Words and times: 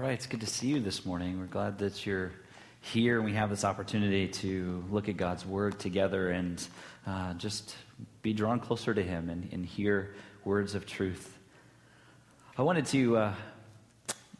right, 0.00 0.12
it's 0.12 0.26
good 0.26 0.40
to 0.40 0.46
see 0.46 0.68
you 0.68 0.80
this 0.80 1.04
morning. 1.04 1.38
We're 1.38 1.44
glad 1.44 1.78
that 1.80 2.06
you're 2.06 2.32
here 2.80 3.16
and 3.16 3.24
we 3.26 3.34
have 3.34 3.50
this 3.50 3.64
opportunity 3.64 4.28
to 4.28 4.82
look 4.90 5.10
at 5.10 5.18
God's 5.18 5.44
Word 5.44 5.78
together 5.78 6.30
and 6.30 6.66
uh, 7.06 7.34
just 7.34 7.76
be 8.22 8.32
drawn 8.32 8.60
closer 8.60 8.94
to 8.94 9.02
Him 9.02 9.28
and, 9.28 9.46
and, 9.52 9.66
hear 9.66 10.14
words 10.42 10.74
of 10.74 10.86
truth. 10.86 11.36
I 12.56 12.62
wanted 12.62 12.86
to 12.86 13.16
uh, 13.18 13.34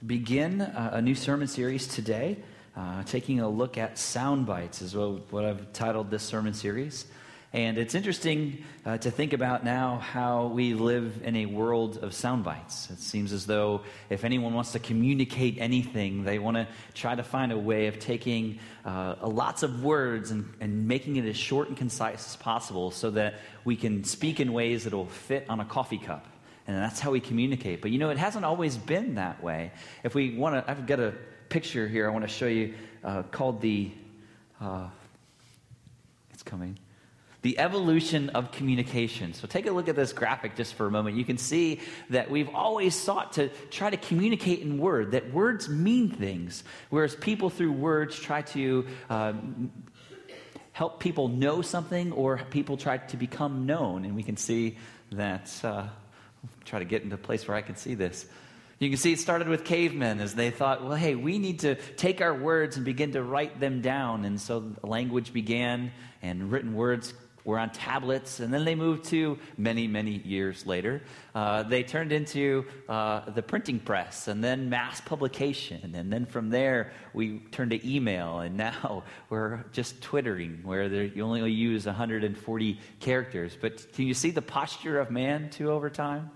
begin 0.06 0.62
a, 0.62 0.92
a, 0.94 1.02
new 1.02 1.14
sermon 1.14 1.46
series 1.46 1.86
today, 1.86 2.38
uh, 2.74 3.02
taking 3.02 3.40
a 3.40 3.48
look 3.48 3.76
at 3.76 3.98
sound 3.98 4.46
bites, 4.46 4.80
is 4.80 4.96
what, 4.96 5.30
what 5.30 5.44
I've 5.44 5.74
titled 5.74 6.10
this 6.10 6.22
sermon 6.22 6.54
series. 6.54 7.04
And 7.52 7.78
it's 7.78 7.96
interesting 7.96 8.64
uh, 8.86 8.98
to 8.98 9.10
think 9.10 9.32
about 9.32 9.64
now 9.64 9.98
how 9.98 10.46
we 10.46 10.74
live 10.74 11.22
in 11.24 11.34
a 11.34 11.46
world 11.46 11.98
of 11.98 12.14
sound 12.14 12.44
bites. 12.44 12.88
It 12.90 13.00
seems 13.00 13.32
as 13.32 13.44
though 13.44 13.80
if 14.08 14.22
anyone 14.22 14.54
wants 14.54 14.70
to 14.72 14.78
communicate 14.78 15.56
anything, 15.58 16.22
they 16.22 16.38
want 16.38 16.58
to 16.58 16.68
try 16.94 17.16
to 17.16 17.24
find 17.24 17.50
a 17.50 17.58
way 17.58 17.88
of 17.88 17.98
taking 17.98 18.60
uh, 18.84 19.16
lots 19.24 19.64
of 19.64 19.82
words 19.82 20.30
and, 20.30 20.48
and 20.60 20.86
making 20.86 21.16
it 21.16 21.24
as 21.24 21.36
short 21.36 21.66
and 21.66 21.76
concise 21.76 22.24
as 22.24 22.36
possible 22.36 22.92
so 22.92 23.10
that 23.10 23.34
we 23.64 23.74
can 23.74 24.04
speak 24.04 24.38
in 24.38 24.52
ways 24.52 24.84
that 24.84 24.92
will 24.92 25.06
fit 25.06 25.44
on 25.48 25.58
a 25.58 25.64
coffee 25.64 25.98
cup. 25.98 26.26
And 26.68 26.76
that's 26.76 27.00
how 27.00 27.10
we 27.10 27.18
communicate. 27.18 27.82
But 27.82 27.90
you 27.90 27.98
know, 27.98 28.10
it 28.10 28.18
hasn't 28.18 28.44
always 28.44 28.76
been 28.76 29.16
that 29.16 29.42
way. 29.42 29.72
If 30.04 30.14
we 30.14 30.36
want 30.36 30.54
to, 30.54 30.70
I've 30.70 30.86
got 30.86 31.00
a 31.00 31.14
picture 31.48 31.88
here 31.88 32.08
I 32.08 32.12
want 32.12 32.22
to 32.22 32.28
show 32.28 32.46
you 32.46 32.74
uh, 33.02 33.24
called 33.24 33.60
the, 33.60 33.90
uh, 34.60 34.86
it's 36.32 36.44
coming 36.44 36.78
the 37.42 37.58
evolution 37.58 38.30
of 38.30 38.52
communication. 38.52 39.32
So 39.32 39.46
take 39.46 39.66
a 39.66 39.70
look 39.70 39.88
at 39.88 39.96
this 39.96 40.12
graphic 40.12 40.56
just 40.56 40.74
for 40.74 40.86
a 40.86 40.90
moment. 40.90 41.16
You 41.16 41.24
can 41.24 41.38
see 41.38 41.80
that 42.10 42.30
we've 42.30 42.50
always 42.54 42.94
sought 42.94 43.32
to 43.34 43.48
try 43.70 43.88
to 43.88 43.96
communicate 43.96 44.60
in 44.60 44.78
word, 44.78 45.12
that 45.12 45.32
words 45.32 45.68
mean 45.68 46.10
things, 46.10 46.64
whereas 46.90 47.14
people 47.16 47.48
through 47.48 47.72
words 47.72 48.18
try 48.18 48.42
to 48.42 48.86
uh, 49.08 49.32
help 50.72 51.00
people 51.00 51.28
know 51.28 51.62
something 51.62 52.12
or 52.12 52.38
people 52.50 52.76
try 52.76 52.98
to 52.98 53.16
become 53.16 53.64
known. 53.64 54.04
And 54.04 54.14
we 54.14 54.22
can 54.22 54.36
see 54.36 54.76
that, 55.12 55.50
uh, 55.64 55.86
try 56.64 56.78
to 56.78 56.84
get 56.84 57.02
into 57.02 57.14
a 57.14 57.18
place 57.18 57.48
where 57.48 57.56
I 57.56 57.62
can 57.62 57.76
see 57.76 57.94
this. 57.94 58.26
You 58.78 58.88
can 58.88 58.96
see 58.96 59.12
it 59.12 59.18
started 59.18 59.48
with 59.48 59.64
cavemen 59.64 60.20
as 60.20 60.34
they 60.34 60.48
thought, 60.50 60.82
well, 60.82 60.94
hey, 60.94 61.14
we 61.14 61.38
need 61.38 61.60
to 61.60 61.74
take 61.74 62.22
our 62.22 62.32
words 62.32 62.76
and 62.76 62.84
begin 62.84 63.12
to 63.12 63.22
write 63.22 63.60
them 63.60 63.82
down. 63.82 64.24
And 64.24 64.40
so 64.40 64.72
language 64.82 65.34
began, 65.34 65.92
and 66.22 66.50
written 66.50 66.72
words 66.72 67.12
were 67.44 67.58
on 67.58 67.70
tablets, 67.70 68.40
and 68.40 68.52
then 68.52 68.64
they 68.64 68.74
moved 68.74 69.04
to 69.06 69.38
many, 69.56 69.86
many 69.86 70.18
years 70.24 70.66
later. 70.66 71.02
Uh, 71.34 71.62
they 71.62 71.82
turned 71.82 72.12
into 72.12 72.64
uh, 72.88 73.30
the 73.30 73.42
printing 73.42 73.78
press, 73.78 74.28
and 74.28 74.42
then 74.42 74.68
mass 74.68 75.00
publication, 75.00 75.94
and 75.94 76.12
then 76.12 76.26
from 76.26 76.50
there 76.50 76.92
we 77.14 77.38
turned 77.50 77.70
to 77.70 77.88
email, 77.88 78.40
and 78.40 78.56
now 78.56 79.04
we're 79.30 79.64
just 79.72 80.00
twittering, 80.02 80.60
where 80.62 80.86
you 80.86 81.22
only 81.24 81.50
use 81.50 81.86
140 81.86 82.80
characters. 83.00 83.56
But 83.60 83.92
can 83.92 84.06
you 84.06 84.14
see 84.14 84.30
the 84.30 84.42
posture 84.42 84.98
of 84.98 85.10
man 85.10 85.50
too 85.50 85.70
over 85.70 85.90
time? 85.90 86.30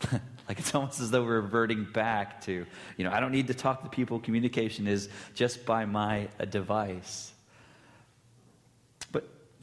like 0.48 0.58
it's 0.58 0.74
almost 0.74 1.00
as 1.00 1.10
though 1.10 1.22
we're 1.22 1.40
reverting 1.40 1.86
back 1.92 2.40
to, 2.42 2.66
you 2.96 3.04
know, 3.04 3.10
I 3.10 3.20
don't 3.20 3.32
need 3.32 3.48
to 3.48 3.54
talk 3.54 3.82
to 3.82 3.88
people. 3.88 4.18
Communication 4.18 4.86
is 4.86 5.08
just 5.34 5.64
by 5.64 5.84
my 5.84 6.28
device. 6.48 7.32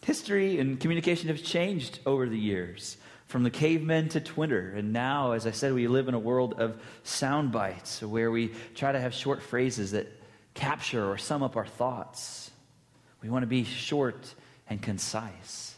History 0.06 0.60
and 0.60 0.80
communication 0.80 1.28
have 1.30 1.44
changed 1.44 2.00
over 2.06 2.30
the 2.30 2.38
years, 2.38 2.98
from 3.28 3.44
the 3.44 3.50
cavemen 3.50 4.10
to 4.10 4.22
Twitter. 4.22 4.74
And 4.76 4.94
now, 4.94 5.32
as 5.34 5.46
I 5.46 5.52
said, 5.52 5.74
we 5.74 5.88
live 5.88 6.08
in 6.08 6.14
a 6.14 6.20
world 6.20 6.56
of 6.60 6.82
sound 7.04 7.52
bites 7.52 8.02
where 8.02 8.32
we 8.32 8.54
try 8.76 8.92
to 8.92 9.00
have 9.00 9.14
short 9.14 9.42
phrases 9.42 9.92
that 9.92 10.08
capture 10.54 11.10
or 11.10 11.18
sum 11.18 11.44
up 11.44 11.58
our 11.58 11.66
thoughts. 11.66 12.52
We 13.22 13.30
want 13.30 13.44
to 13.44 13.48
be 13.48 13.64
short 13.64 14.34
and 14.70 14.82
concise. 14.82 15.76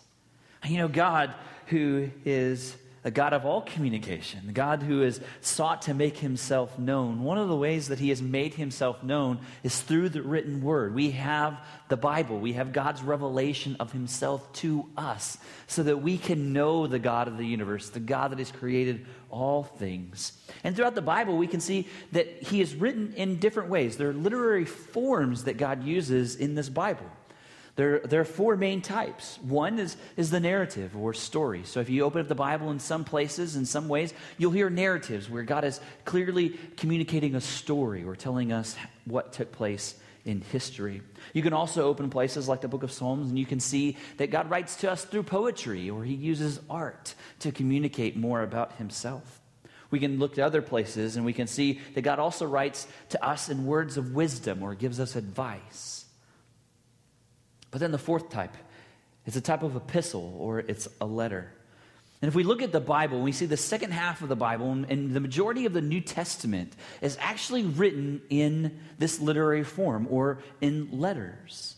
And 0.62 0.72
you 0.72 0.78
know, 0.78 0.88
God, 0.88 1.34
who 1.68 2.10
is 2.26 2.76
a 3.04 3.12
God 3.12 3.34
of 3.34 3.46
all 3.46 3.62
communication, 3.62 4.42
the 4.46 4.52
God 4.52 4.84
who 4.84 5.02
has 5.02 5.22
sought 5.42 5.84
to 5.84 5.94
make 5.94 6.18
himself 6.18 6.78
known. 6.78 7.24
One 7.24 7.38
of 7.38 7.48
the 7.48 7.56
ways 7.56 7.88
that 7.88 8.00
he 8.00 8.10
has 8.10 8.22
made 8.22 8.54
himself 8.54 9.04
known 9.04 9.40
is 9.64 9.82
through 9.82 10.10
the 10.10 10.22
written 10.22 10.62
word. 10.62 10.94
We 10.94 11.12
have 11.12 11.60
the 11.88 11.98
Bible, 11.98 12.40
we 12.40 12.54
have 12.54 12.74
God's 12.74 13.02
revelation 13.02 13.78
of 13.80 13.92
himself 13.92 14.52
to 14.54 14.86
us 14.98 15.38
so 15.68 15.84
that 15.84 15.98
we 15.98 16.18
can 16.18 16.52
know 16.52 16.88
the 16.88 17.00
God 17.00 17.28
of 17.28 17.38
the 17.38 17.46
universe, 17.46 17.90
the 17.90 18.00
God 18.00 18.32
that 18.32 18.40
has 18.40 18.52
created 18.52 19.06
all 19.30 19.64
things. 19.64 20.34
And 20.64 20.76
throughout 20.76 20.96
the 20.96 21.02
Bible, 21.02 21.38
we 21.38 21.48
can 21.48 21.62
see 21.62 21.88
that 22.12 22.44
he 22.44 22.60
is 22.60 22.76
written 22.76 23.14
in 23.16 23.38
different 23.38 23.70
ways. 23.70 23.96
There 23.96 24.10
are 24.10 24.14
literary 24.14 24.66
forms 24.66 25.46
that 25.46 25.58
God 25.58 25.84
uses 25.84 26.36
in 26.36 26.56
this 26.56 26.70
Bible. 26.70 27.06
There, 27.80 28.00
there 28.00 28.20
are 28.20 28.26
four 28.26 28.58
main 28.58 28.82
types. 28.82 29.40
One 29.42 29.80
is, 29.80 29.96
is 30.18 30.30
the 30.32 30.42
narrative 30.42 30.98
or 30.98 31.14
story. 31.14 31.62
So 31.64 31.80
if 31.80 31.90
you 31.90 32.04
open 32.04 32.20
up 32.20 32.28
the 32.28 32.36
Bible 32.36 32.72
in 32.72 32.80
some 32.80 33.06
places, 33.06 33.56
in 33.56 33.66
some 33.66 33.88
ways, 33.88 34.14
you'll 34.38 34.52
hear 34.52 34.70
narratives 34.70 35.30
where 35.30 35.44
God 35.44 35.64
is 35.64 35.80
clearly 36.04 36.60
communicating 36.76 37.36
a 37.36 37.40
story 37.40 38.04
or 38.04 38.18
telling 38.18 38.52
us 38.52 38.76
what 39.06 39.32
took 39.32 39.54
place 39.54 39.96
in 40.26 40.42
history. 40.42 41.02
You 41.32 41.42
can 41.42 41.54
also 41.54 41.88
open 41.88 42.10
places 42.10 42.50
like 42.50 42.60
the 42.60 42.68
book 42.68 42.84
of 42.84 42.92
Psalms 42.92 43.30
and 43.30 43.40
you 43.40 43.46
can 43.46 43.62
see 43.62 43.96
that 44.18 44.30
God 44.30 44.50
writes 44.50 44.76
to 44.82 44.92
us 44.92 45.06
through 45.06 45.24
poetry 45.24 45.90
or 45.90 46.04
he 46.04 46.16
uses 46.16 46.60
art 46.70 47.16
to 47.40 47.54
communicate 47.54 48.18
more 48.18 48.42
about 48.42 48.74
himself. 48.74 49.40
We 49.90 50.02
can 50.02 50.20
look 50.20 50.36
to 50.36 50.42
other 50.42 50.62
places 50.62 51.16
and 51.16 51.26
we 51.26 51.32
can 51.32 51.48
see 51.48 51.80
that 51.94 52.02
God 52.02 52.20
also 52.20 52.46
writes 52.46 52.90
to 53.12 53.26
us 53.26 53.48
in 53.48 53.66
words 53.66 53.96
of 53.96 54.16
wisdom 54.16 54.64
or 54.64 54.76
gives 54.76 55.00
us 55.00 55.16
advice. 55.16 55.99
But 57.72 57.82
then 57.82 57.92
the 57.92 57.98
fourth 57.98 58.30
type 58.30 58.56
is 59.26 59.36
a 59.36 59.42
type 59.42 59.64
of 59.64 59.76
epistle 59.76 60.36
or 60.38 60.60
it's 60.60 60.88
a 61.00 61.06
letter. 61.06 61.54
And 62.22 62.28
if 62.28 62.36
we 62.36 62.44
look 62.44 62.62
at 62.62 62.72
the 62.72 62.82
Bible, 62.82 63.22
we 63.22 63.32
see 63.32 63.46
the 63.46 63.56
second 63.56 63.92
half 63.92 64.22
of 64.22 64.28
the 64.28 64.36
Bible, 64.36 64.72
and 64.72 65.14
the 65.14 65.22
majority 65.22 65.66
of 65.66 65.72
the 65.72 65.82
New 65.82 66.02
Testament 66.02 66.74
is 67.02 67.18
actually 67.22 67.64
written 67.64 68.22
in 68.30 68.78
this 68.98 69.22
literary 69.22 69.64
form 69.64 70.06
or 70.10 70.40
in 70.60 71.00
letters. 71.00 71.78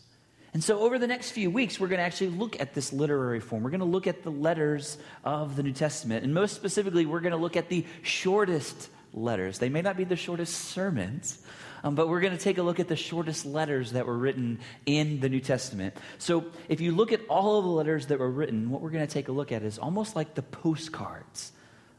And 0.52 0.62
so, 0.62 0.80
over 0.80 0.98
the 0.98 1.06
next 1.06 1.30
few 1.30 1.48
weeks, 1.50 1.78
we're 1.78 1.88
going 1.88 2.00
to 2.00 2.04
actually 2.04 2.30
look 2.30 2.60
at 2.60 2.74
this 2.74 2.92
literary 2.92 3.40
form. 3.40 3.62
We're 3.62 3.70
going 3.70 3.80
to 3.80 3.86
look 3.86 4.06
at 4.06 4.22
the 4.22 4.30
letters 4.30 4.98
of 5.24 5.56
the 5.56 5.62
New 5.62 5.72
Testament. 5.72 6.24
And 6.24 6.34
most 6.34 6.54
specifically, 6.56 7.06
we're 7.06 7.20
going 7.20 7.32
to 7.32 7.38
look 7.38 7.56
at 7.56 7.68
the 7.68 7.86
shortest 8.02 8.90
letters. 9.14 9.58
They 9.58 9.68
may 9.68 9.80
not 9.80 9.96
be 9.96 10.04
the 10.04 10.16
shortest 10.16 10.54
sermons, 10.54 11.42
um, 11.82 11.94
but 11.94 12.08
we're 12.08 12.20
going 12.20 12.36
to 12.36 12.42
take 12.42 12.58
a 12.58 12.62
look 12.62 12.80
at 12.80 12.88
the 12.88 12.96
shortest 12.96 13.44
letters 13.44 13.92
that 13.92 14.06
were 14.06 14.16
written 14.16 14.60
in 14.86 15.20
the 15.20 15.28
New 15.28 15.40
Testament. 15.40 15.96
So 16.18 16.44
if 16.68 16.80
you 16.80 16.92
look 16.92 17.12
at 17.12 17.20
all 17.28 17.58
of 17.58 17.64
the 17.64 17.70
letters 17.70 18.06
that 18.06 18.18
were 18.18 18.30
written, 18.30 18.70
what 18.70 18.80
we're 18.80 18.90
going 18.90 19.06
to 19.06 19.12
take 19.12 19.28
a 19.28 19.32
look 19.32 19.52
at 19.52 19.62
is 19.62 19.78
almost 19.78 20.14
like 20.16 20.34
the 20.34 20.42
postcards 20.42 21.52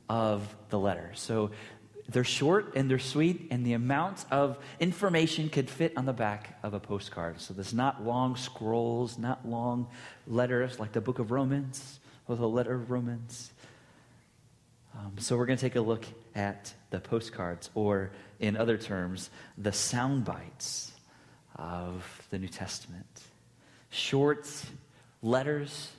of 0.10 0.56
the 0.70 0.80
letters. 0.80 1.20
So 1.20 1.52
they're 2.10 2.24
short 2.24 2.76
and 2.76 2.90
they're 2.90 3.00
sweet, 3.00 3.48
and 3.52 3.66
the 3.66 3.74
amount 3.74 4.26
of 4.30 4.58
information 4.80 5.50
could 5.50 5.70
fit 5.70 5.94
on 5.98 6.06
the 6.06 6.14
back 6.14 6.60
of 6.64 6.74
a 6.74 6.80
postcard. 6.80 7.40
So 7.40 7.54
there's 7.54 7.74
not 7.74 8.04
long 8.04 8.36
scrolls, 8.36 9.18
not 9.18 9.48
long 9.48 9.88
letters 10.28 10.80
like 10.80 10.92
the 10.92 11.02
book 11.02 11.20
of 11.20 11.32
Romans 11.32 12.00
or 12.28 12.36
the 12.36 12.48
letter 12.48 12.76
of 12.76 12.92
Romans. 12.92 13.52
Um, 14.96 15.14
so 15.18 15.38
we're 15.38 15.48
going 15.48 15.58
to 15.58 15.62
take 15.62 15.76
a 15.76 15.82
look 15.82 16.06
at 16.36 16.74
the 16.92 17.00
postcards, 17.00 17.70
or 17.74 18.12
in 18.40 18.56
other 18.56 18.78
terms, 18.78 19.30
the 19.58 19.72
sound 19.72 20.26
bites 20.26 20.92
of 21.56 22.28
the 22.30 22.38
New 22.38 22.48
Testament. 22.48 23.24
Short 23.90 24.48
letters. 25.22 25.92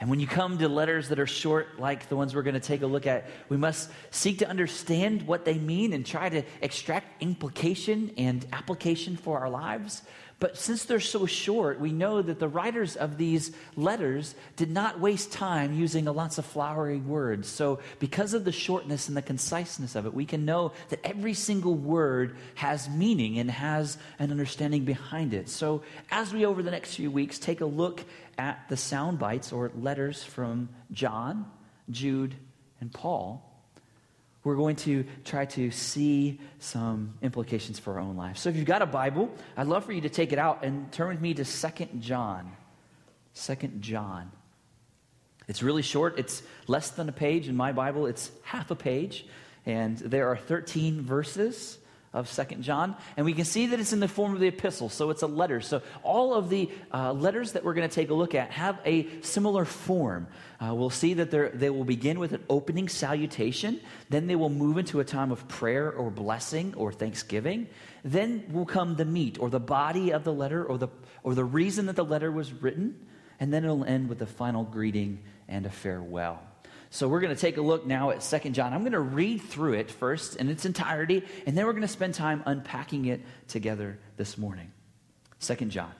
And 0.00 0.10
when 0.10 0.20
you 0.20 0.26
come 0.26 0.58
to 0.58 0.68
letters 0.68 1.08
that 1.08 1.18
are 1.18 1.26
short, 1.26 1.78
like 1.78 2.08
the 2.08 2.16
ones 2.16 2.34
we're 2.34 2.42
going 2.42 2.54
to 2.54 2.60
take 2.60 2.82
a 2.82 2.86
look 2.86 3.06
at, 3.06 3.30
we 3.48 3.56
must 3.56 3.88
seek 4.10 4.40
to 4.40 4.48
understand 4.48 5.22
what 5.22 5.44
they 5.44 5.58
mean 5.58 5.92
and 5.92 6.04
try 6.04 6.28
to 6.28 6.42
extract 6.60 7.22
implication 7.22 8.12
and 8.18 8.44
application 8.52 9.16
for 9.16 9.38
our 9.38 9.48
lives. 9.48 10.02
But 10.42 10.58
since 10.58 10.86
they're 10.86 10.98
so 10.98 11.24
short, 11.24 11.78
we 11.78 11.92
know 11.92 12.20
that 12.20 12.40
the 12.40 12.48
writers 12.48 12.96
of 12.96 13.16
these 13.16 13.52
letters 13.76 14.34
did 14.56 14.72
not 14.72 14.98
waste 14.98 15.30
time 15.30 15.72
using 15.72 16.06
lots 16.06 16.36
of 16.36 16.44
flowery 16.44 16.98
words. 16.98 17.46
So, 17.46 17.78
because 18.00 18.34
of 18.34 18.44
the 18.44 18.50
shortness 18.50 19.06
and 19.06 19.16
the 19.16 19.22
conciseness 19.22 19.94
of 19.94 20.04
it, 20.04 20.12
we 20.12 20.26
can 20.26 20.44
know 20.44 20.72
that 20.88 20.98
every 21.04 21.34
single 21.34 21.76
word 21.76 22.36
has 22.56 22.90
meaning 22.90 23.38
and 23.38 23.48
has 23.52 23.98
an 24.18 24.32
understanding 24.32 24.84
behind 24.84 25.32
it. 25.32 25.48
So, 25.48 25.84
as 26.10 26.34
we 26.34 26.44
over 26.44 26.60
the 26.60 26.72
next 26.72 26.96
few 26.96 27.12
weeks 27.12 27.38
take 27.38 27.60
a 27.60 27.64
look 27.64 28.02
at 28.36 28.68
the 28.68 28.76
sound 28.76 29.20
bites 29.20 29.52
or 29.52 29.70
letters 29.76 30.24
from 30.24 30.70
John, 30.90 31.48
Jude, 31.88 32.34
and 32.80 32.92
Paul, 32.92 33.48
we're 34.44 34.56
going 34.56 34.76
to 34.76 35.04
try 35.24 35.44
to 35.44 35.70
see 35.70 36.40
some 36.58 37.14
implications 37.22 37.78
for 37.78 37.94
our 37.94 38.00
own 38.00 38.16
life. 38.16 38.38
So 38.38 38.48
if 38.48 38.56
you've 38.56 38.64
got 38.64 38.82
a 38.82 38.86
Bible, 38.86 39.30
I'd 39.56 39.68
love 39.68 39.84
for 39.84 39.92
you 39.92 40.00
to 40.00 40.08
take 40.08 40.32
it 40.32 40.38
out 40.38 40.64
and 40.64 40.90
turn 40.90 41.08
with 41.08 41.20
me 41.20 41.34
to 41.34 41.44
Second 41.44 42.02
John. 42.02 42.50
Second 43.34 43.82
John. 43.82 44.32
It's 45.48 45.62
really 45.62 45.82
short. 45.82 46.18
It's 46.18 46.42
less 46.66 46.90
than 46.90 47.08
a 47.08 47.12
page 47.12 47.48
in 47.48 47.56
my 47.56 47.72
Bible. 47.72 48.06
It's 48.06 48.30
half 48.42 48.70
a 48.70 48.76
page. 48.76 49.26
And 49.64 49.96
there 49.98 50.28
are 50.28 50.36
13 50.36 51.02
verses. 51.02 51.78
Of 52.12 52.28
Second 52.28 52.62
John, 52.62 52.94
and 53.16 53.24
we 53.24 53.32
can 53.32 53.46
see 53.46 53.66
that 53.68 53.80
it's 53.80 53.92
in 53.92 54.00
the 54.00 54.08
form 54.08 54.34
of 54.34 54.40
the 54.40 54.48
epistle, 54.48 54.90
so 54.90 55.08
it's 55.10 55.22
a 55.22 55.26
letter. 55.26 55.60
So 55.62 55.80
all 56.02 56.34
of 56.34 56.50
the 56.50 56.70
uh, 56.92 57.12
letters 57.12 57.52
that 57.52 57.64
we're 57.64 57.72
going 57.72 57.88
to 57.88 57.94
take 57.94 58.10
a 58.10 58.14
look 58.14 58.34
at 58.34 58.50
have 58.50 58.78
a 58.84 59.08
similar 59.22 59.64
form. 59.64 60.26
Uh, 60.60 60.74
we'll 60.74 60.90
see 60.90 61.14
that 61.14 61.30
they 61.30 61.70
will 61.70 61.84
begin 61.84 62.18
with 62.18 62.32
an 62.34 62.44
opening 62.50 62.88
salutation, 62.88 63.80
then 64.10 64.26
they 64.26 64.36
will 64.36 64.50
move 64.50 64.76
into 64.76 65.00
a 65.00 65.04
time 65.04 65.32
of 65.32 65.48
prayer 65.48 65.90
or 65.90 66.10
blessing 66.10 66.74
or 66.76 66.92
thanksgiving. 66.92 67.66
Then 68.04 68.44
will 68.50 68.66
come 68.66 68.96
the 68.96 69.04
meat 69.04 69.38
or 69.40 69.48
the 69.48 69.60
body 69.60 70.12
of 70.12 70.24
the 70.24 70.32
letter 70.32 70.64
or 70.64 70.76
the, 70.76 70.88
or 71.22 71.34
the 71.34 71.44
reason 71.44 71.86
that 71.86 71.96
the 71.96 72.04
letter 72.04 72.30
was 72.30 72.52
written, 72.52 73.06
and 73.40 73.52
then 73.52 73.64
it'll 73.64 73.84
end 73.84 74.08
with 74.08 74.20
a 74.20 74.26
final 74.26 74.64
greeting 74.64 75.20
and 75.48 75.64
a 75.64 75.70
farewell. 75.70 76.42
So 76.92 77.08
we're 77.08 77.20
going 77.20 77.34
to 77.34 77.40
take 77.40 77.56
a 77.56 77.62
look 77.62 77.86
now 77.86 78.10
at 78.10 78.22
Second 78.22 78.52
John. 78.52 78.74
I'm 78.74 78.80
going 78.80 78.92
to 78.92 79.00
read 79.00 79.40
through 79.40 79.72
it 79.72 79.90
first 79.90 80.36
in 80.36 80.50
its 80.50 80.66
entirety, 80.66 81.24
and 81.46 81.56
then 81.56 81.64
we're 81.64 81.72
going 81.72 81.80
to 81.80 81.88
spend 81.88 82.12
time 82.12 82.42
unpacking 82.44 83.06
it 83.06 83.22
together 83.48 83.98
this 84.18 84.36
morning. 84.36 84.70
Second 85.38 85.70
John. 85.70 85.90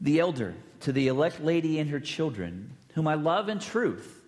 The 0.00 0.20
elder 0.20 0.54
to 0.82 0.92
the 0.92 1.08
elect 1.08 1.40
lady 1.40 1.80
and 1.80 1.90
her 1.90 1.98
children, 1.98 2.76
whom 2.94 3.08
I 3.08 3.14
love 3.14 3.48
in 3.48 3.58
truth, 3.58 4.22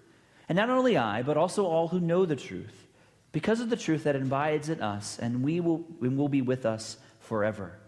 and 0.49 0.57
not 0.57 0.71
only 0.71 0.97
I, 0.97 1.23
but 1.23 1.37
also 1.37 1.67
all 1.67 1.87
who 1.87 2.01
know 2.01 2.27
the 2.27 2.35
truth, 2.35 2.89
because 3.31 3.61
of 3.61 3.71
the 3.71 3.77
truth 3.77 4.03
that 4.03 4.17
abides 4.17 4.69
in 4.69 4.83
us, 4.83 5.21
and 5.21 5.45
we 5.45 5.61
will, 5.61 5.85
and 6.01 6.19
will 6.19 6.29
be 6.29 6.43
with 6.43 6.67
us 6.67 6.97
forever. 7.21 7.79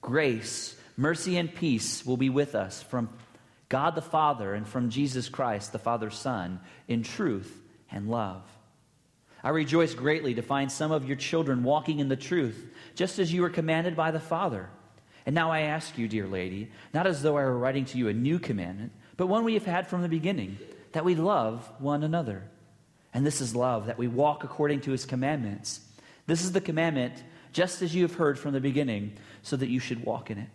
Grace, 0.00 0.74
mercy, 0.96 1.36
and 1.36 1.54
peace 1.54 2.04
will 2.04 2.16
be 2.16 2.30
with 2.30 2.56
us 2.56 2.82
from 2.82 3.10
God 3.72 3.94
the 3.94 4.02
Father 4.02 4.52
and 4.52 4.68
from 4.68 4.90
Jesus 4.90 5.30
Christ, 5.30 5.72
the 5.72 5.78
Father's 5.78 6.14
Son, 6.14 6.60
in 6.88 7.02
truth 7.02 7.58
and 7.90 8.10
love. 8.10 8.42
I 9.42 9.48
rejoice 9.48 9.94
greatly 9.94 10.34
to 10.34 10.42
find 10.42 10.70
some 10.70 10.92
of 10.92 11.06
your 11.06 11.16
children 11.16 11.64
walking 11.64 11.98
in 11.98 12.10
the 12.10 12.14
truth, 12.14 12.70
just 12.94 13.18
as 13.18 13.32
you 13.32 13.40
were 13.40 13.48
commanded 13.48 13.96
by 13.96 14.10
the 14.10 14.20
Father. 14.20 14.68
And 15.24 15.34
now 15.34 15.50
I 15.50 15.60
ask 15.60 15.96
you, 15.96 16.06
dear 16.06 16.26
lady, 16.26 16.70
not 16.92 17.06
as 17.06 17.22
though 17.22 17.38
I 17.38 17.44
were 17.44 17.56
writing 17.56 17.86
to 17.86 17.96
you 17.96 18.08
a 18.08 18.12
new 18.12 18.38
commandment, 18.38 18.92
but 19.16 19.28
one 19.28 19.42
we 19.42 19.54
have 19.54 19.64
had 19.64 19.86
from 19.86 20.02
the 20.02 20.08
beginning, 20.08 20.58
that 20.92 21.06
we 21.06 21.14
love 21.14 21.66
one 21.78 22.02
another. 22.02 22.42
And 23.14 23.24
this 23.24 23.40
is 23.40 23.56
love, 23.56 23.86
that 23.86 23.96
we 23.96 24.06
walk 24.06 24.44
according 24.44 24.82
to 24.82 24.90
his 24.90 25.06
commandments. 25.06 25.80
This 26.26 26.44
is 26.44 26.52
the 26.52 26.60
commandment, 26.60 27.24
just 27.54 27.80
as 27.80 27.94
you 27.94 28.02
have 28.02 28.16
heard 28.16 28.38
from 28.38 28.52
the 28.52 28.60
beginning, 28.60 29.14
so 29.40 29.56
that 29.56 29.70
you 29.70 29.80
should 29.80 30.04
walk 30.04 30.30
in 30.30 30.36
it. 30.36 30.48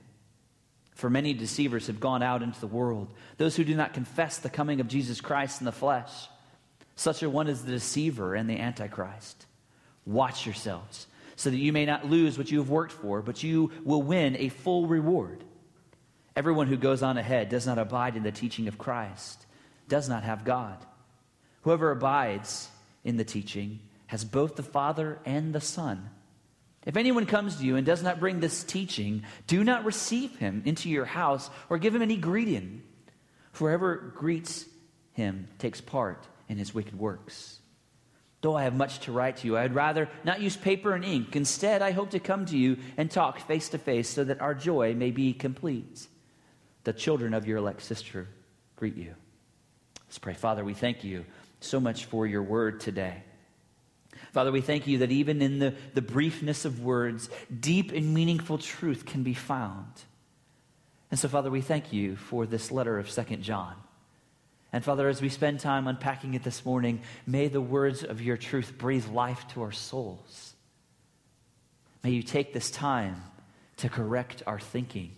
For 0.98 1.12
many 1.12 1.36
deceivers 1.36 1.88
have 1.88 2.00
gone 2.00 2.24
out 2.24 2.42
into 2.42 2.60
the 2.60 2.66
world, 2.66 3.08
those 3.38 3.56
who 3.56 3.64
do 3.64 3.76
not 3.76 3.94
confess 3.94 4.40
the 4.40 4.50
coming 4.50 4.82
of 4.82 4.88
Jesus 4.88 5.22
Christ 5.22 5.62
in 5.62 5.66
the 5.66 5.72
flesh. 5.72 6.12
Such 6.96 7.22
a 7.22 7.30
one 7.30 7.48
is 7.48 7.64
the 7.64 7.72
deceiver 7.72 8.34
and 8.34 8.50
the 8.50 8.60
antichrist. 8.60 9.46
Watch 10.08 10.48
yourselves, 10.48 11.06
so 11.36 11.52
that 11.52 11.58
you 11.58 11.72
may 11.72 11.86
not 11.86 12.10
lose 12.10 12.36
what 12.36 12.50
you 12.50 12.58
have 12.58 12.72
worked 12.72 12.94
for, 12.94 13.22
but 13.22 13.44
you 13.44 13.72
will 13.84 14.02
win 14.02 14.38
a 14.38 14.50
full 14.50 14.88
reward. 14.88 15.44
Everyone 16.36 16.66
who 16.66 16.78
goes 16.78 17.04
on 17.04 17.20
ahead 17.20 17.50
does 17.50 17.68
not 17.68 17.78
abide 17.78 18.16
in 18.16 18.24
the 18.24 18.32
teaching 18.32 18.68
of 18.68 18.80
Christ, 18.80 19.46
does 19.88 20.10
not 20.10 20.24
have 20.24 20.46
God. 20.46 20.84
Whoever 21.62 21.92
abides 21.92 22.70
in 23.04 23.18
the 23.18 23.24
teaching 23.24 23.82
has 24.08 24.26
both 24.26 24.56
the 24.56 24.64
Father 24.64 25.20
and 25.26 25.54
the 25.54 25.62
Son. 25.62 26.10
If 26.88 26.96
anyone 26.96 27.26
comes 27.26 27.58
to 27.58 27.66
you 27.66 27.76
and 27.76 27.86
does 27.86 28.02
not 28.02 28.22
bring 28.22 28.40
this 28.40 28.64
teaching, 28.64 29.24
do 29.46 29.62
not 29.66 29.84
receive 29.84 30.38
him 30.38 30.62
into 30.64 30.90
your 30.90 31.04
house 31.04 31.50
or 31.70 31.78
give 31.78 31.94
him 31.94 32.02
any 32.02 32.16
greeting. 32.16 32.82
Whoever 33.56 33.98
greets 34.16 34.64
him 35.12 35.50
takes 35.60 35.82
part 35.82 36.26
in 36.48 36.58
his 36.58 36.74
wicked 36.74 36.98
works. 36.98 37.60
Though 38.40 38.56
I 38.56 38.64
have 38.64 38.74
much 38.74 39.00
to 39.00 39.12
write 39.12 39.36
to 39.38 39.48
you, 39.48 39.58
I 39.58 39.64
would 39.64 39.76
rather 39.76 40.08
not 40.24 40.40
use 40.40 40.56
paper 40.56 40.94
and 40.94 41.04
ink. 41.04 41.36
Instead, 41.36 41.82
I 41.82 41.92
hope 41.92 42.12
to 42.12 42.20
come 42.20 42.46
to 42.46 42.58
you 42.58 42.78
and 42.96 43.12
talk 43.12 43.42
face 43.42 43.68
to 43.70 43.78
face 43.78 44.08
so 44.08 44.24
that 44.24 44.40
our 44.40 44.56
joy 44.56 44.94
may 44.94 45.12
be 45.12 45.34
complete. 45.34 46.08
The 46.86 46.94
children 46.94 47.34
of 47.34 47.46
your 47.46 47.58
elect 47.58 47.82
sister 47.82 48.30
greet 48.78 48.96
you. 48.96 49.14
Let's 50.06 50.20
pray. 50.20 50.36
Father, 50.36 50.64
we 50.64 50.74
thank 50.74 51.04
you 51.04 51.26
so 51.60 51.82
much 51.82 52.06
for 52.06 52.26
your 52.26 52.44
word 52.44 52.80
today. 52.80 53.24
Father, 54.32 54.52
we 54.52 54.62
thank 54.62 54.88
you 54.88 55.00
that 55.00 55.12
even 55.12 55.42
in 55.42 55.60
the, 55.60 55.74
the 55.94 56.02
briefness 56.02 56.66
of 56.66 56.84
words, 56.84 57.30
deep 57.60 57.92
and 57.92 58.14
meaningful 58.14 58.58
truth 58.58 59.06
can 59.06 59.24
be 59.24 59.34
found. 59.34 59.92
And 61.10 61.20
so, 61.20 61.28
Father, 61.28 61.50
we 61.50 61.62
thank 61.62 61.94
you 61.94 62.16
for 62.16 62.46
this 62.46 62.72
letter 62.72 63.00
of 63.00 63.10
Second 63.10 63.44
John. 63.44 63.76
And 64.74 64.84
Father, 64.84 65.08
as 65.08 65.22
we 65.22 65.30
spend 65.30 65.60
time 65.60 65.88
unpacking 65.88 66.34
it 66.34 66.44
this 66.44 66.66
morning, 66.66 67.02
may 67.26 67.48
the 67.48 67.62
words 67.62 68.04
of 68.04 68.22
your 68.22 68.38
truth 68.38 68.78
breathe 68.78 69.08
life 69.08 69.48
to 69.50 69.62
our 69.62 69.72
souls. 69.72 70.54
May 72.04 72.12
you 72.12 72.24
take 72.24 72.54
this 72.54 72.70
time 72.70 73.24
to 73.78 73.90
correct 73.90 74.44
our 74.46 74.60
thinking. 74.60 75.12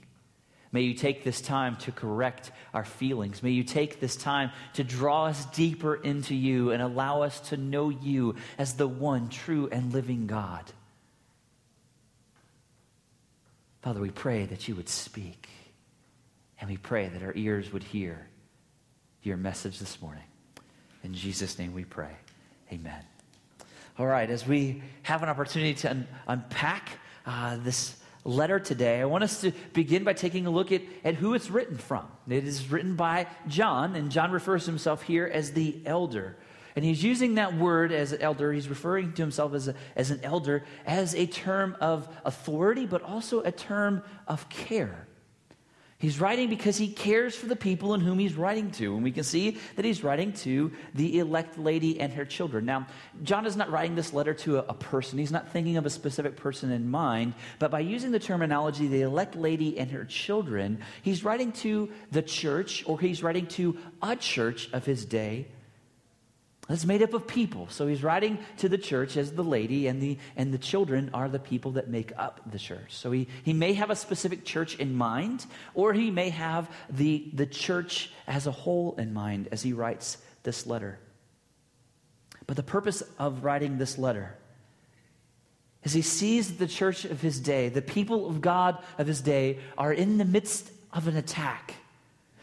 May 0.72 0.82
you 0.82 0.94
take 0.94 1.24
this 1.24 1.42
time 1.42 1.78
to 1.78 1.92
correct 1.92 2.52
our 2.74 2.86
feelings. 2.86 3.42
May 3.42 3.50
you 3.52 3.64
take 3.64 4.00
this 4.00 4.16
time 4.16 4.52
to 4.74 4.84
draw 4.84 5.26
us 5.26 5.46
deeper 5.46 5.96
into 5.96 6.36
you 6.36 6.72
and 6.72 6.82
allow 6.82 7.24
us 7.24 7.40
to 7.50 7.58
know 7.58 7.90
you 7.90 8.36
as 8.58 8.76
the 8.76 8.88
one 8.88 9.30
true 9.30 9.68
and 9.72 9.92
living 9.92 10.28
God. 10.28 10.64
Father, 13.82 14.00
we 14.00 14.12
pray 14.12 14.46
that 14.46 14.68
you 14.68 14.76
would 14.76 14.90
speak, 14.90 15.50
and 16.60 16.70
we 16.70 16.78
pray 16.78 17.08
that 17.08 17.24
our 17.24 17.34
ears 17.36 17.72
would 17.74 17.84
hear 17.84 18.28
your 19.24 19.38
message 19.38 19.80
this 19.80 20.02
morning. 20.02 20.24
In 21.04 21.14
Jesus' 21.14 21.58
name 21.58 21.74
we 21.74 21.86
pray. 21.86 22.12
Amen. 22.72 23.04
All 23.98 24.06
right, 24.06 24.30
as 24.30 24.46
we 24.46 24.84
have 25.04 25.24
an 25.24 25.30
opportunity 25.30 25.74
to 25.76 25.90
un- 25.90 26.08
unpack 26.28 27.00
uh, 27.26 27.58
this 27.58 27.96
letter 28.24 28.60
today, 28.60 29.02
I 29.02 29.06
want 29.06 29.24
us 29.24 29.42
to 29.42 29.52
begin 29.74 30.04
by 30.04 30.14
taking 30.14 30.46
a 30.46 30.50
look 30.50 30.72
at, 30.72 30.82
at 31.04 31.16
who 31.16 31.34
it's 31.34 31.50
written 31.50 31.78
from. 31.78 32.08
It 32.28 32.46
is 32.46 32.70
written 32.72 32.96
by 32.96 33.28
John, 33.48 33.96
and 33.96 34.12
John 34.12 34.32
refers 34.32 34.66
to 34.66 34.72
himself 34.72 35.02
here 35.04 35.30
as 35.32 35.52
the 35.54 35.82
elder. 35.86 36.38
And 36.76 36.86
he's 36.86 37.04
using 37.04 37.36
that 37.36 37.58
word 37.58 37.92
as 37.92 38.14
an 38.14 38.22
elder, 38.22 38.54
he's 38.54 38.70
referring 38.70 39.12
to 39.14 39.22
himself 39.22 39.54
as, 39.54 39.68
a, 39.68 39.76
as 39.98 40.12
an 40.12 40.22
elder 40.24 40.64
as 40.86 41.14
a 41.14 41.26
term 41.26 41.76
of 41.82 42.08
authority, 42.24 42.86
but 42.86 43.02
also 43.02 43.42
a 43.42 43.52
term 43.52 44.04
of 44.28 44.48
care. 44.48 45.09
He's 46.00 46.22
writing 46.22 46.48
because 46.48 46.78
he 46.78 46.88
cares 46.88 47.36
for 47.36 47.48
the 47.48 47.58
people 47.58 47.94
in 47.94 48.00
whom 48.00 48.20
he's 48.20 48.36
writing 48.36 48.72
to. 48.72 48.96
And 48.96 49.04
we 49.04 49.12
can 49.12 49.26
see 49.26 49.58
that 49.76 49.84
he's 49.84 50.02
writing 50.02 50.32
to 50.32 50.72
the 50.96 51.20
elect 51.20 51.58
lady 51.60 52.00
and 52.00 52.14
her 52.14 52.24
children. 52.24 52.64
Now, 52.66 52.88
John 53.22 53.46
is 53.46 53.58
not 53.58 53.70
writing 53.70 53.96
this 53.96 54.14
letter 54.14 54.34
to 54.36 54.60
a, 54.60 54.66
a, 54.70 54.74
person, 54.74 55.20
he's 55.20 55.32
not 55.32 55.52
thinking 55.52 55.76
of 55.76 55.86
a 55.86 55.90
specific 55.90 56.38
person 56.38 56.72
in 56.72 56.90
mind. 56.90 57.34
But 57.60 57.70
by 57.70 57.82
using 57.82 58.12
the 58.12 58.20
terminology, 58.20 58.88
the 58.88 59.02
elect 59.02 59.36
lady 59.36 59.78
and 59.78 59.92
her 59.92 60.06
children, 60.06 60.80
he's 61.02 61.26
writing 61.26 61.52
to 61.54 61.92
the 62.12 62.22
church 62.22 62.86
or 62.88 62.98
he's 62.98 63.22
writing 63.22 63.48
to 63.48 63.78
a 64.02 64.16
church 64.16 64.70
of 64.72 64.86
his 64.86 65.04
day 65.04 65.48
it's 66.74 66.86
made 66.86 67.02
up 67.02 67.14
of 67.16 67.26
people. 67.26 67.68
So 67.70 67.88
he's 67.88 68.04
writing 68.04 68.38
to 68.58 68.70
the 68.70 68.78
church 68.78 69.18
as 69.18 69.32
the 69.32 69.44
lady, 69.44 69.88
and 69.88 70.00
the, 70.00 70.20
and 70.36 70.54
the 70.54 70.60
children 70.60 71.10
are 71.16 71.28
the 71.28 71.40
people 71.40 71.72
that 71.72 71.90
make 71.90 72.12
up 72.16 72.42
the 72.52 72.60
church. 72.60 72.96
So 72.96 73.12
he, 73.12 73.28
he 73.44 73.54
may 73.54 73.74
have 73.74 73.90
a 73.90 73.96
specific 73.96 74.46
church 74.46 74.76
in 74.76 74.94
mind, 74.94 75.48
or 75.74 75.94
he 75.94 76.12
may 76.12 76.30
have 76.30 76.70
the, 76.90 77.30
the 77.34 77.48
church 77.48 78.12
as 78.28 78.46
a 78.46 78.52
whole 78.52 78.96
in 79.00 79.14
mind 79.14 79.50
as 79.52 79.64
he 79.64 79.74
writes 79.74 80.18
this 80.44 80.68
letter. 80.68 81.00
But 82.46 82.56
the 82.56 82.64
purpose 82.64 83.02
of 83.18 83.44
writing 83.44 83.80
this 83.80 83.98
letter 83.98 84.36
is 85.84 85.94
he 85.94 86.04
sees 86.04 86.58
the 86.58 86.68
church 86.68 87.04
of 87.06 87.22
his 87.22 87.40
day, 87.40 87.70
the 87.70 87.82
people 87.82 88.28
of 88.28 88.42
God 88.42 88.78
of 89.00 89.08
his 89.08 89.22
day, 89.22 89.58
are 89.78 89.94
in 89.94 90.20
the 90.20 90.26
midst 90.26 90.70
of 90.94 91.08
an 91.08 91.16
attack. 91.16 91.76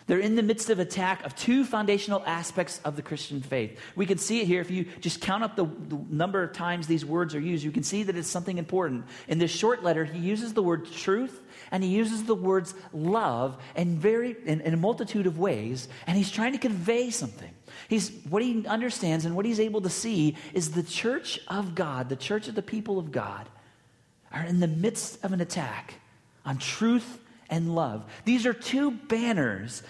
They're 0.07 0.21
in 0.21 0.37
the 0.37 0.43
midst 0.43 0.71
of 0.71 0.79
attack 0.79 1.25
of 1.25 1.35
two 1.35 1.65
foundational 1.65 2.23
aspects 2.25 2.81
of 2.85 2.95
the 2.95 3.03
Christian 3.03 3.41
faith. 3.41 3.77
We 3.97 4.07
can 4.07 4.19
see 4.19 4.41
it 4.41 4.47
here. 4.47 4.61
If 4.61 4.71
you 4.71 4.85
just 5.01 5.21
count 5.21 5.43
up 5.43 5.57
the, 5.57 5.65
the, 5.65 5.99
number 6.09 6.45
of 6.45 6.53
times 6.53 6.87
these 6.87 7.05
words 7.05 7.35
are 7.35 7.41
used, 7.41 7.65
you 7.65 7.73
can 7.73 7.83
see 7.83 8.05
that 8.05 8.17
it's 8.17 8.29
something 8.29 8.57
important. 8.57 9.07
In 9.27 9.39
this 9.39 9.51
short 9.51 9.83
letter, 9.83 10.05
he 10.05 10.21
uses 10.21 10.55
the 10.55 10.63
word 10.63 10.91
truth 10.93 11.41
and 11.73 11.83
he 11.83 11.91
uses 11.91 12.23
the 12.23 12.37
words 12.37 12.73
love 12.93 13.61
in, 13.75 13.99
very, 13.99 14.37
in, 14.45 14.61
in 14.61 14.75
a 14.75 14.77
multitude 14.77 15.27
of 15.27 15.41
ways, 15.41 15.89
and 16.07 16.17
he's 16.17 16.31
trying 16.31 16.53
to 16.53 16.59
convey 16.59 17.11
something. 17.11 17.51
He's, 17.89 18.13
what 18.29 18.43
he 18.43 18.65
understands 18.69 19.25
and 19.25 19.35
what 19.35 19.45
he's 19.45 19.59
able 19.59 19.81
to 19.81 19.91
see 19.91 20.37
is 20.55 20.71
the 20.71 20.85
church 20.85 21.41
of 21.49 21.75
God, 21.75 22.09
the 22.09 22.17
church 22.17 22.47
of 22.47 22.55
the 22.55 22.63
people 22.63 23.01
of 23.01 23.11
God, 23.11 23.49
are 24.31 24.45
in 24.45 24.61
the 24.61 24.69
midst 24.69 25.25
of 25.25 25.33
an 25.33 25.41
attack 25.41 25.95
on 26.45 26.59
truth 26.59 27.19
and 27.50 27.75
love. 27.75 28.05
These 28.25 28.47
are 28.47 28.53
two 28.53 28.91
banners 28.91 29.83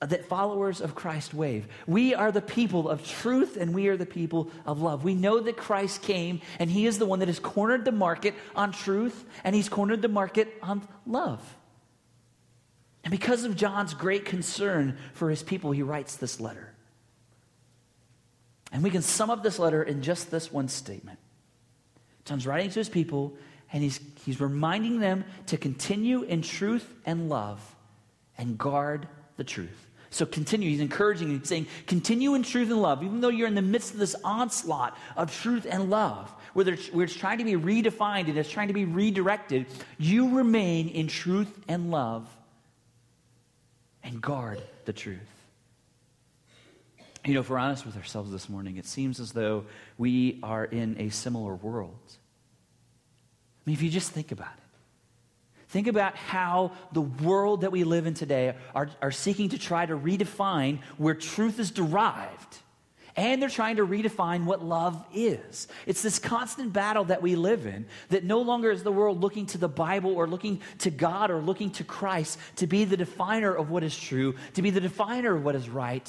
that 0.00 0.26
followers 0.26 0.80
of 0.80 0.94
Christ 0.94 1.32
wave. 1.32 1.66
We 1.86 2.14
are 2.14 2.30
the 2.30 2.42
people 2.42 2.88
of 2.88 3.06
truth 3.06 3.56
and 3.56 3.74
we 3.74 3.88
are 3.88 3.96
the 3.96 4.06
people 4.06 4.50
of 4.66 4.82
love. 4.82 5.04
We 5.04 5.14
know 5.14 5.40
that 5.40 5.56
Christ 5.56 6.02
came 6.02 6.42
and 6.58 6.70
he 6.70 6.86
is 6.86 6.98
the 6.98 7.06
one 7.06 7.20
that 7.20 7.28
has 7.28 7.38
cornered 7.38 7.84
the 7.84 7.92
market 7.92 8.34
on 8.54 8.72
truth 8.72 9.24
and 9.42 9.54
he's 9.54 9.70
cornered 9.70 10.02
the 10.02 10.08
market 10.08 10.52
on 10.62 10.86
love. 11.06 11.40
And 13.04 13.10
because 13.10 13.44
of 13.44 13.56
John's 13.56 13.94
great 13.94 14.24
concern 14.24 14.98
for 15.14 15.30
his 15.30 15.42
people, 15.42 15.70
he 15.70 15.82
writes 15.82 16.16
this 16.16 16.40
letter. 16.40 16.74
And 18.72 18.82
we 18.82 18.90
can 18.90 19.02
sum 19.02 19.30
up 19.30 19.42
this 19.42 19.58
letter 19.58 19.82
in 19.82 20.02
just 20.02 20.30
this 20.30 20.52
one 20.52 20.68
statement 20.68 21.18
John's 22.24 22.46
writing 22.46 22.70
to 22.70 22.80
his 22.80 22.88
people, 22.88 23.38
and 23.72 23.82
he's, 23.82 24.00
he's 24.24 24.40
reminding 24.40 25.00
them 25.00 25.24
to 25.46 25.56
continue 25.56 26.22
in 26.22 26.42
truth 26.42 26.92
and 27.04 27.28
love 27.28 27.60
and 28.38 28.56
guard 28.56 29.08
the 29.36 29.44
truth. 29.44 29.86
So 30.10 30.24
continue. 30.24 30.70
He's 30.70 30.80
encouraging 30.80 31.30
you, 31.30 31.40
saying, 31.42 31.66
continue 31.86 32.34
in 32.34 32.42
truth 32.42 32.70
and 32.70 32.80
love, 32.80 33.02
even 33.02 33.20
though 33.20 33.28
you're 33.28 33.48
in 33.48 33.54
the 33.54 33.62
midst 33.62 33.92
of 33.92 33.98
this 33.98 34.14
onslaught 34.24 34.96
of 35.16 35.34
truth 35.34 35.66
and 35.68 35.90
love, 35.90 36.32
where, 36.54 36.76
where 36.92 37.04
it's 37.04 37.14
trying 37.14 37.38
to 37.38 37.44
be 37.44 37.54
redefined 37.54 38.28
and 38.28 38.38
it's 38.38 38.50
trying 38.50 38.68
to 38.68 38.74
be 38.74 38.84
redirected. 38.84 39.66
You 39.98 40.36
remain 40.36 40.88
in 40.88 41.08
truth 41.08 41.52
and 41.68 41.90
love 41.90 42.28
and 44.02 44.22
guard 44.22 44.62
the 44.84 44.92
truth. 44.92 45.18
You 47.24 47.34
know, 47.34 47.40
if 47.40 47.50
we're 47.50 47.58
honest 47.58 47.84
with 47.84 47.96
ourselves 47.96 48.30
this 48.30 48.48
morning, 48.48 48.76
it 48.76 48.86
seems 48.86 49.18
as 49.18 49.32
though 49.32 49.64
we 49.98 50.38
are 50.44 50.64
in 50.64 50.96
a 51.00 51.08
similar 51.08 51.56
world. 51.56 51.98
I 53.66 53.70
mean, 53.70 53.74
if 53.74 53.82
you 53.82 53.90
just 53.90 54.12
think 54.12 54.30
about 54.30 54.52
it, 54.56 54.62
think 55.68 55.88
about 55.88 56.14
how 56.14 56.70
the 56.92 57.00
world 57.00 57.62
that 57.62 57.72
we 57.72 57.82
live 57.82 58.06
in 58.06 58.14
today 58.14 58.54
are, 58.74 58.88
are 59.02 59.10
seeking 59.10 59.48
to 59.48 59.58
try 59.58 59.84
to 59.84 59.96
redefine 59.96 60.78
where 60.98 61.14
truth 61.14 61.58
is 61.58 61.72
derived. 61.72 62.58
And 63.16 63.40
they're 63.40 63.48
trying 63.48 63.76
to 63.76 63.86
redefine 63.86 64.44
what 64.44 64.62
love 64.62 65.02
is. 65.12 65.68
It's 65.86 66.02
this 66.02 66.18
constant 66.18 66.74
battle 66.74 67.04
that 67.04 67.22
we 67.22 67.34
live 67.34 67.66
in 67.66 67.86
that 68.10 68.24
no 68.24 68.42
longer 68.42 68.70
is 68.70 68.82
the 68.82 68.92
world 68.92 69.20
looking 69.22 69.46
to 69.46 69.58
the 69.58 69.70
Bible 69.70 70.14
or 70.14 70.28
looking 70.28 70.60
to 70.80 70.90
God 70.90 71.30
or 71.30 71.40
looking 71.40 71.70
to 71.72 71.84
Christ 71.84 72.38
to 72.56 72.66
be 72.66 72.84
the 72.84 72.96
definer 72.96 73.54
of 73.54 73.70
what 73.70 73.82
is 73.82 73.98
true, 73.98 74.34
to 74.52 74.62
be 74.62 74.68
the 74.68 74.82
definer 74.82 75.34
of 75.34 75.44
what 75.44 75.56
is 75.56 75.68
right 75.68 76.06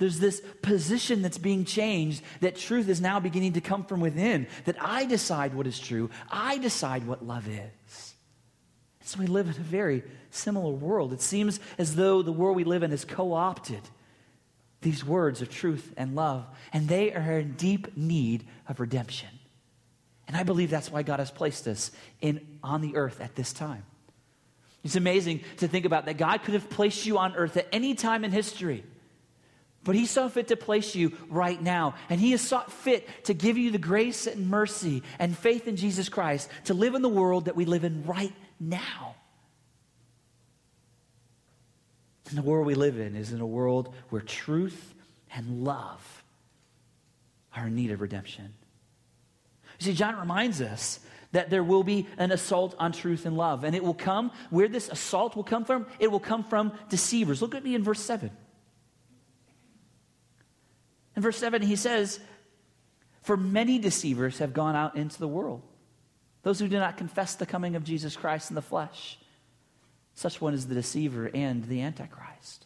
there's 0.00 0.18
this 0.18 0.42
position 0.62 1.22
that's 1.22 1.38
being 1.38 1.64
changed 1.64 2.22
that 2.40 2.56
truth 2.56 2.88
is 2.88 3.00
now 3.00 3.20
beginning 3.20 3.52
to 3.52 3.60
come 3.60 3.84
from 3.84 4.00
within, 4.00 4.48
that 4.64 4.76
I 4.80 5.04
decide 5.04 5.54
what 5.54 5.68
is 5.68 5.78
true, 5.78 6.10
I 6.28 6.58
decide 6.58 7.06
what 7.06 7.24
love 7.24 7.46
is. 7.46 8.14
And 9.00 9.08
so 9.08 9.20
we 9.20 9.26
live 9.26 9.46
in 9.46 9.52
a 9.52 9.64
very 9.64 10.02
similar 10.30 10.72
world. 10.72 11.12
It 11.12 11.20
seems 11.20 11.60
as 11.78 11.94
though 11.94 12.22
the 12.22 12.32
world 12.32 12.56
we 12.56 12.64
live 12.64 12.82
in 12.82 12.90
has 12.90 13.04
co 13.04 13.32
opted 13.34 13.82
these 14.80 15.04
words 15.04 15.42
of 15.42 15.50
truth 15.50 15.92
and 15.96 16.16
love, 16.16 16.46
and 16.72 16.88
they 16.88 17.12
are 17.12 17.38
in 17.38 17.52
deep 17.52 17.96
need 17.96 18.46
of 18.66 18.80
redemption. 18.80 19.28
And 20.26 20.36
I 20.36 20.42
believe 20.42 20.70
that's 20.70 20.90
why 20.90 21.02
God 21.02 21.18
has 21.18 21.30
placed 21.30 21.68
us 21.68 21.90
in, 22.20 22.40
on 22.62 22.80
the 22.80 22.96
earth 22.96 23.20
at 23.20 23.34
this 23.34 23.52
time. 23.52 23.84
It's 24.82 24.96
amazing 24.96 25.40
to 25.58 25.68
think 25.68 25.84
about 25.84 26.06
that 26.06 26.16
God 26.16 26.42
could 26.42 26.54
have 26.54 26.70
placed 26.70 27.04
you 27.04 27.18
on 27.18 27.36
earth 27.36 27.56
at 27.58 27.68
any 27.72 27.94
time 27.94 28.24
in 28.24 28.32
history. 28.32 28.84
But 29.82 29.94
he 29.94 30.04
saw 30.04 30.28
fit 30.28 30.48
to 30.48 30.56
place 30.56 30.94
you 30.94 31.16
right 31.28 31.60
now. 31.60 31.94
And 32.10 32.20
he 32.20 32.32
has 32.32 32.40
sought 32.42 32.70
fit 32.70 33.24
to 33.24 33.34
give 33.34 33.56
you 33.56 33.70
the 33.70 33.78
grace 33.78 34.26
and 34.26 34.48
mercy 34.48 35.02
and 35.18 35.36
faith 35.36 35.66
in 35.66 35.76
Jesus 35.76 36.08
Christ 36.08 36.50
to 36.64 36.74
live 36.74 36.94
in 36.94 37.02
the 37.02 37.08
world 37.08 37.46
that 37.46 37.56
we 37.56 37.64
live 37.64 37.84
in 37.84 38.04
right 38.04 38.34
now. 38.58 39.16
And 42.28 42.36
the 42.36 42.42
world 42.42 42.66
we 42.66 42.74
live 42.74 42.98
in 42.98 43.16
is 43.16 43.32
in 43.32 43.40
a 43.40 43.46
world 43.46 43.94
where 44.10 44.20
truth 44.20 44.94
and 45.34 45.64
love 45.64 46.24
are 47.56 47.66
in 47.66 47.74
need 47.74 47.90
of 47.90 48.00
redemption. 48.00 48.54
You 49.78 49.86
see, 49.86 49.94
John 49.94 50.16
reminds 50.16 50.60
us 50.60 51.00
that 51.32 51.48
there 51.48 51.64
will 51.64 51.82
be 51.82 52.06
an 52.18 52.32
assault 52.32 52.74
on 52.78 52.92
truth 52.92 53.24
and 53.24 53.36
love. 53.36 53.64
And 53.64 53.74
it 53.74 53.82
will 53.82 53.94
come, 53.94 54.30
where 54.50 54.68
this 54.68 54.88
assault 54.88 55.36
will 55.36 55.44
come 55.44 55.64
from, 55.64 55.86
it 55.98 56.10
will 56.10 56.20
come 56.20 56.44
from 56.44 56.72
deceivers. 56.88 57.40
Look 57.40 57.54
at 57.54 57.64
me 57.64 57.74
in 57.74 57.82
verse 57.82 58.00
7. 58.00 58.30
In 61.20 61.22
verse 61.22 61.36
7, 61.36 61.60
he 61.60 61.76
says, 61.76 62.18
For 63.20 63.36
many 63.36 63.78
deceivers 63.78 64.38
have 64.38 64.54
gone 64.54 64.74
out 64.74 64.96
into 64.96 65.18
the 65.18 65.28
world, 65.28 65.60
those 66.44 66.58
who 66.58 66.66
do 66.66 66.78
not 66.78 66.96
confess 66.96 67.34
the 67.34 67.44
coming 67.44 67.76
of 67.76 67.84
Jesus 67.84 68.16
Christ 68.16 68.50
in 68.50 68.54
the 68.54 68.62
flesh. 68.62 69.18
Such 70.14 70.40
one 70.40 70.54
is 70.54 70.66
the 70.66 70.74
deceiver 70.74 71.30
and 71.34 71.62
the 71.64 71.82
antichrist. 71.82 72.64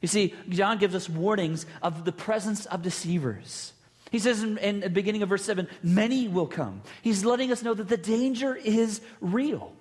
You 0.00 0.06
see, 0.06 0.32
John 0.48 0.78
gives 0.78 0.94
us 0.94 1.08
warnings 1.08 1.66
of 1.82 2.04
the 2.04 2.12
presence 2.12 2.66
of 2.66 2.82
deceivers. 2.82 3.72
He 4.12 4.20
says 4.20 4.44
in, 4.44 4.56
in, 4.58 4.78
the 4.78 4.88
beginning 4.88 5.24
of 5.24 5.28
verse 5.28 5.42
7, 5.42 5.66
many 5.82 6.28
will 6.28 6.46
come. 6.46 6.82
He's 7.02 7.24
letting 7.24 7.50
us 7.50 7.64
know 7.64 7.74
that 7.74 7.88
the 7.88 7.96
danger 7.96 8.54
is 8.54 9.00
real. 9.20 9.72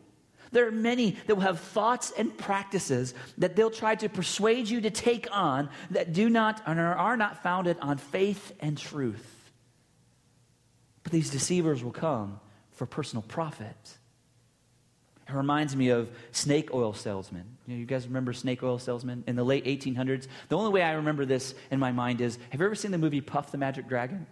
There 0.51 0.67
are 0.67 0.71
many 0.71 1.17
that 1.27 1.35
will 1.35 1.41
have 1.41 1.59
thoughts 1.59 2.11
and 2.17 2.35
practices 2.37 3.13
that 3.37 3.55
they'll 3.55 3.71
try 3.71 3.95
to 3.95 4.09
persuade 4.09 4.69
you 4.69 4.81
to 4.81 4.89
take 4.89 5.27
on 5.31 5.69
that 5.91 6.13
do 6.13 6.29
not 6.29 6.61
and 6.65 6.79
are 6.79 7.17
not 7.17 7.43
founded 7.43 7.77
on 7.81 7.97
faith 7.97 8.53
and 8.59 8.77
truth. 8.77 9.51
But 11.03 11.11
these 11.11 11.29
deceivers 11.29 11.83
will 11.83 11.91
come 11.91 12.39
for 12.71 12.85
personal 12.85 13.23
profit. 13.23 13.97
It 15.27 15.33
reminds 15.33 15.75
me 15.75 15.89
of 15.89 16.09
snake 16.31 16.73
oil 16.73 16.93
salesmen. 16.93 17.45
You, 17.65 17.73
know, 17.73 17.79
you 17.79 17.85
guys 17.85 18.05
remember 18.05 18.31
snake 18.31 18.61
oil 18.61 18.77
salesmen 18.77 19.23
in 19.25 19.35
the 19.35 19.43
late 19.43 19.65
1800s? 19.65 20.27
The 20.49 20.57
only 20.57 20.71
way 20.71 20.83
I 20.83 20.91
remember 20.93 21.25
this 21.25 21.55
in 21.71 21.79
my 21.79 21.91
mind 21.91 22.21
is 22.21 22.37
have 22.51 22.59
you 22.59 22.65
ever 22.65 22.75
seen 22.75 22.91
the 22.91 22.97
movie 22.97 23.21
Puff 23.21 23.51
the 23.51 23.57
Magic 23.57 23.87
Dragon? 23.87 24.27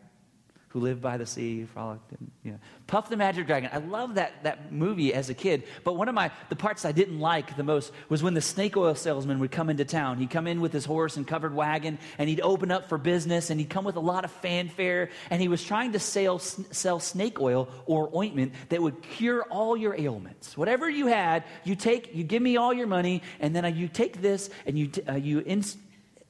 Who 0.73 0.79
lived 0.79 1.03
by 1.03 1.17
the 1.17 1.25
sea, 1.25 1.65
frolicked, 1.71 2.11
and, 2.13 2.31
you 2.43 2.51
know. 2.51 2.57
Puff 2.87 3.07
the 3.07 3.15
Magic 3.15 3.45
Dragon. 3.45 3.69
I 3.71 3.77
love 3.77 4.15
that, 4.15 4.43
that 4.43 4.73
movie 4.73 5.13
as 5.13 5.29
a 5.29 5.35
kid, 5.35 5.63
but 5.83 5.95
one 5.95 6.09
of 6.09 6.15
my, 6.15 6.31
the 6.49 6.55
parts 6.55 6.83
I 6.83 6.91
didn't 6.91 7.19
like 7.19 7.55
the 7.55 7.63
most 7.63 7.93
was 8.09 8.23
when 8.23 8.33
the 8.33 8.41
snake 8.41 8.75
oil 8.75 8.95
salesman 8.95 9.37
would 9.37 9.51
come 9.51 9.69
into 9.69 9.85
town. 9.85 10.17
He'd 10.17 10.31
come 10.31 10.47
in 10.47 10.61
with 10.61 10.73
his 10.73 10.83
horse 10.83 11.15
and 11.15 11.27
covered 11.27 11.53
wagon, 11.53 11.99
and 12.17 12.27
he'd 12.27 12.41
open 12.41 12.71
up 12.71 12.89
for 12.89 12.97
business, 12.97 13.51
and 13.51 13.59
he'd 13.59 13.69
come 13.69 13.85
with 13.85 13.95
a 13.95 14.01
lot 14.01 14.25
of 14.25 14.31
fanfare, 14.31 15.11
and 15.29 15.39
he 15.39 15.47
was 15.47 15.63
trying 15.63 15.91
to 15.91 15.99
sell, 15.99 16.39
sell 16.39 16.99
snake 16.99 17.39
oil 17.39 17.69
or 17.85 18.09
ointment 18.15 18.53
that 18.69 18.81
would 18.81 19.03
cure 19.03 19.43
all 19.43 19.77
your 19.77 19.93
ailments. 19.95 20.57
Whatever 20.57 20.89
you 20.89 21.05
had, 21.05 21.43
you 21.63 21.75
take, 21.75 22.15
you 22.15 22.23
give 22.23 22.41
me 22.41 22.57
all 22.57 22.73
your 22.73 22.87
money, 22.87 23.21
and 23.39 23.55
then 23.55 23.75
you 23.75 23.87
take 23.87 24.23
this, 24.23 24.49
and 24.65 24.79
you, 24.79 24.89
uh, 25.07 25.13
you 25.13 25.39
inst- 25.39 25.77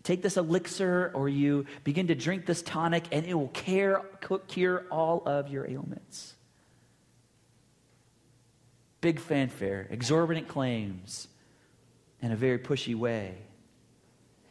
take 0.04 0.22
this 0.22 0.38
elixir 0.38 1.12
or 1.14 1.30
you 1.30 1.66
begin 1.84 2.08
to 2.08 2.16
drink 2.16 2.46
this 2.46 2.62
tonic, 2.62 3.06
and 3.12 3.26
it 3.26 3.34
will 3.34 3.48
care, 3.50 4.02
cure 4.48 4.86
all 4.92 5.24
of 5.26 5.50
your 5.50 5.70
ailments. 5.70 6.36
Big 9.02 9.20
fanfare, 9.20 9.88
exorbitant 9.90 10.48
claims, 10.48 11.28
in 12.22 12.32
a 12.32 12.36
very 12.36 12.60
pushy 12.60 12.96
way. 12.96 13.36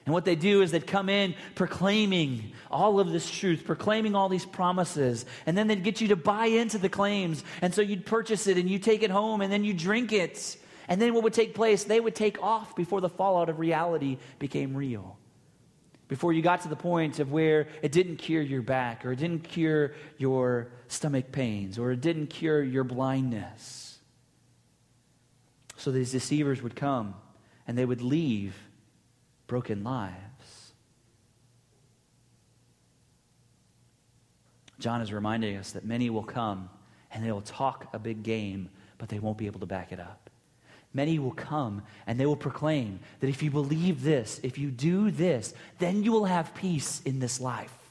And 0.04 0.12
what 0.12 0.24
they 0.24 0.34
do 0.34 0.62
is 0.62 0.72
they'd 0.72 0.86
come 0.86 1.08
in 1.08 1.34
proclaiming 1.54 2.52
all 2.70 2.98
of 2.98 3.12
this 3.12 3.30
truth, 3.30 3.64
proclaiming 3.64 4.16
all 4.16 4.28
these 4.28 4.44
promises, 4.44 5.24
and 5.46 5.56
then 5.56 5.68
they'd 5.68 5.84
get 5.84 6.00
you 6.00 6.08
to 6.08 6.16
buy 6.16 6.46
into 6.46 6.76
the 6.76 6.88
claims. 6.88 7.44
And 7.60 7.72
so 7.72 7.82
you'd 7.82 8.04
purchase 8.04 8.48
it 8.48 8.58
and 8.58 8.68
you 8.68 8.80
take 8.80 9.04
it 9.04 9.10
home 9.10 9.42
and 9.42 9.52
then 9.52 9.64
you 9.64 9.72
drink 9.72 10.12
it. 10.12 10.56
And 10.88 11.00
then 11.00 11.14
what 11.14 11.22
would 11.22 11.32
take 11.32 11.54
place? 11.54 11.84
They 11.84 12.00
would 12.00 12.16
take 12.16 12.42
off 12.42 12.74
before 12.74 13.00
the 13.00 13.08
fallout 13.08 13.48
of 13.48 13.60
reality 13.60 14.18
became 14.40 14.76
real 14.76 15.18
before 16.12 16.34
you 16.34 16.42
got 16.42 16.60
to 16.60 16.68
the 16.68 16.76
point 16.76 17.20
of 17.20 17.32
where 17.32 17.68
it 17.80 17.90
didn't 17.90 18.18
cure 18.18 18.42
your 18.42 18.60
back, 18.60 19.06
or 19.06 19.12
it 19.12 19.16
didn't 19.16 19.44
cure 19.44 19.94
your 20.18 20.68
stomach 20.86 21.32
pains, 21.32 21.78
or 21.78 21.90
it 21.90 22.02
didn't 22.02 22.26
cure 22.26 22.62
your 22.62 22.84
blindness. 22.84 23.98
So 25.78 25.90
these 25.90 26.12
deceivers 26.12 26.60
would 26.60 26.76
come 26.76 27.14
and 27.66 27.78
they 27.78 27.86
would 27.86 28.02
leave 28.02 28.54
broken 29.46 29.82
lives. 29.84 30.72
John 34.80 35.00
is 35.00 35.14
reminding 35.14 35.56
us 35.56 35.72
that 35.72 35.86
many 35.86 36.10
will 36.10 36.24
come 36.24 36.68
and 37.10 37.24
they 37.24 37.32
will 37.32 37.40
talk 37.40 37.88
a 37.94 37.98
big 37.98 38.22
game, 38.22 38.68
but 38.98 39.08
they 39.08 39.18
won't 39.18 39.38
be 39.38 39.46
able 39.46 39.60
to 39.60 39.66
back 39.66 39.92
it 39.92 39.98
up. 39.98 40.21
Many 40.94 41.18
will 41.18 41.32
come 41.32 41.82
and 42.06 42.18
they 42.18 42.26
will 42.26 42.36
proclaim 42.36 43.00
that 43.20 43.28
if 43.28 43.42
you 43.42 43.50
believe 43.50 44.02
this, 44.02 44.40
if 44.42 44.58
you 44.58 44.70
do 44.70 45.10
this, 45.10 45.54
then 45.78 46.02
you 46.02 46.12
will 46.12 46.26
have 46.26 46.54
peace 46.54 47.00
in 47.04 47.18
this 47.18 47.40
life. 47.40 47.81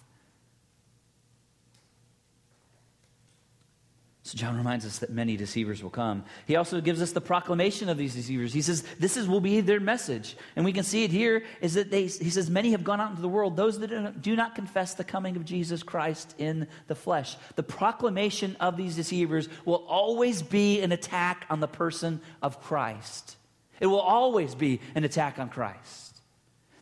So 4.24 4.38
John 4.38 4.56
reminds 4.56 4.86
us 4.86 5.00
that 5.00 5.10
many 5.10 5.36
deceivers 5.36 5.82
will 5.82 5.90
come. 5.90 6.26
He 6.46 6.56
also 6.56 6.80
gives 6.80 7.02
us 7.02 7.12
the 7.12 7.22
proclamation 7.22 7.90
of 7.90 7.98
these 7.98 8.14
deceivers. 8.14 8.54
He 8.54 8.62
says, 8.62 8.84
This 9.00 9.18
is, 9.18 9.28
will 9.28 9.42
be 9.42 9.62
their 9.62 9.80
message. 9.80 10.38
And 10.56 10.64
we 10.64 10.74
can 10.74 10.84
see 10.84 11.04
it 11.04 11.10
here 11.10 11.44
is 11.60 11.74
that 11.74 11.90
they, 11.90 12.04
he 12.04 12.30
says, 12.30 12.48
Many 12.48 12.72
have 12.72 12.84
gone 12.84 13.02
out 13.02 13.10
into 13.10 13.24
the 13.24 13.28
world, 13.28 13.56
those 13.56 13.80
that 13.80 14.22
do 14.22 14.36
not 14.36 14.54
confess 14.54 14.94
the 14.94 15.04
coming 15.04 15.36
of 15.38 15.46
Jesus 15.46 15.82
Christ 15.82 16.36
in 16.38 16.68
the 16.86 16.94
flesh. 16.94 17.36
The 17.56 17.64
proclamation 17.64 18.56
of 18.60 18.78
these 18.78 18.96
deceivers 18.96 19.50
will 19.66 19.84
always 19.88 20.44
be 20.44 20.82
an 20.82 20.92
attack 20.92 21.48
on 21.50 21.60
the 21.60 21.68
person 21.68 22.22
of 22.44 22.62
Christ. 22.62 23.38
It 23.80 23.88
will 23.88 24.00
always 24.00 24.54
be 24.54 24.82
an 24.94 25.04
attack 25.04 25.40
on 25.40 25.50
Christ. 25.50 26.16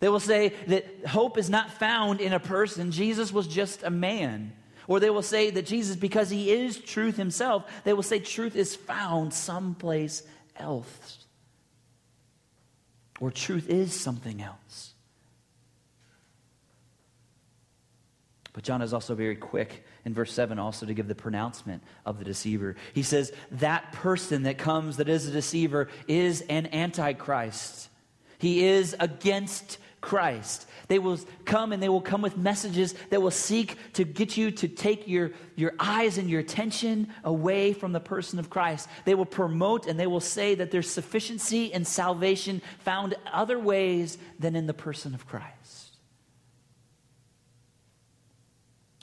They 0.02 0.10
will 0.10 0.20
say 0.20 0.54
that 0.68 1.06
hope 1.08 1.38
is 1.38 1.50
not 1.50 1.72
found 1.72 2.20
in 2.20 2.34
a 2.34 2.40
person, 2.40 2.92
Jesus 2.92 3.32
was 3.32 3.48
just 3.48 3.84
a 3.84 3.90
man. 3.90 4.52
Or 4.90 5.00
they 5.00 5.12
will 5.12 5.22
say 5.22 5.52
that 5.52 5.68
Jesus, 5.68 5.96
because 5.96 6.32
he 6.32 6.52
is 6.52 6.80
truth 6.80 7.16
himself, 7.16 7.64
they 7.84 7.94
will 7.94 8.02
say 8.02 8.20
truth 8.20 8.56
is 8.56 8.76
found 8.76 9.36
someplace 9.36 10.24
else. 10.58 11.28
Or 13.20 13.30
truth 13.30 13.70
is 13.70 13.94
something 13.94 14.42
else. 14.42 14.96
But 18.52 18.64
John 18.64 18.82
is 18.82 18.92
also 18.92 19.14
very 19.14 19.36
quick 19.36 19.86
in 20.06 20.16
verse 20.16 20.34
7 20.34 20.58
also 20.58 20.88
to 20.88 20.94
give 20.96 21.08
the 21.08 21.14
pronouncement 21.14 21.84
of 22.04 22.18
the 22.18 22.26
deceiver. 22.26 22.76
He 22.96 23.04
says, 23.04 23.32
That 23.52 23.92
person 23.92 24.42
that 24.44 24.58
comes 24.58 24.98
that 24.98 25.08
is 25.08 25.28
a 25.28 25.32
deceiver 25.32 25.88
is 26.08 26.42
an 26.50 26.68
antichrist. 26.74 27.90
He 28.40 28.66
is 28.66 28.96
against 29.00 29.78
Christ. 30.02 30.66
They 30.88 31.00
will 31.00 31.20
come 31.46 31.74
and 31.74 31.84
they 31.84 31.90
will 31.90 32.02
come 32.02 32.22
with 32.22 32.38
messages 32.38 32.96
that 33.10 33.22
will 33.22 33.32
seek 33.32 33.78
to 33.94 34.04
get 34.04 34.38
you 34.38 34.52
to 34.52 34.68
take 34.68 35.08
your, 35.08 35.32
your 35.56 35.74
eyes 35.80 36.18
and 36.18 36.30
your 36.30 36.40
attention 36.40 37.14
away 37.24 37.74
from 37.74 37.92
the 37.92 38.00
person 38.00 38.40
of 38.40 38.50
Christ. 38.50 38.88
They 39.06 39.16
will 39.16 39.26
promote 39.26 39.88
and 39.88 40.00
they 40.00 40.08
will 40.08 40.20
say 40.20 40.56
that 40.56 40.72
there's 40.72 40.90
sufficiency 40.90 41.74
and 41.74 41.86
salvation 41.86 42.62
found 42.80 43.16
other 43.32 43.60
ways 43.60 44.18
than 44.40 44.56
in 44.56 44.68
the 44.68 44.74
person 44.74 45.14
of 45.14 45.28
Christ. 45.28 45.98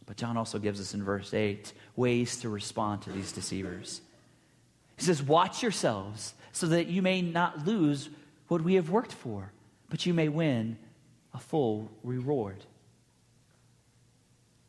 But 0.07 0.17
John 0.17 0.37
also 0.37 0.59
gives 0.59 0.81
us 0.81 0.95
in 0.95 1.03
verse 1.03 1.35
8 1.35 1.73
ways 1.97 2.39
to 2.39 2.49
respond 2.49 3.03
to 3.03 3.11
these 3.11 3.33
deceivers. 3.33 4.01
He 4.97 5.05
says, 5.05 5.23
Watch 5.23 5.63
yourselves 5.63 6.35
so 6.53 6.69
that 6.69 6.87
you 6.87 7.03
may 7.03 7.21
not 7.21 7.67
lose 7.67 8.09
what 8.49 8.63
we 8.63 8.75
have 8.75 8.89
worked 8.89 9.13
for, 9.13 9.53
but 9.91 10.07
you 10.07 10.15
may 10.15 10.29
win 10.29 10.79
a 11.37 11.39
full 11.39 11.89
reward. 12.03 12.65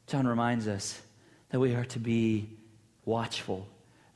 John 0.05 0.27
reminds 0.27 0.67
us 0.67 1.01
that 1.49 1.59
we 1.59 1.73
are 1.73 1.85
to 1.85 1.99
be 1.99 2.49
watchful 3.05 3.67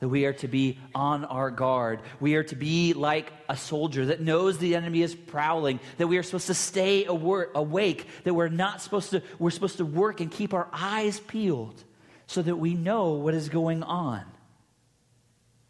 that 0.02 0.08
we 0.08 0.24
are 0.24 0.32
to 0.32 0.48
be 0.48 0.80
on 0.96 1.24
our 1.24 1.48
guard. 1.48 2.00
We 2.18 2.34
are 2.34 2.42
to 2.42 2.56
be 2.56 2.92
like 2.92 3.32
a 3.48 3.56
soldier 3.56 4.06
that 4.06 4.20
knows 4.20 4.58
the 4.58 4.74
enemy 4.74 5.00
is 5.00 5.14
prowling, 5.14 5.78
that 5.96 6.08
we 6.08 6.18
are 6.18 6.24
supposed 6.24 6.48
to 6.48 6.54
stay 6.54 7.04
awake, 7.04 8.08
that 8.24 8.34
we're 8.34 8.48
not 8.48 8.82
supposed 8.82 9.10
to, 9.10 9.22
we're 9.38 9.52
supposed 9.52 9.76
to 9.76 9.84
work 9.84 10.20
and 10.20 10.28
keep 10.28 10.54
our 10.54 10.66
eyes 10.72 11.20
peeled 11.20 11.84
so 12.26 12.42
that 12.42 12.56
we 12.56 12.74
know 12.74 13.10
what 13.12 13.32
is 13.32 13.48
going 13.48 13.84
on, 13.84 14.24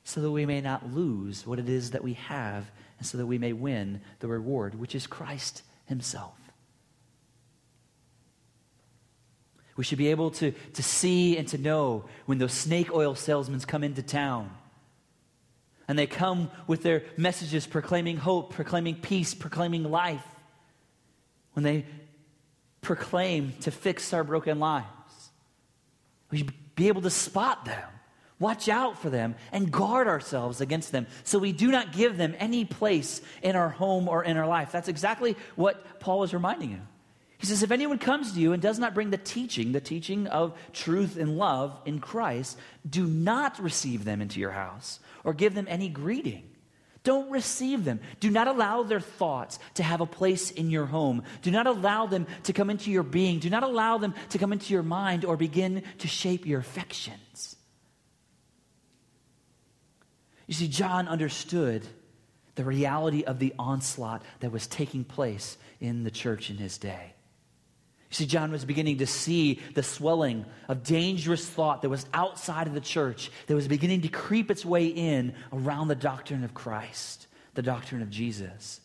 so 0.05 0.23
that 0.23 0.31
we 0.31 0.47
may 0.47 0.63
not 0.63 0.91
lose 0.95 1.47
what 1.47 1.59
it 1.59 1.69
is 1.69 1.91
that 1.91 2.03
we 2.03 2.15
have, 2.15 2.71
and 2.97 3.07
so 3.07 3.19
that 3.19 3.27
we 3.27 3.37
may 3.37 3.53
win 3.53 4.01
the 4.21 4.29
reward, 4.29 4.75
which 4.75 4.95
is 4.95 5.07
Christ 5.07 5.63
Himself. 5.85 6.42
We 9.83 9.85
should 9.85 9.99
be 9.99 10.13
able 10.13 10.31
to, 10.31 10.53
to 10.75 10.83
see 10.85 11.37
and 11.37 11.49
to 11.49 11.59
know 11.59 12.05
when 12.27 12.39
those 12.39 12.53
snake 12.53 12.95
oil 12.95 13.17
salesmen 13.17 13.59
come 13.59 13.83
into 13.83 14.01
town. 14.01 14.49
And 15.89 15.99
they 15.99 16.07
come 16.07 16.53
with 16.69 16.85
their 16.85 17.03
messages 17.17 17.67
proclaiming 17.67 18.17
hope, 18.17 18.53
proclaiming 18.53 18.95
peace, 18.95 19.35
proclaiming 19.35 19.83
life. 19.83 20.25
When 21.55 21.65
they 21.65 21.85
proclaim 22.81 23.55
to 23.63 23.73
fix 23.73 24.13
our 24.13 24.23
broken 24.23 24.61
lives, 24.61 24.87
we 26.31 26.39
should 26.39 26.53
be 26.77 26.87
able 26.87 27.03
to 27.03 27.11
spot 27.11 27.65
them, 27.65 27.89
watch 28.39 28.69
out 28.69 29.03
for 29.03 29.11
them, 29.11 29.35
and 29.51 29.73
guard 29.73 30.07
ourselves 30.07 30.61
against 30.61 30.93
them 30.93 31.09
so 31.25 31.41
we 31.41 31.51
do 31.51 31.73
not 31.73 31.93
give 31.93 32.17
them 32.17 32.37
any 32.39 32.65
place 32.65 33.21
in 33.43 33.57
our 33.57 33.71
home 33.71 34.07
or 34.07 34.23
in 34.23 34.37
our 34.37 34.47
life. 34.47 34.71
That's 34.71 34.87
exactly 34.87 35.37
what 35.57 35.99
Paul 35.99 36.23
is 36.23 36.33
reminding 36.33 36.71
you. 36.71 36.83
He 37.43 37.49
says, 37.49 37.65
If 37.65 37.73
anyone 37.73 37.99
comes 37.99 38.33
to 38.33 38.41
you 38.41 38.53
and 38.53 38.63
does 38.63 38.79
not 38.79 38.95
bring 38.95 39.11
the 39.11 39.19
teaching, 39.19 39.73
the 39.73 39.81
teaching 39.81 40.29
of 40.29 40.57
truth 40.73 41.17
and 41.17 41.37
love 41.37 41.77
in 41.85 41.99
Christ, 41.99 42.57
do 42.89 43.05
not 43.05 43.59
receive 43.59 44.05
them 44.05 44.21
into 44.23 44.39
your 44.39 44.53
house 44.53 45.01
or 45.25 45.35
give 45.35 45.53
them 45.53 45.67
any 45.69 45.89
greeting. 45.89 46.49
Don't 47.03 47.33
receive 47.33 47.85
them. 47.85 47.99
Do 48.21 48.31
not 48.31 48.47
allow 48.47 48.85
their 48.85 49.01
thoughts 49.01 49.59
to 49.75 49.83
have 49.83 50.01
a 50.01 50.07
place 50.07 50.53
in 50.53 50.71
your 50.71 50.87
home. 50.87 51.25
Do 51.43 51.51
not 51.51 51.67
allow 51.67 52.07
them 52.07 52.29
to 52.45 52.53
come 52.53 52.71
into 52.71 52.93
your 52.93 53.03
being. 53.03 53.41
Do 53.41 53.51
not 53.51 53.65
allow 53.65 53.99
them 53.99 54.15
to 54.29 54.39
come 54.39 54.53
into 54.53 54.73
your 54.73 54.85
mind 54.85 55.25
or 55.25 55.37
begin 55.37 55.83
to 55.99 56.07
shape 56.07 56.47
your 56.47 56.61
affections. 56.61 57.57
You 60.47 60.55
see, 60.55 60.69
John 60.69 61.09
understood 61.09 61.85
the 62.55 62.63
reality 62.63 63.25
of 63.25 63.41
the 63.41 63.53
onslaught 63.59 64.23
that 64.39 64.53
was 64.53 64.69
taking 64.69 65.03
place 65.03 65.57
in 65.81 66.05
the 66.05 66.11
church 66.13 66.49
in 66.49 66.57
his 66.57 66.79
day. 66.79 67.15
You 68.13 68.17
see, 68.17 68.27
John 68.27 68.53
was 68.53 68.67
beginning 68.67 68.99
to 68.99 69.07
see 69.07 69.59
the 69.73 69.83
swelling 69.83 70.45
of 70.69 70.83
dangerous 70.83 71.49
thought 71.49 71.81
that 71.81 71.89
was 71.89 72.05
outside 72.13 72.67
of 72.67 72.75
the 72.75 72.81
church, 72.81 73.31
that 73.47 73.55
was 73.55 73.67
beginning 73.67 74.03
to 74.03 74.09
creep 74.09 74.51
its 74.51 74.67
way 74.67 74.85
in 74.89 75.33
around 75.51 75.89
the 75.89 75.95
doctrine 75.95 76.45
of 76.45 76.53
Christ, 76.53 77.27
the 77.55 77.63
doctrine 77.63 78.03
of 78.03 78.11
Jesus. 78.11 78.83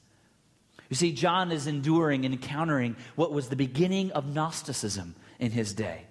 You 0.88 0.96
see, 0.96 1.12
John 1.12 1.52
is 1.52 1.68
enduring 1.68 2.24
and 2.24 2.36
encountering 2.36 2.96
what 3.18 3.34
was 3.34 3.50
the 3.50 3.58
beginning 3.58 4.14
of 4.14 4.34
Gnosticism 4.34 5.14
in 5.40 5.52
his 5.52 5.74
day. 5.74 6.06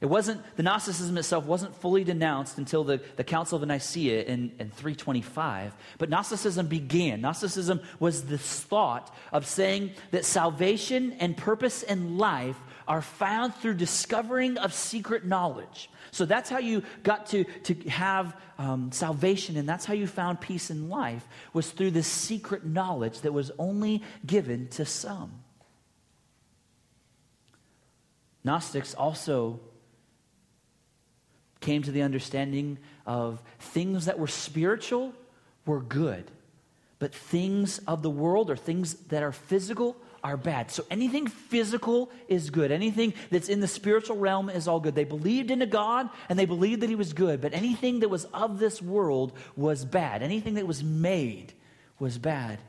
It 0.00 0.06
wasn't, 0.06 0.42
the 0.56 0.62
Gnosticism 0.62 1.16
itself 1.16 1.46
wasn't 1.46 1.74
fully 1.74 2.04
denounced 2.04 2.58
until 2.58 2.84
the, 2.84 3.00
the 3.16 3.24
Council 3.24 3.60
of 3.60 3.66
Nicaea 3.66 4.24
in, 4.24 4.52
in 4.58 4.70
325. 4.70 5.74
But 5.96 6.10
Gnosticism 6.10 6.66
began. 6.66 7.22
Gnosticism 7.22 7.80
was 7.98 8.24
this 8.24 8.60
thought 8.60 9.14
of 9.32 9.46
saying 9.46 9.92
that 10.10 10.26
salvation 10.26 11.14
and 11.14 11.34
purpose 11.34 11.82
in 11.82 12.18
life 12.18 12.56
are 12.86 13.00
found 13.00 13.54
through 13.54 13.74
discovering 13.74 14.58
of 14.58 14.74
secret 14.74 15.24
knowledge. 15.24 15.90
So 16.10 16.26
that's 16.26 16.50
how 16.50 16.58
you 16.58 16.82
got 17.02 17.26
to, 17.28 17.44
to 17.44 17.74
have 17.88 18.36
um, 18.58 18.92
salvation, 18.92 19.56
and 19.56 19.68
that's 19.68 19.86
how 19.86 19.94
you 19.94 20.06
found 20.06 20.40
peace 20.40 20.70
in 20.70 20.88
life, 20.88 21.26
was 21.52 21.70
through 21.70 21.92
this 21.92 22.06
secret 22.06 22.64
knowledge 22.64 23.22
that 23.22 23.32
was 23.32 23.50
only 23.58 24.02
given 24.24 24.68
to 24.68 24.84
some. 24.84 25.32
Gnostics 28.44 28.94
also 28.94 29.60
came 31.66 31.82
to 31.82 31.90
the 31.90 32.02
understanding 32.02 32.78
of 33.04 33.42
things 33.58 34.06
that 34.06 34.18
were 34.20 34.28
spiritual 34.28 35.12
were 35.66 35.80
good, 35.80 36.30
but 37.00 37.12
things 37.12 37.78
of 37.88 38.02
the 38.02 38.08
world 38.08 38.50
or 38.50 38.56
things 38.56 38.94
that 39.08 39.24
are 39.24 39.32
physical 39.32 39.96
are 40.22 40.36
bad. 40.36 40.70
So 40.70 40.84
anything 40.90 41.26
physical 41.26 42.10
is 42.28 42.50
good. 42.50 42.70
Anything 42.70 43.14
that's 43.30 43.48
in 43.48 43.58
the 43.58 43.66
spiritual 43.66 44.16
realm 44.16 44.48
is 44.48 44.68
all 44.68 44.78
good. 44.78 44.94
They 44.94 45.04
believed 45.04 45.50
in 45.50 45.60
a 45.60 45.66
God 45.66 46.08
and 46.28 46.38
they 46.38 46.46
believed 46.46 46.82
that 46.82 46.88
he 46.88 46.94
was 46.94 47.12
good, 47.12 47.40
but 47.40 47.52
anything 47.52 48.00
that 48.00 48.08
was 48.08 48.26
of 48.26 48.60
this 48.60 48.80
world 48.80 49.32
was 49.56 49.84
bad. 49.84 50.22
Anything 50.22 50.54
that 50.54 50.68
was 50.68 50.84
made 50.84 51.52
was 51.98 52.16
bad. 52.16 52.60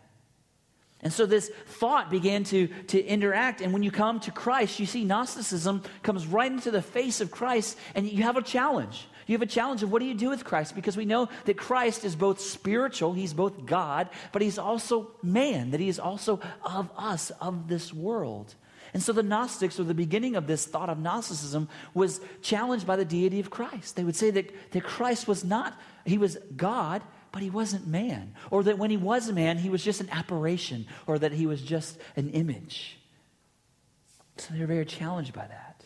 And 1.02 1.14
so 1.14 1.26
this 1.26 1.52
thought 1.68 2.10
began 2.10 2.44
to, 2.46 2.68
to 2.88 3.04
interact. 3.04 3.62
And 3.62 3.72
when 3.72 3.84
you 3.84 3.92
come 3.92 4.20
to 4.22 4.32
Christ, 4.32 4.80
you 4.80 4.86
see 4.86 5.04
Gnosticism 5.04 5.84
comes 6.02 6.26
right 6.26 6.52
into 6.52 6.72
the 6.72 6.82
face 6.82 7.22
of 7.22 7.30
Christ, 7.30 7.78
and 7.94 8.10
you 8.10 8.24
have 8.24 8.38
a 8.38 8.42
challenge. 8.42 9.08
You 9.28 9.34
have 9.34 9.42
a 9.42 9.46
challenge 9.46 9.84
of 9.84 9.92
what 9.92 10.00
do 10.00 10.06
you 10.06 10.16
do 10.16 10.30
with 10.30 10.46
Christ? 10.46 10.74
Because 10.74 10.98
we 10.98 11.06
know 11.06 11.28
that 11.46 11.58
Christ 11.58 12.06
is 12.06 12.16
both 12.16 12.40
spiritual, 12.40 13.14
he's 13.14 13.34
both 13.34 13.66
God, 13.66 14.10
but 14.32 14.42
he's 14.42 14.58
also 14.58 15.12
man, 15.22 15.72
that 15.72 15.82
he 15.82 15.90
is 15.90 16.00
also 16.00 16.40
of 16.64 16.90
us, 16.98 17.30
of 17.42 17.68
this 17.68 17.94
world. 17.94 18.56
And 18.94 19.04
so 19.04 19.12
the 19.12 19.22
Gnostics, 19.22 19.80
or 19.80 19.84
the 19.84 19.94
beginning 19.94 20.38
of 20.38 20.48
this 20.48 20.66
thought 20.66 20.90
of 20.90 20.98
Gnosticism, 20.98 21.68
was 21.94 22.22
challenged 22.42 22.88
by 22.88 22.96
the 22.96 23.06
deity 23.06 23.40
of 23.42 23.50
Christ. 23.50 23.98
They 23.98 24.06
would 24.06 24.16
say 24.16 24.32
that, 24.32 24.72
that 24.72 24.84
Christ 24.84 25.28
was 25.28 25.44
not, 25.44 25.80
he 26.06 26.18
was 26.18 26.38
God, 26.56 27.04
but 27.32 27.42
he 27.42 27.50
wasn't 27.50 27.88
man. 27.88 28.34
Or 28.52 28.64
that 28.64 28.78
when 28.78 28.90
he 28.90 28.98
was 28.98 29.30
a 29.30 29.34
man, 29.34 29.58
he 29.58 29.70
was 29.70 29.84
just 29.84 30.02
an 30.02 30.10
apparition, 30.12 30.88
or 31.06 31.20
that 31.20 31.32
he 31.32 31.46
was 31.46 31.62
just 31.62 31.98
an 32.16 32.30
image. 32.32 32.98
So 34.38 34.54
they 34.54 34.60
were 34.60 34.68
very 34.68 34.86
challenged 34.86 35.34
by 35.34 35.48
that. 35.48 35.84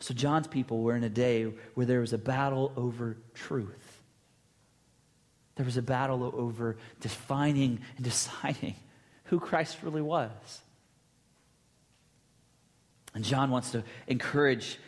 So 0.00 0.14
John's 0.14 0.48
people 0.48 0.82
were 0.82 0.96
in 0.96 1.04
a 1.04 1.08
day 1.08 1.52
where 1.74 1.86
there 1.86 2.00
was 2.00 2.12
a 2.12 2.18
battle 2.18 2.72
over 2.76 3.18
truth. 3.34 4.02
There 5.54 5.66
was 5.66 5.76
a 5.76 5.82
battle 5.82 6.32
over 6.34 6.76
defining 7.00 7.80
and 7.96 8.04
deciding 8.04 8.74
who 9.24 9.38
Christ 9.38 9.78
really 9.82 10.02
was. 10.02 10.30
And 13.14 13.24
John 13.24 13.50
wants 13.50 13.72
to 13.72 13.84
encourage 14.06 14.78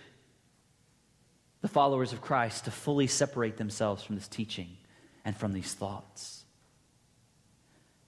the 1.65 1.69
followers 1.69 2.13
of 2.13 2.21
Christ 2.21 2.67
to 2.67 2.71
fully 2.71 3.07
separate 3.07 3.57
themselves 3.57 4.03
from 4.03 4.17
this 4.17 4.29
teaching 4.29 4.77
and 5.25 5.35
from 5.35 5.55
these 5.55 5.73
thoughts. 5.73 6.45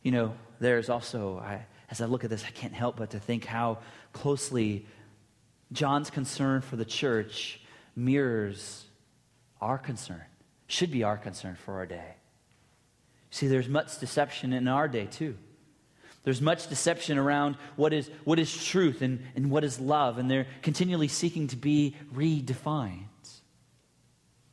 You 0.03 0.13
know, 0.13 0.35
there's 0.61 0.91
also, 0.91 1.39
I, 1.39 1.65
as 1.91 2.03
I 2.03 2.05
look 2.05 2.23
at 2.23 2.29
this, 2.29 2.45
I 2.45 2.51
can't 2.51 2.75
help 2.75 2.97
but 2.97 3.13
to 3.13 3.19
think 3.19 3.47
how 3.47 3.79
closely 4.13 4.85
John's 5.73 6.11
concern 6.11 6.61
for 6.61 6.77
the 6.77 6.85
church 6.85 7.59
mirrors 7.97 8.85
our 9.59 9.79
concern, 9.79 10.21
should 10.67 10.91
be 10.91 11.03
our 11.03 11.17
concern 11.17 11.57
for 11.57 11.77
our 11.77 11.87
day. 11.87 12.17
See, 13.31 13.47
there's 13.47 13.71
much 13.71 13.99
deception 13.99 14.53
in 14.53 14.69
our 14.69 14.87
day, 14.87 15.07
too. 15.07 15.35
There's 16.25 16.43
much 16.43 16.69
deception 16.69 17.17
around 17.17 17.57
what 17.77 17.95
is, 17.95 18.11
what 18.25 18.39
is 18.39 18.67
truth 18.67 19.01
and, 19.01 19.23
and 19.35 19.51
what 19.51 19.65
is 19.65 19.81
love, 19.81 20.19
and 20.19 20.31
they're 20.31 20.47
continually 20.61 21.09
seeking 21.09 21.47
to 21.47 21.57
be 21.57 21.97
redefined. 22.15 23.05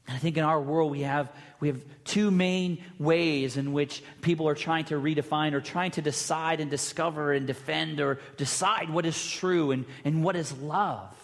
And 0.07 0.15
I 0.15 0.19
think 0.19 0.37
in 0.37 0.43
our 0.43 0.59
world 0.59 0.91
we 0.91 1.01
have, 1.01 1.31
we 1.59 1.69
have 1.69 1.83
two 2.03 2.29
main 2.29 2.83
ways 2.99 3.55
in 3.55 3.71
which 3.71 4.03
people 4.21 4.47
are 4.49 4.55
trying 4.55 4.85
to 4.85 4.95
redefine 4.95 5.53
or 5.53 5.61
trying 5.61 5.91
to 5.91 6.01
decide 6.01 6.59
and 6.59 6.69
discover 6.69 7.31
and 7.31 7.47
defend 7.47 8.01
or 8.01 8.19
decide 8.35 8.89
what 8.89 9.05
is 9.05 9.31
true 9.31 9.71
and, 9.71 9.85
and 10.03 10.23
what 10.23 10.35
is 10.35 10.51
love. 10.57 11.22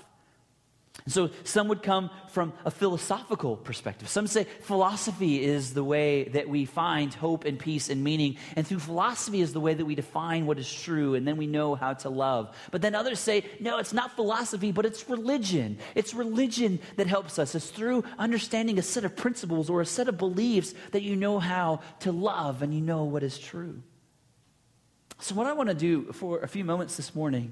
So 1.10 1.32
some 1.44 1.68
would 1.70 1.84
come 1.84 2.10
from 2.30 2.54
a 2.66 2.72
philosophical 2.72 3.58
perspective. 3.58 4.08
Some 4.10 4.28
say 4.28 4.46
philosophy 4.62 5.44
is 5.44 5.74
the 5.74 5.84
way 5.84 6.26
that 6.26 6.48
we 6.48 6.66
find 6.66 7.14
hope 7.14 7.46
and 7.46 7.58
peace 7.58 7.90
and 7.90 8.04
meaning. 8.04 8.38
And 8.56 8.66
through 8.66 8.80
philosophy 8.80 9.42
is 9.42 9.54
the 9.54 9.60
way 9.60 9.74
that 9.74 9.86
we 9.86 9.96
define 9.96 10.46
what 10.46 10.60
is 10.60 10.72
true 10.72 11.16
and 11.16 11.28
then 11.28 11.38
we 11.38 11.48
know 11.48 11.76
how 11.76 11.94
to 11.94 12.10
love. 12.10 12.56
But 12.72 12.82
then 12.82 12.96
others 12.96 13.20
say, 13.20 13.44
no, 13.60 13.78
it's 13.80 13.94
not 13.94 14.16
philosophy, 14.16 14.72
but 14.72 14.86
it's 14.86 15.10
religion. 15.10 15.80
It's 15.96 16.14
religion 16.14 16.80
that 16.98 17.08
helps 17.08 17.40
us. 17.40 17.56
It's 17.56 17.70
through 17.70 18.04
understanding 18.18 18.78
a 18.80 18.84
set 18.84 19.04
of 19.04 19.16
principles 19.16 19.70
or 19.70 19.82
a 19.82 19.86
set 19.86 20.08
of 20.08 20.18
beliefs 20.18 20.74
that 20.92 21.02
you 21.02 21.16
know 21.16 21.40
how 21.40 21.82
to 22.02 22.12
love 22.12 22.62
and 22.62 22.74
you 22.74 22.82
know 22.82 23.04
what 23.06 23.24
is 23.24 23.38
true. 23.38 23.82
So, 25.22 25.36
what 25.36 25.48
I 25.48 25.54
want 25.54 25.68
to 25.68 25.76
do 25.76 26.14
for 26.14 26.40
a 26.40 26.48
few 26.48 26.64
moments 26.64 26.96
this 26.96 27.14
morning 27.14 27.52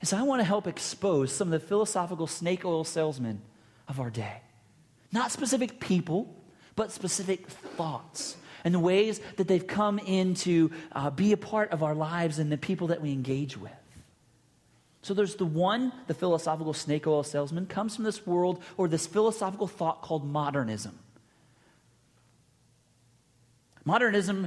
is 0.00 0.12
I 0.12 0.22
want 0.22 0.40
to 0.40 0.44
help 0.44 0.66
expose 0.66 1.32
some 1.32 1.52
of 1.52 1.60
the 1.60 1.66
philosophical 1.66 2.26
snake 2.26 2.64
oil 2.64 2.84
salesmen 2.84 3.42
of 3.88 4.00
our 4.00 4.10
day. 4.10 4.40
Not 5.12 5.32
specific 5.32 5.80
people, 5.80 6.34
but 6.76 6.92
specific 6.92 7.46
thoughts 7.48 8.36
and 8.64 8.74
the 8.74 8.78
ways 8.78 9.20
that 9.36 9.48
they've 9.48 9.66
come 9.66 9.98
in 9.98 10.34
to 10.34 10.70
uh, 10.92 11.10
be 11.10 11.32
a 11.32 11.36
part 11.36 11.70
of 11.70 11.82
our 11.82 11.94
lives 11.94 12.38
and 12.38 12.50
the 12.50 12.58
people 12.58 12.88
that 12.88 13.00
we 13.00 13.12
engage 13.12 13.56
with. 13.56 13.72
So 15.02 15.14
there's 15.14 15.36
the 15.36 15.46
one, 15.46 15.92
the 16.06 16.14
philosophical 16.14 16.74
snake 16.74 17.06
oil 17.06 17.22
salesman, 17.22 17.66
comes 17.66 17.96
from 17.96 18.04
this 18.04 18.26
world 18.26 18.62
or 18.76 18.86
this 18.86 19.06
philosophical 19.06 19.66
thought 19.66 20.02
called 20.02 20.26
modernism. 20.26 20.98
Modernism 23.86 24.46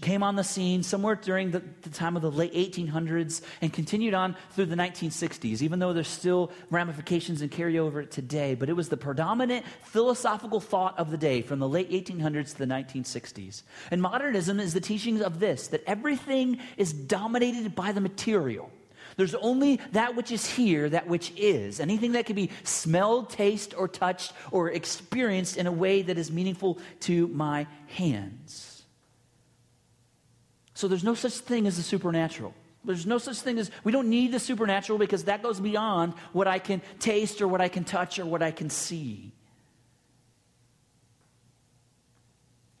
came 0.00 0.22
on 0.22 0.36
the 0.36 0.44
scene 0.44 0.82
somewhere 0.82 1.14
during 1.14 1.50
the, 1.50 1.62
the, 1.82 1.90
time 1.90 2.16
of 2.16 2.22
the 2.22 2.30
late 2.30 2.54
1800s 2.54 3.42
and 3.60 3.70
continued 3.70 4.14
on 4.14 4.34
through 4.52 4.66
the 4.66 4.74
1960s, 4.74 5.60
even 5.60 5.78
though 5.78 5.92
there's 5.92 6.08
still 6.08 6.50
ramifications 6.70 7.42
and 7.42 7.50
carryover 7.50 8.08
today. 8.08 8.54
But 8.54 8.70
it 8.70 8.72
was 8.72 8.88
the 8.88 8.96
predominant 8.96 9.66
philosophical 9.82 10.60
thought 10.60 10.98
of 10.98 11.10
the 11.10 11.18
day 11.18 11.42
from 11.42 11.58
the 11.58 11.68
late 11.68 11.90
1800s 11.90 12.52
to 12.52 12.58
the 12.58 12.64
1960s. 12.64 13.62
And 13.90 14.00
modernism 14.00 14.58
is 14.58 14.72
the 14.72 14.80
teaching 14.80 15.20
of 15.20 15.40
this 15.40 15.68
that 15.68 15.84
everything 15.86 16.58
is 16.78 16.94
dominated 16.94 17.74
by 17.74 17.92
the 17.92 18.00
material. 18.00 18.70
There's 19.16 19.34
only 19.34 19.78
that 19.92 20.16
which 20.16 20.32
is 20.32 20.46
here, 20.46 20.88
that 20.88 21.06
which 21.06 21.32
is. 21.36 21.80
Anything 21.80 22.12
that 22.12 22.24
can 22.24 22.36
be 22.36 22.50
smelled, 22.64 23.28
tasted, 23.28 23.74
or 23.76 23.88
touched 23.88 24.32
or 24.50 24.70
experienced 24.70 25.58
in 25.58 25.66
a 25.66 25.72
way 25.72 26.00
that 26.00 26.16
is 26.16 26.30
meaningful 26.30 26.78
to 27.00 27.28
my 27.28 27.66
hands. 27.88 28.69
So 30.80 30.88
there's 30.88 31.04
no 31.04 31.14
such 31.14 31.34
thing 31.34 31.66
as 31.66 31.76
the 31.76 31.82
supernatural. 31.82 32.54
There's 32.86 33.04
no 33.04 33.18
such 33.18 33.40
thing 33.40 33.58
as, 33.58 33.70
we 33.84 33.92
don't 33.92 34.08
need 34.08 34.32
the 34.32 34.38
supernatural 34.38 34.98
because 34.98 35.24
that 35.24 35.42
goes 35.42 35.60
beyond 35.60 36.14
what 36.32 36.48
I 36.48 36.58
can 36.58 36.80
taste 36.98 37.42
or 37.42 37.48
what 37.48 37.60
I 37.60 37.68
can 37.68 37.84
touch 37.84 38.18
or 38.18 38.24
what 38.24 38.42
I 38.42 38.50
can 38.50 38.70
see. 38.70 39.30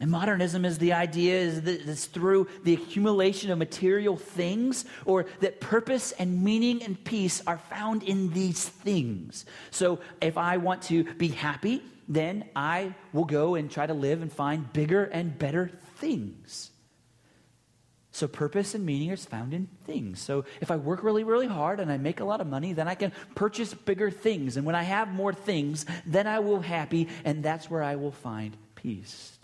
And 0.00 0.10
modernism 0.10 0.64
is 0.64 0.78
the 0.78 0.94
idea 0.94 1.40
is 1.40 1.60
that 1.60 1.86
it's 1.86 2.06
through 2.06 2.48
the 2.64 2.72
accumulation 2.72 3.50
of 3.50 3.58
material 3.58 4.16
things, 4.16 4.86
or 5.04 5.26
that 5.40 5.60
purpose 5.60 6.12
and 6.12 6.42
meaning 6.42 6.82
and 6.82 7.04
peace 7.04 7.42
are 7.46 7.58
found 7.58 8.02
in 8.02 8.32
these 8.32 8.66
things. 8.66 9.44
So 9.70 10.00
if 10.22 10.38
I 10.38 10.56
want 10.56 10.80
to 10.84 11.04
be 11.04 11.28
happy, 11.28 11.82
then 12.08 12.44
I 12.56 12.94
will 13.12 13.26
go 13.26 13.56
and 13.56 13.70
try 13.70 13.86
to 13.86 13.92
live 13.92 14.22
and 14.22 14.32
find 14.32 14.72
bigger 14.72 15.04
and 15.04 15.38
better 15.38 15.70
things. 15.98 16.69
So, 18.20 18.28
purpose 18.28 18.74
and 18.74 18.84
meaning 18.84 19.08
is 19.08 19.24
found 19.24 19.54
in 19.54 19.66
things. 19.86 20.20
So, 20.20 20.44
if 20.60 20.70
I 20.70 20.76
work 20.76 21.02
really, 21.02 21.24
really 21.24 21.46
hard 21.46 21.80
and 21.80 21.90
I 21.90 21.96
make 21.96 22.20
a 22.20 22.24
lot 22.26 22.42
of 22.42 22.46
money, 22.46 22.74
then 22.74 22.86
I 22.86 22.94
can 22.94 23.12
purchase 23.34 23.72
bigger 23.72 24.10
things. 24.10 24.58
And 24.58 24.66
when 24.66 24.74
I 24.74 24.82
have 24.82 25.08
more 25.08 25.32
things, 25.32 25.86
then 26.04 26.26
I 26.26 26.40
will 26.40 26.60
happy, 26.60 27.08
and 27.24 27.42
that's 27.42 27.70
where 27.70 27.82
I 27.82 27.96
will 27.96 28.12
find 28.12 28.54
peace. 28.74 29.38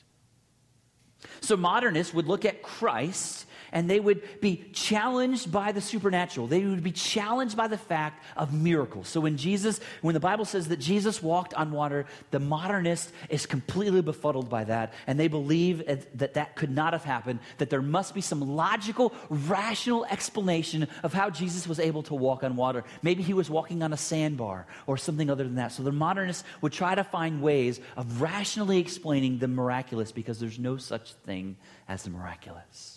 So, 1.40 1.56
modernists 1.56 2.12
would 2.12 2.26
look 2.26 2.44
at 2.44 2.62
Christ 2.62 3.46
and 3.76 3.90
they 3.90 4.00
would 4.00 4.40
be 4.40 4.64
challenged 4.72 5.52
by 5.52 5.70
the 5.70 5.82
supernatural. 5.82 6.46
They 6.46 6.64
would 6.64 6.82
be 6.82 6.92
challenged 6.92 7.58
by 7.58 7.68
the 7.68 7.76
fact 7.76 8.24
of 8.34 8.54
miracles. 8.54 9.06
So 9.06 9.20
when 9.20 9.36
Jesus, 9.36 9.80
when 10.00 10.14
the 10.14 10.20
Bible 10.20 10.46
says 10.46 10.68
that 10.68 10.78
Jesus 10.78 11.22
walked 11.22 11.52
on 11.52 11.72
water, 11.72 12.06
the 12.30 12.40
modernist 12.40 13.12
is 13.28 13.44
completely 13.44 14.00
befuddled 14.00 14.48
by 14.48 14.64
that, 14.64 14.94
and 15.06 15.20
they 15.20 15.28
believe 15.28 15.84
that 16.14 16.32
that 16.32 16.56
could 16.56 16.70
not 16.70 16.94
have 16.94 17.04
happened, 17.04 17.38
that 17.58 17.68
there 17.68 17.82
must 17.82 18.14
be 18.14 18.22
some 18.22 18.40
logical, 18.40 19.12
rational 19.28 20.06
explanation 20.06 20.88
of 21.02 21.12
how 21.12 21.28
Jesus 21.28 21.68
was 21.68 21.78
able 21.78 22.02
to 22.04 22.14
walk 22.14 22.44
on 22.44 22.56
water. 22.56 22.82
Maybe 23.02 23.22
he 23.22 23.34
was 23.34 23.50
walking 23.50 23.82
on 23.82 23.92
a 23.92 23.98
sandbar 23.98 24.66
or 24.86 24.96
something 24.96 25.28
other 25.28 25.44
than 25.44 25.56
that. 25.56 25.72
So 25.72 25.82
the 25.82 25.92
modernists 25.92 26.44
would 26.62 26.72
try 26.72 26.94
to 26.94 27.04
find 27.04 27.42
ways 27.42 27.78
of 27.98 28.22
rationally 28.22 28.78
explaining 28.78 29.36
the 29.36 29.48
miraculous 29.48 30.12
because 30.12 30.40
there's 30.40 30.58
no 30.58 30.78
such 30.78 31.12
thing 31.12 31.58
as 31.86 32.04
the 32.04 32.08
miraculous. 32.08 32.95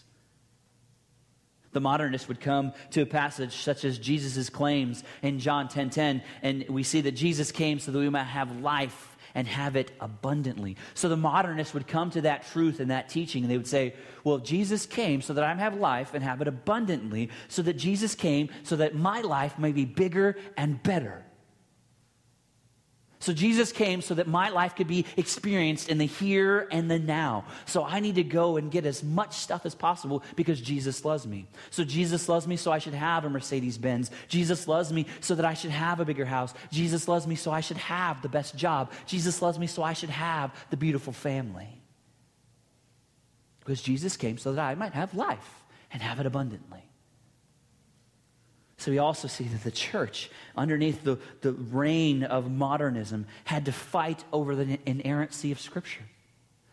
The 1.72 1.80
modernist 1.80 2.28
would 2.28 2.40
come 2.40 2.74
to 2.92 3.02
a 3.02 3.06
passage 3.06 3.58
such 3.58 3.86
as 3.86 4.00
Jesus' 4.00 4.50
claims 4.50 5.04
in 5.22 5.40
John 5.40 5.68
10:10, 5.68 5.72
10, 5.72 5.90
10, 5.90 6.24
and 6.42 6.66
we 6.70 6.84
see 6.84 7.02
that 7.02 7.12
Jesus 7.12 7.52
came 7.52 7.80
so 7.80 7.92
that 7.92 8.00
we 8.00 8.10
might 8.10 8.24
have 8.24 8.60
life 8.62 9.18
and 9.36 9.48
have 9.48 9.76
it 9.76 9.92
abundantly. 10.00 10.76
So 10.94 11.08
the 11.10 11.18
modernist 11.18 11.74
would 11.74 11.88
come 11.88 12.10
to 12.12 12.22
that 12.22 12.48
truth 12.48 12.80
and 12.80 12.92
that 12.92 13.10
teaching, 13.10 13.44
and 13.44 13.52
they 13.52 13.58
would 13.58 13.68
say, 13.68 13.94
Well, 14.24 14.40
Jesus 14.40 14.86
came 14.86 15.22
so 15.22 15.34
that 15.34 15.44
I 15.44 15.54
might 15.54 15.62
have 15.62 15.76
life 15.76 16.14
and 16.14 16.24
have 16.24 16.42
it 16.42 16.48
abundantly, 16.48 17.30
so 17.48 17.62
that 17.62 17.74
Jesus 17.74 18.16
came 18.16 18.50
so 18.64 18.76
that 18.78 18.96
my 18.96 19.22
life 19.22 19.60
may 19.60 19.72
be 19.72 19.86
bigger 19.86 20.36
and 20.58 20.82
better. 20.82 21.24
So 23.22 23.34
Jesus 23.34 23.74
came 23.74 24.02
so 24.02 24.16
that 24.16 24.28
my 24.28 24.48
life 24.50 24.78
could 24.78 24.88
be 24.88 25.06
experienced 25.18 25.90
in 25.90 25.98
the 25.98 26.06
here 26.06 26.70
and 26.72 26.90
the 26.90 26.98
now. 26.98 27.44
So 27.66 27.84
I 27.84 28.00
need 28.00 28.16
to 28.16 28.24
go 28.24 28.56
and 28.56 28.72
get 28.72 28.86
as 28.86 29.04
much 29.04 29.34
stuff 29.34 29.66
as 29.66 29.76
possible 29.76 30.24
because 30.38 30.62
Jesus 30.62 31.04
loves 31.04 31.28
me. 31.28 31.46
So 31.70 31.84
Jesus 31.84 32.30
loves 32.30 32.48
me 32.48 32.56
so 32.56 32.72
I 32.72 32.80
should 32.80 32.94
have 32.94 33.26
a 33.26 33.30
Mercedes 33.30 33.78
Benz. 33.78 34.10
Jesus 34.30 34.70
loves 34.70 34.94
me 34.94 35.06
so 35.20 35.36
that 35.36 35.44
I 35.44 35.54
should 35.54 35.72
have 35.72 36.00
a 36.00 36.06
bigger 36.06 36.26
house. 36.26 36.54
Jesus 36.72 37.10
loves 37.10 37.28
me 37.28 37.36
so 37.36 37.52
I 37.52 37.60
should 37.60 37.78
have 37.78 38.22
the 38.22 38.30
best 38.30 38.56
job. 38.56 38.90
Jesus 39.06 39.42
loves 39.42 39.60
me 39.60 39.68
so 39.68 39.84
I 39.84 39.92
should 39.92 40.12
have 40.12 40.56
the 40.70 40.78
beautiful 40.78 41.12
family. 41.12 41.68
Because 43.60 43.82
Jesus 43.82 44.16
came 44.16 44.38
so 44.38 44.54
that 44.54 44.62
I 44.62 44.76
might 44.76 44.94
have 44.94 45.14
life 45.14 45.64
and 45.92 46.02
have 46.02 46.22
it 46.22 46.26
abundantly. 46.26 46.89
So 48.80 48.92
we 48.92 48.98
also 48.98 49.28
see 49.28 49.44
that 49.44 49.64
the 49.64 49.72
church, 49.72 50.32
underneath 50.56 51.04
the, 51.04 51.20
the 51.42 51.52
reign 51.52 52.24
of 52.24 52.50
modernism, 52.50 53.28
had 53.44 53.66
to 53.66 53.74
fight 53.74 54.24
over 54.32 54.56
the 54.56 54.80
inerrancy 54.86 55.52
of 55.52 55.60
Scripture. 55.60 56.04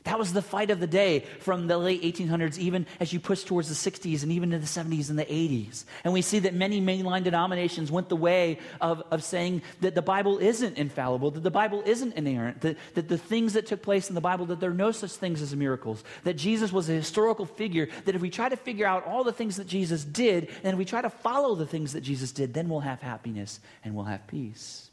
That 0.07 0.21
was 0.21 0.33
the 0.33 0.41
fight 0.41 0.71
of 0.71 0.79
the 0.79 0.87
day 0.87 1.25
from 1.41 1.67
the 1.67 1.77
late 1.77 2.01
1800s, 2.01 2.59
even 2.59 2.87
as 3.01 3.13
you 3.13 3.19
push 3.19 3.43
towards 3.43 3.69
the 3.69 3.91
60s 3.91 4.23
and 4.23 4.31
even 4.31 4.53
to 4.53 4.59
the 4.61 4.65
70s 4.65 5.11
and 5.11 5.19
the 5.19 5.25
80s. 5.25 5.85
And 6.05 6.13
we 6.13 6.23
see 6.23 6.39
that 6.39 6.55
many 6.55 6.81
mainline 6.81 7.25
denominations 7.25 7.91
went 7.91 8.09
the 8.09 8.15
way 8.15 8.61
of, 8.81 9.03
of 9.11 9.25
saying 9.25 9.63
that 9.81 9.97
the 9.97 10.03
Bible 10.03 10.39
isn't 10.39 10.79
infallible, 10.79 11.33
that 11.33 11.43
the 11.43 11.51
Bible 11.51 11.83
isn't 11.85 12.15
inerrant, 12.15 12.61
that, 12.61 12.77
that 12.95 13.09
the 13.09 13.19
things 13.19 13.55
that 13.55 13.67
took 13.67 13.83
place 13.83 14.09
in 14.09 14.15
the 14.15 14.21
Bible, 14.21 14.47
that 14.47 14.61
there 14.61 14.71
are 14.71 14.75
no 14.75 14.93
such 14.93 15.11
things 15.11 15.43
as 15.43 15.57
miracles, 15.57 16.05
that 16.23 16.35
Jesus 16.35 16.73
was 16.73 16.89
a 16.89 16.93
historical 16.93 17.45
figure, 17.45 17.89
that 18.05 18.15
if 18.15 18.23
we 18.23 18.31
try 18.31 18.49
to 18.49 18.57
figure 18.57 18.87
out 18.87 19.05
all 19.09 19.25
the 19.25 19.33
things 19.33 19.57
that 19.57 19.67
Jesus 19.67 20.05
did, 20.05 20.51
and 20.63 20.79
we 20.79 20.85
try 20.85 21.03
to 21.03 21.11
follow 21.11 21.57
the 21.57 21.67
things 21.67 21.95
that 21.95 22.03
Jesus 22.03 22.31
did, 22.31 22.55
then 22.55 22.69
we'll 22.69 22.79
have 22.79 23.03
happiness 23.03 23.59
and 23.83 23.93
we'll 23.93 24.05
have 24.05 24.25
peace. 24.29 24.89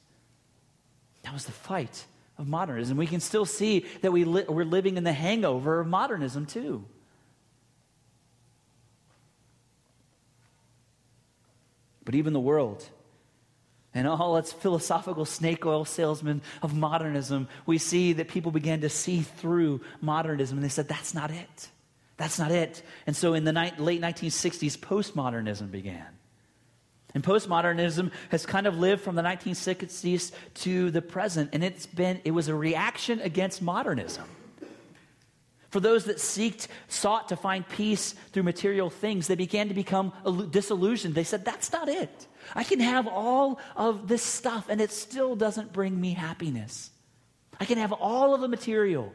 That 1.21 1.35
was 1.35 1.45
the 1.45 1.51
fight 1.51 2.03
of 2.37 2.47
modernism. 2.47 2.97
We 2.97 3.07
can 3.07 3.19
still 3.19 3.45
see 3.45 3.85
that 4.01 4.11
we 4.11 4.23
li- 4.23 4.45
we're 4.47 4.65
living 4.65 4.97
in 4.97 5.03
the 5.03 5.13
hangover 5.13 5.79
of 5.79 5.87
modernism, 5.87 6.45
too. 6.45 6.85
But 12.05 12.15
even 12.15 12.33
the 12.33 12.39
world 12.39 12.87
and 13.93 14.07
all 14.07 14.37
its 14.37 14.51
philosophical 14.51 15.25
snake 15.25 15.65
oil 15.65 15.85
salesmen 15.85 16.41
of 16.61 16.75
modernism, 16.75 17.47
we 17.65 17.77
see 17.77 18.13
that 18.13 18.27
people 18.27 18.51
began 18.51 18.81
to 18.81 18.89
see 18.89 19.21
through 19.21 19.81
modernism 20.01 20.57
and 20.57 20.65
they 20.65 20.69
said, 20.69 20.87
that's 20.87 21.13
not 21.13 21.31
it. 21.31 21.69
That's 22.17 22.39
not 22.39 22.51
it. 22.51 22.83
And 23.07 23.15
so 23.15 23.33
in 23.33 23.43
the 23.43 23.53
ni- 23.53 23.73
late 23.77 24.01
1960s, 24.01 24.77
postmodernism 24.77 25.71
began. 25.71 26.12
And 27.13 27.23
postmodernism 27.23 28.11
has 28.29 28.45
kind 28.45 28.65
of 28.65 28.77
lived 28.77 29.03
from 29.03 29.15
the 29.15 29.21
1960s 29.21 30.31
to 30.55 30.89
the 30.89 31.01
present, 31.01 31.51
and 31.53 31.63
it's 31.63 31.85
been, 31.85 32.19
it 32.23 32.31
was 32.31 32.47
a 32.47 32.55
reaction 32.55 33.19
against 33.21 33.61
modernism. 33.61 34.25
For 35.69 35.79
those 35.79 36.05
that 36.05 36.17
seeked, 36.17 36.67
sought 36.87 37.29
to 37.29 37.35
find 37.35 37.67
peace 37.67 38.13
through 38.31 38.43
material 38.43 38.91
things, 38.91 39.25
they 39.25 39.35
began 39.35 39.69
to 39.69 39.73
become 39.73 40.13
disillusioned. 40.51 41.15
They 41.15 41.23
said, 41.23 41.45
That's 41.45 41.71
not 41.71 41.89
it. 41.89 42.27
I 42.55 42.63
can 42.63 42.79
have 42.79 43.07
all 43.07 43.59
of 43.75 44.07
this 44.07 44.21
stuff, 44.21 44.67
and 44.69 44.79
it 44.79 44.91
still 44.91 45.35
doesn't 45.35 45.73
bring 45.73 45.99
me 45.99 46.13
happiness. 46.13 46.91
I 47.59 47.65
can 47.65 47.79
have 47.79 47.91
all 47.91 48.35
of 48.35 48.41
the 48.41 48.47
material, 48.47 49.13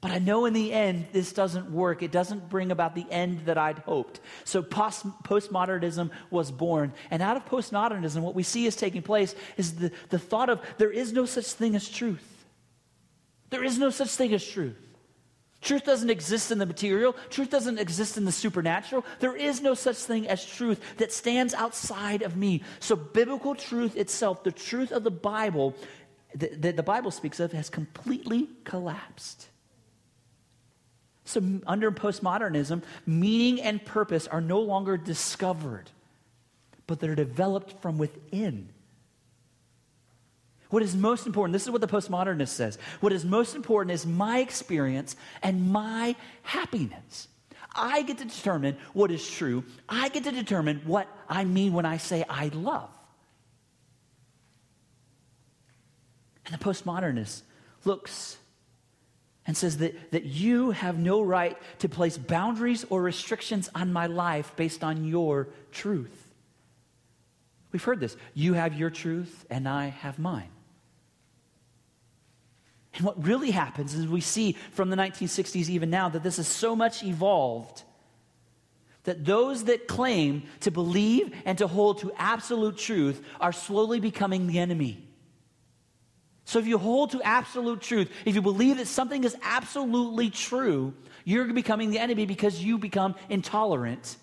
But 0.00 0.12
I 0.12 0.18
know 0.18 0.44
in 0.44 0.52
the 0.52 0.72
end, 0.72 1.06
this 1.12 1.32
doesn't 1.32 1.70
work. 1.70 2.02
It 2.02 2.12
doesn't 2.12 2.48
bring 2.48 2.70
about 2.70 2.94
the 2.94 3.06
end 3.10 3.46
that 3.46 3.58
I'd 3.58 3.80
hoped. 3.80 4.20
So 4.44 4.62
post- 4.62 5.06
postmodernism 5.24 6.10
was 6.30 6.52
born. 6.52 6.92
And 7.10 7.20
out 7.20 7.36
of 7.36 7.44
postmodernism, 7.46 8.20
what 8.20 8.36
we 8.36 8.44
see 8.44 8.66
is 8.66 8.76
taking 8.76 9.02
place 9.02 9.34
is 9.56 9.74
the, 9.74 9.90
the 10.10 10.18
thought 10.18 10.50
of 10.50 10.60
there 10.78 10.90
is 10.90 11.12
no 11.12 11.24
such 11.24 11.46
thing 11.46 11.74
as 11.74 11.88
truth. 11.88 12.46
There 13.50 13.64
is 13.64 13.78
no 13.78 13.90
such 13.90 14.10
thing 14.10 14.32
as 14.34 14.46
truth. 14.46 14.76
Truth 15.60 15.84
doesn't 15.84 16.10
exist 16.10 16.52
in 16.52 16.58
the 16.58 16.66
material. 16.66 17.16
Truth 17.30 17.50
doesn't 17.50 17.78
exist 17.78 18.16
in 18.16 18.24
the 18.24 18.30
supernatural. 18.30 19.04
There 19.18 19.34
is 19.34 19.60
no 19.60 19.74
such 19.74 19.96
thing 19.96 20.28
as 20.28 20.44
truth 20.44 20.80
that 20.98 21.12
stands 21.12 21.52
outside 21.52 22.22
of 22.22 22.36
me. 22.36 22.62
So, 22.78 22.94
biblical 22.94 23.56
truth 23.56 23.96
itself, 23.96 24.44
the 24.44 24.52
truth 24.52 24.92
of 24.92 25.02
the 25.02 25.10
Bible 25.10 25.74
that, 26.36 26.62
that 26.62 26.76
the 26.76 26.82
Bible 26.84 27.10
speaks 27.10 27.40
of, 27.40 27.50
has 27.52 27.68
completely 27.68 28.48
collapsed. 28.62 29.48
So, 31.28 31.42
under 31.66 31.92
postmodernism, 31.92 32.82
meaning 33.04 33.60
and 33.60 33.84
purpose 33.84 34.26
are 34.26 34.40
no 34.40 34.60
longer 34.60 34.96
discovered, 34.96 35.90
but 36.86 37.00
they're 37.00 37.14
developed 37.14 37.82
from 37.82 37.98
within. 37.98 38.70
What 40.70 40.82
is 40.82 40.96
most 40.96 41.26
important, 41.26 41.52
this 41.52 41.64
is 41.64 41.70
what 41.70 41.82
the 41.82 41.86
postmodernist 41.86 42.48
says. 42.48 42.78
What 43.00 43.12
is 43.12 43.26
most 43.26 43.54
important 43.54 43.92
is 43.92 44.06
my 44.06 44.38
experience 44.38 45.16
and 45.42 45.70
my 45.70 46.16
happiness. 46.44 47.28
I 47.74 48.00
get 48.00 48.16
to 48.18 48.24
determine 48.24 48.78
what 48.94 49.10
is 49.10 49.30
true. 49.30 49.64
I 49.86 50.08
get 50.08 50.24
to 50.24 50.32
determine 50.32 50.80
what 50.86 51.08
I 51.28 51.44
mean 51.44 51.74
when 51.74 51.84
I 51.84 51.98
say 51.98 52.24
I 52.26 52.48
love. 52.54 52.88
And 56.46 56.58
the 56.58 56.64
postmodernist 56.64 57.42
looks 57.84 58.38
and 59.48 59.56
says 59.56 59.78
that, 59.78 60.12
that 60.12 60.24
you 60.24 60.70
have 60.72 60.98
no 60.98 61.22
right 61.22 61.56
to 61.78 61.88
place 61.88 62.18
boundaries 62.18 62.84
or 62.90 63.02
restrictions 63.02 63.70
on 63.74 63.92
my 63.92 64.06
life 64.06 64.54
based 64.56 64.84
on 64.84 65.06
your 65.06 65.48
truth. 65.72 66.28
We've 67.72 67.82
heard 67.82 67.98
this. 67.98 68.16
You 68.34 68.52
have 68.52 68.74
your 68.74 68.90
truth, 68.90 69.46
and 69.48 69.66
I 69.66 69.86
have 69.86 70.18
mine. 70.18 70.50
And 72.94 73.06
what 73.06 73.24
really 73.24 73.50
happens 73.50 73.94
is 73.94 74.06
we 74.06 74.20
see 74.20 74.52
from 74.72 74.90
the 74.90 74.96
1960s, 74.96 75.70
even 75.70 75.88
now, 75.88 76.10
that 76.10 76.22
this 76.22 76.38
is 76.38 76.46
so 76.46 76.76
much 76.76 77.02
evolved 77.02 77.84
that 79.04 79.24
those 79.24 79.64
that 79.64 79.88
claim 79.88 80.42
to 80.60 80.70
believe 80.70 81.34
and 81.46 81.56
to 81.56 81.66
hold 81.66 82.00
to 82.00 82.12
absolute 82.18 82.76
truth 82.76 83.24
are 83.40 83.52
slowly 83.52 84.00
becoming 84.00 84.46
the 84.46 84.58
enemy. 84.58 85.07
So 86.48 86.58
if 86.58 86.66
you 86.66 86.78
hold 86.78 87.10
to 87.10 87.20
absolute 87.20 87.82
truth, 87.82 88.10
if 88.24 88.34
you 88.34 88.40
believe 88.40 88.78
that 88.78 88.86
something 88.86 89.22
is 89.22 89.36
absolutely 89.42 90.30
true, 90.30 90.94
you're 91.26 91.52
becoming 91.52 91.90
the 91.90 91.98
enemy 91.98 92.24
because 92.24 92.64
you 92.64 92.78
become 92.78 93.16
intolerant 93.28 94.16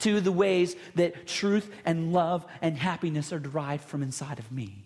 to 0.00 0.20
the 0.20 0.30
ways 0.30 0.76
that 0.96 1.26
truth 1.26 1.72
and 1.86 2.12
love 2.12 2.44
and 2.60 2.76
happiness 2.76 3.32
are 3.32 3.38
derived 3.38 3.82
from 3.84 4.02
inside 4.02 4.38
of 4.38 4.52
me. 4.52 4.84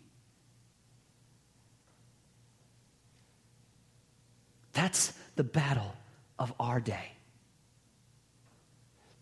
That's 4.73 5.15
the 5.35 5.43
battle 5.43 5.97
of 6.39 6.55
our 6.61 6.79
day. 6.79 7.11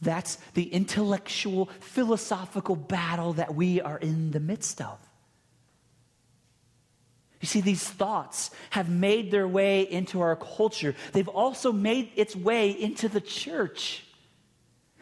That's 0.02 0.36
the 0.52 0.64
intellectual, 0.64 1.70
philosophical 1.80 2.76
battle 2.76 3.32
that 3.32 3.54
we 3.54 3.80
are 3.80 3.96
in 3.96 4.30
the 4.30 4.40
midst 4.40 4.82
of. 4.82 4.98
You 7.42 7.48
see, 7.48 7.60
these 7.60 7.82
thoughts 7.82 8.52
have 8.70 8.88
made 8.88 9.32
their 9.32 9.48
way 9.48 9.82
into 9.82 10.20
our 10.20 10.36
culture. 10.36 10.94
They've 11.12 11.26
also 11.26 11.72
made 11.72 12.12
its 12.14 12.36
way 12.36 12.70
into 12.70 13.08
the 13.08 13.20
church. 13.20 14.04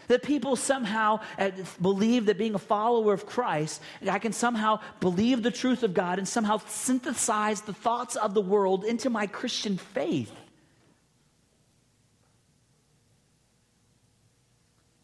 That 0.09 0.23
people 0.23 0.57
somehow 0.57 1.21
uh, 1.39 1.51
believe 1.83 2.27
that 2.27 2.39
being 2.39 2.55
a 2.55 2.59
follower 2.59 3.13
of 3.13 3.27
Christ, 3.27 3.83
I 4.11 4.19
can 4.19 4.33
somehow 4.33 4.81
believe 5.01 5.43
the 5.43 5.51
truth 5.51 5.83
of 5.83 5.93
God 5.93 6.19
and 6.19 6.27
somehow 6.27 6.63
synthesize 6.67 7.61
the 7.61 7.75
thoughts 7.75 8.17
of 8.17 8.33
the 8.33 8.41
world 8.41 8.85
into 8.85 9.11
my 9.11 9.27
Christian 9.27 9.77
faith. 9.77 10.33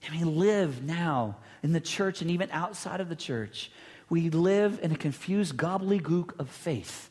And 0.07 0.19
we 0.19 0.25
live 0.25 0.83
now 0.83 1.37
in 1.63 1.75
the 1.75 1.81
church 1.81 2.23
and 2.23 2.31
even 2.31 2.49
outside 2.51 3.03
of 3.03 3.11
the 3.11 3.15
church. 3.17 3.71
We 4.09 4.31
live 4.31 4.81
in 4.83 4.91
a 4.91 4.97
confused 4.97 5.59
gobbledygook 5.59 6.41
of 6.41 6.49
faith 6.49 7.11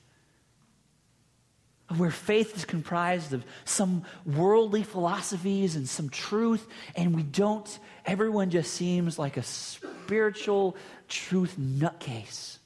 where 1.98 2.12
faith 2.12 2.56
is 2.56 2.66
comprised 2.66 3.34
of 3.34 3.46
some 3.64 4.04
worldly 4.26 4.84
philosophies 4.84 5.76
and 5.76 5.88
some 5.88 6.10
truth, 6.10 6.68
and 6.96 7.16
we 7.16 7.24
don't, 7.24 7.80
everyone 8.06 8.50
just 8.50 8.74
seems 8.74 9.20
like 9.20 9.38
a 9.38 9.44
spiritual 9.44 10.76
truth 11.08 11.56
nutcase. 11.60 12.58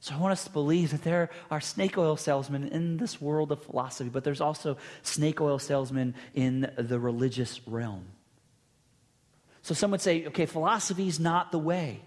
So 0.00 0.14
I 0.14 0.18
want 0.18 0.32
us 0.32 0.44
to 0.44 0.50
believe 0.50 0.92
that 0.92 1.02
there 1.02 1.30
are 1.50 1.60
snake 1.60 1.98
oil 1.98 2.16
salesmen 2.16 2.68
in 2.68 2.96
this 2.96 3.20
world 3.20 3.52
of 3.52 3.62
philosophy, 3.62 4.08
but 4.08 4.24
there's 4.24 4.40
also 4.40 4.76
snake 5.02 5.40
oil 5.40 5.58
salesmen 5.58 6.14
in 6.34 6.70
the 6.78 6.98
religious 6.98 7.60
realm. 7.66 8.06
So 9.62 9.74
some 9.74 9.90
would 9.90 10.00
say, 10.00 10.26
okay, 10.28 10.46
philosophy 10.46 11.08
is 11.08 11.20
not 11.20 11.52
the 11.52 11.58
way. 11.58 12.00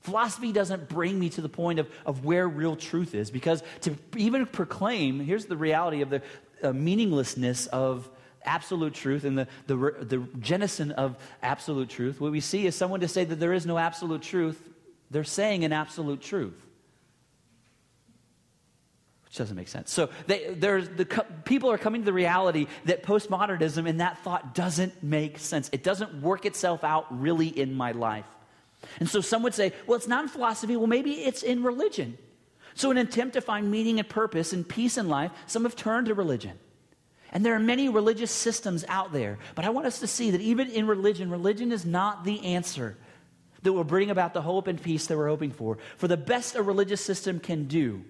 Philosophy 0.00 0.52
doesn't 0.52 0.88
bring 0.88 1.18
me 1.18 1.28
to 1.30 1.42
the 1.42 1.48
point 1.48 1.78
of, 1.78 1.88
of 2.06 2.24
where 2.24 2.48
real 2.48 2.74
truth 2.74 3.14
is 3.14 3.30
because 3.30 3.62
to 3.82 3.94
even 4.16 4.46
proclaim, 4.46 5.20
here's 5.20 5.44
the 5.44 5.56
reality 5.56 6.00
of 6.00 6.10
the 6.10 6.22
uh, 6.62 6.72
meaninglessness 6.72 7.66
of 7.66 8.08
absolute 8.42 8.94
truth 8.94 9.24
and 9.24 9.36
the, 9.36 9.48
the, 9.66 9.76
the 9.76 10.26
genesis 10.38 10.90
of 10.92 11.16
absolute 11.42 11.90
truth. 11.90 12.20
What 12.20 12.32
we 12.32 12.40
see 12.40 12.66
is 12.66 12.74
someone 12.74 13.00
to 13.00 13.08
say 13.08 13.24
that 13.24 13.36
there 13.36 13.52
is 13.52 13.66
no 13.66 13.76
absolute 13.76 14.22
truth, 14.22 14.68
they're 15.10 15.24
saying 15.24 15.64
an 15.64 15.72
absolute 15.72 16.22
truth. 16.22 16.66
Which 19.24 19.36
doesn't 19.36 19.56
make 19.56 19.68
sense. 19.68 19.92
So 19.92 20.08
they, 20.26 20.54
there's 20.54 20.88
the, 20.88 21.04
people 21.44 21.70
are 21.70 21.78
coming 21.78 22.00
to 22.00 22.04
the 22.04 22.12
reality 22.12 22.66
that 22.86 23.04
postmodernism 23.04 23.88
and 23.88 24.00
that 24.00 24.18
thought 24.24 24.54
doesn't 24.54 25.02
make 25.02 25.38
sense. 25.38 25.68
It 25.72 25.84
doesn't 25.84 26.22
work 26.22 26.46
itself 26.46 26.82
out 26.84 27.06
really 27.10 27.46
in 27.46 27.74
my 27.74 27.92
life. 27.92 28.26
And 28.98 29.08
so 29.08 29.20
some 29.20 29.42
would 29.42 29.54
say, 29.54 29.72
well, 29.86 29.96
it's 29.96 30.08
not 30.08 30.24
in 30.24 30.28
philosophy. 30.28 30.76
Well, 30.76 30.86
maybe 30.86 31.12
it's 31.12 31.42
in 31.42 31.62
religion. 31.62 32.16
So, 32.74 32.90
in 32.90 32.96
an 32.96 33.06
attempt 33.06 33.34
to 33.34 33.40
find 33.40 33.70
meaning 33.70 33.98
and 33.98 34.08
purpose 34.08 34.52
and 34.52 34.66
peace 34.66 34.96
in 34.96 35.08
life, 35.08 35.32
some 35.46 35.64
have 35.64 35.76
turned 35.76 36.06
to 36.06 36.14
religion. 36.14 36.58
And 37.32 37.44
there 37.44 37.54
are 37.54 37.60
many 37.60 37.88
religious 37.88 38.30
systems 38.30 38.84
out 38.88 39.12
there. 39.12 39.38
But 39.54 39.64
I 39.64 39.70
want 39.70 39.86
us 39.86 40.00
to 40.00 40.06
see 40.06 40.30
that 40.30 40.40
even 40.40 40.68
in 40.70 40.86
religion, 40.86 41.30
religion 41.30 41.72
is 41.72 41.84
not 41.84 42.24
the 42.24 42.44
answer 42.44 42.96
that 43.62 43.72
will 43.72 43.84
bring 43.84 44.10
about 44.10 44.34
the 44.34 44.42
hope 44.42 44.66
and 44.66 44.80
peace 44.80 45.06
that 45.06 45.16
we're 45.16 45.28
hoping 45.28 45.50
for. 45.50 45.78
For 45.96 46.08
the 46.08 46.16
best 46.16 46.56
a 46.56 46.62
religious 46.62 47.00
system 47.00 47.38
can 47.38 47.66
do 47.66 48.04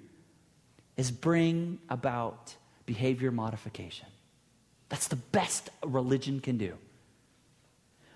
is 0.97 1.11
bring 1.11 1.79
about 1.89 2.55
behavior 2.87 3.31
modification. 3.31 4.07
That's 4.89 5.09
the 5.09 5.17
best 5.17 5.71
a 5.83 5.89
religion 5.89 6.41
can 6.41 6.57
do. 6.57 6.77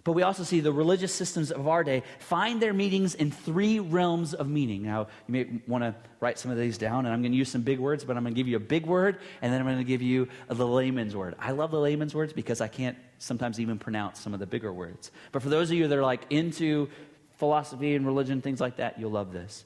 But 0.05 0.13
we 0.13 0.23
also 0.23 0.43
see 0.43 0.61
the 0.61 0.73
religious 0.73 1.15
systems 1.15 1.51
of 1.51 1.67
our 1.67 1.83
day 1.83 2.03
find 2.19 2.61
their 2.61 2.75
meanings 2.75 3.15
in 3.15 3.31
three 3.31 3.81
realms 3.81 4.35
of 4.35 4.47
meaning. 4.47 4.83
Now, 4.83 5.09
you 5.27 5.33
may 5.33 5.61
want 5.67 5.83
to 5.83 5.95
write 6.21 6.39
some 6.39 6.51
of 6.51 6.59
these 6.59 6.77
down, 6.77 7.07
and 7.07 7.15
I'm 7.15 7.23
going 7.23 7.33
to 7.33 7.39
use 7.39 7.51
some 7.51 7.63
big 7.63 7.79
words, 7.79 8.05
but 8.05 8.15
I'm 8.17 8.23
going 8.23 8.35
to 8.35 8.39
give 8.39 8.47
you 8.47 8.57
a 8.57 8.61
big 8.61 8.85
word, 8.85 9.19
and 9.41 9.51
then 9.51 9.61
I'm 9.61 9.67
going 9.67 9.79
to 9.79 9.85
give 9.85 10.03
you 10.03 10.29
the 10.49 10.67
layman's 10.67 11.17
word. 11.17 11.37
I 11.39 11.53
love 11.53 11.71
the 11.71 11.81
layman's 11.81 12.15
words 12.15 12.35
because 12.35 12.61
I 12.61 12.69
can't 12.69 12.99
sometimes 13.19 13.59
even 13.59 13.79
pronounce 13.79 14.21
some 14.21 14.35
of 14.35 14.41
the 14.41 14.47
bigger 14.47 14.73
words. 14.73 15.11
But 15.33 15.43
for 15.43 15.49
those 15.49 15.71
of 15.71 15.77
you 15.79 15.89
that 15.89 15.99
are 15.99 16.03
like 16.03 16.27
into 16.29 16.91
philosophy 17.39 17.95
and 17.95 18.05
religion, 18.07 18.43
things 18.43 18.61
like 18.61 18.77
that, 18.77 19.01
you'll 19.01 19.11
love 19.11 19.33
this. 19.33 19.65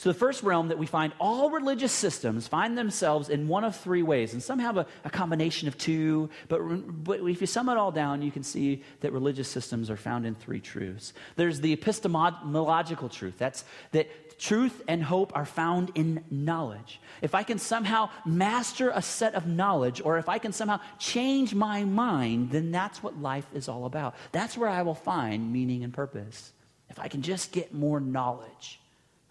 So, 0.00 0.08
the 0.08 0.18
first 0.18 0.42
realm 0.42 0.68
that 0.68 0.78
we 0.78 0.86
find 0.86 1.12
all 1.20 1.50
religious 1.50 1.92
systems 1.92 2.48
find 2.48 2.78
themselves 2.78 3.28
in 3.28 3.48
one 3.48 3.64
of 3.64 3.76
three 3.76 4.02
ways, 4.02 4.32
and 4.32 4.42
some 4.42 4.58
have 4.58 4.78
a, 4.78 4.86
a, 5.04 5.10
combination 5.10 5.68
of 5.68 5.76
two, 5.76 6.30
but, 6.48 6.58
but 7.04 7.20
if 7.20 7.42
you 7.42 7.46
sum 7.46 7.68
it 7.68 7.76
all 7.76 7.92
down, 7.92 8.22
you 8.22 8.30
can 8.30 8.42
see 8.42 8.82
that 9.00 9.12
religious 9.12 9.46
systems 9.46 9.90
are 9.90 9.98
found 9.98 10.24
in 10.24 10.34
three 10.34 10.58
truths. 10.58 11.12
There's 11.36 11.60
the 11.60 11.74
epistemological 11.74 13.10
truth 13.10 13.34
that's 13.36 13.66
that 13.92 14.38
truth 14.38 14.80
and 14.88 15.04
hope 15.04 15.36
are 15.36 15.44
found 15.44 15.92
in 15.94 16.24
knowledge. 16.30 16.98
If 17.20 17.34
I 17.34 17.42
can 17.42 17.58
somehow 17.58 18.08
master 18.24 18.92
a 18.94 19.02
set 19.02 19.34
of 19.34 19.46
knowledge, 19.46 20.00
or 20.02 20.16
if 20.16 20.30
I 20.30 20.38
can 20.38 20.52
somehow 20.52 20.80
change 20.98 21.54
my 21.54 21.84
mind, 21.84 22.52
then 22.52 22.72
that's 22.72 23.02
what 23.02 23.20
life 23.20 23.46
is 23.52 23.68
all 23.68 23.84
about. 23.84 24.14
That's 24.32 24.56
where 24.56 24.70
I 24.70 24.80
will 24.80 24.94
find 24.94 25.52
meaning 25.52 25.84
and 25.84 25.92
purpose. 25.92 26.54
If 26.88 26.98
I 26.98 27.08
can 27.08 27.20
just 27.20 27.52
get 27.52 27.74
more 27.74 28.00
knowledge. 28.00 28.79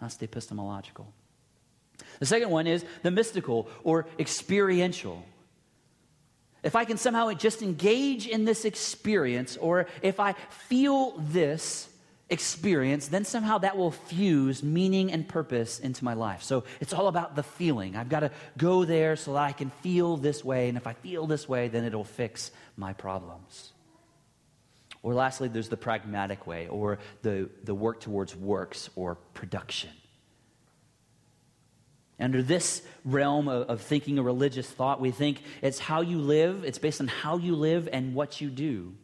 That's 0.00 0.16
the 0.16 0.24
epistemological. 0.24 1.12
The 2.18 2.26
second 2.26 2.50
one 2.50 2.66
is 2.66 2.84
the 3.02 3.10
mystical 3.10 3.68
or 3.84 4.06
experiential. 4.18 5.24
If 6.62 6.76
I 6.76 6.84
can 6.84 6.96
somehow 6.96 7.32
just 7.32 7.62
engage 7.62 8.26
in 8.26 8.44
this 8.44 8.64
experience, 8.64 9.56
or 9.56 9.86
if 10.02 10.20
I 10.20 10.34
feel 10.50 11.14
this, 11.18 11.90
experience, 12.30 13.08
then 13.08 13.24
somehow 13.24 13.58
that 13.58 13.76
will 13.76 13.90
fuse 13.90 14.62
meaning 14.62 15.12
and 15.12 15.28
purpose 15.28 15.80
into 15.80 16.04
my 16.04 16.14
life. 16.14 16.42
So 16.42 16.64
it's 16.80 16.92
all 16.92 17.08
about 17.08 17.34
the 17.34 17.42
feeling. 17.42 17.96
I've 17.96 18.08
got 18.08 18.20
to 18.20 18.30
go 18.56 18.84
there 18.84 19.16
so 19.16 19.32
that 19.32 19.42
I 19.42 19.52
can 19.52 19.70
feel 19.82 20.16
this 20.16 20.44
way. 20.44 20.68
And 20.68 20.78
if 20.78 20.86
I 20.86 20.92
feel 20.92 21.26
this 21.26 21.48
way, 21.48 21.68
then 21.68 21.84
it'll 21.84 22.04
fix 22.04 22.52
my 22.76 22.92
problems. 22.92 23.72
Or 25.02 25.14
lastly, 25.14 25.48
there's 25.48 25.68
the 25.68 25.76
pragmatic 25.76 26.46
way, 26.46 26.68
or 26.68 26.98
the, 27.22 27.48
the 27.64 27.74
work 27.74 28.00
towards 28.00 28.36
works 28.36 28.90
or 28.96 29.14
production. 29.34 29.90
Under 32.18 32.42
this 32.42 32.82
realm 33.04 33.48
of, 33.48 33.70
of 33.70 33.80
thinking 33.80 34.18
a 34.18 34.22
religious 34.22 34.68
thought, 34.68 35.00
we 35.00 35.10
think 35.10 35.42
it's 35.62 35.78
how 35.78 36.02
you 36.02 36.18
live, 36.18 36.64
it's 36.64 36.78
based 36.78 37.00
on 37.00 37.08
how 37.08 37.38
you 37.38 37.56
live 37.56 37.88
and 37.90 38.14
what 38.14 38.42
you 38.42 38.50
do 38.50 38.94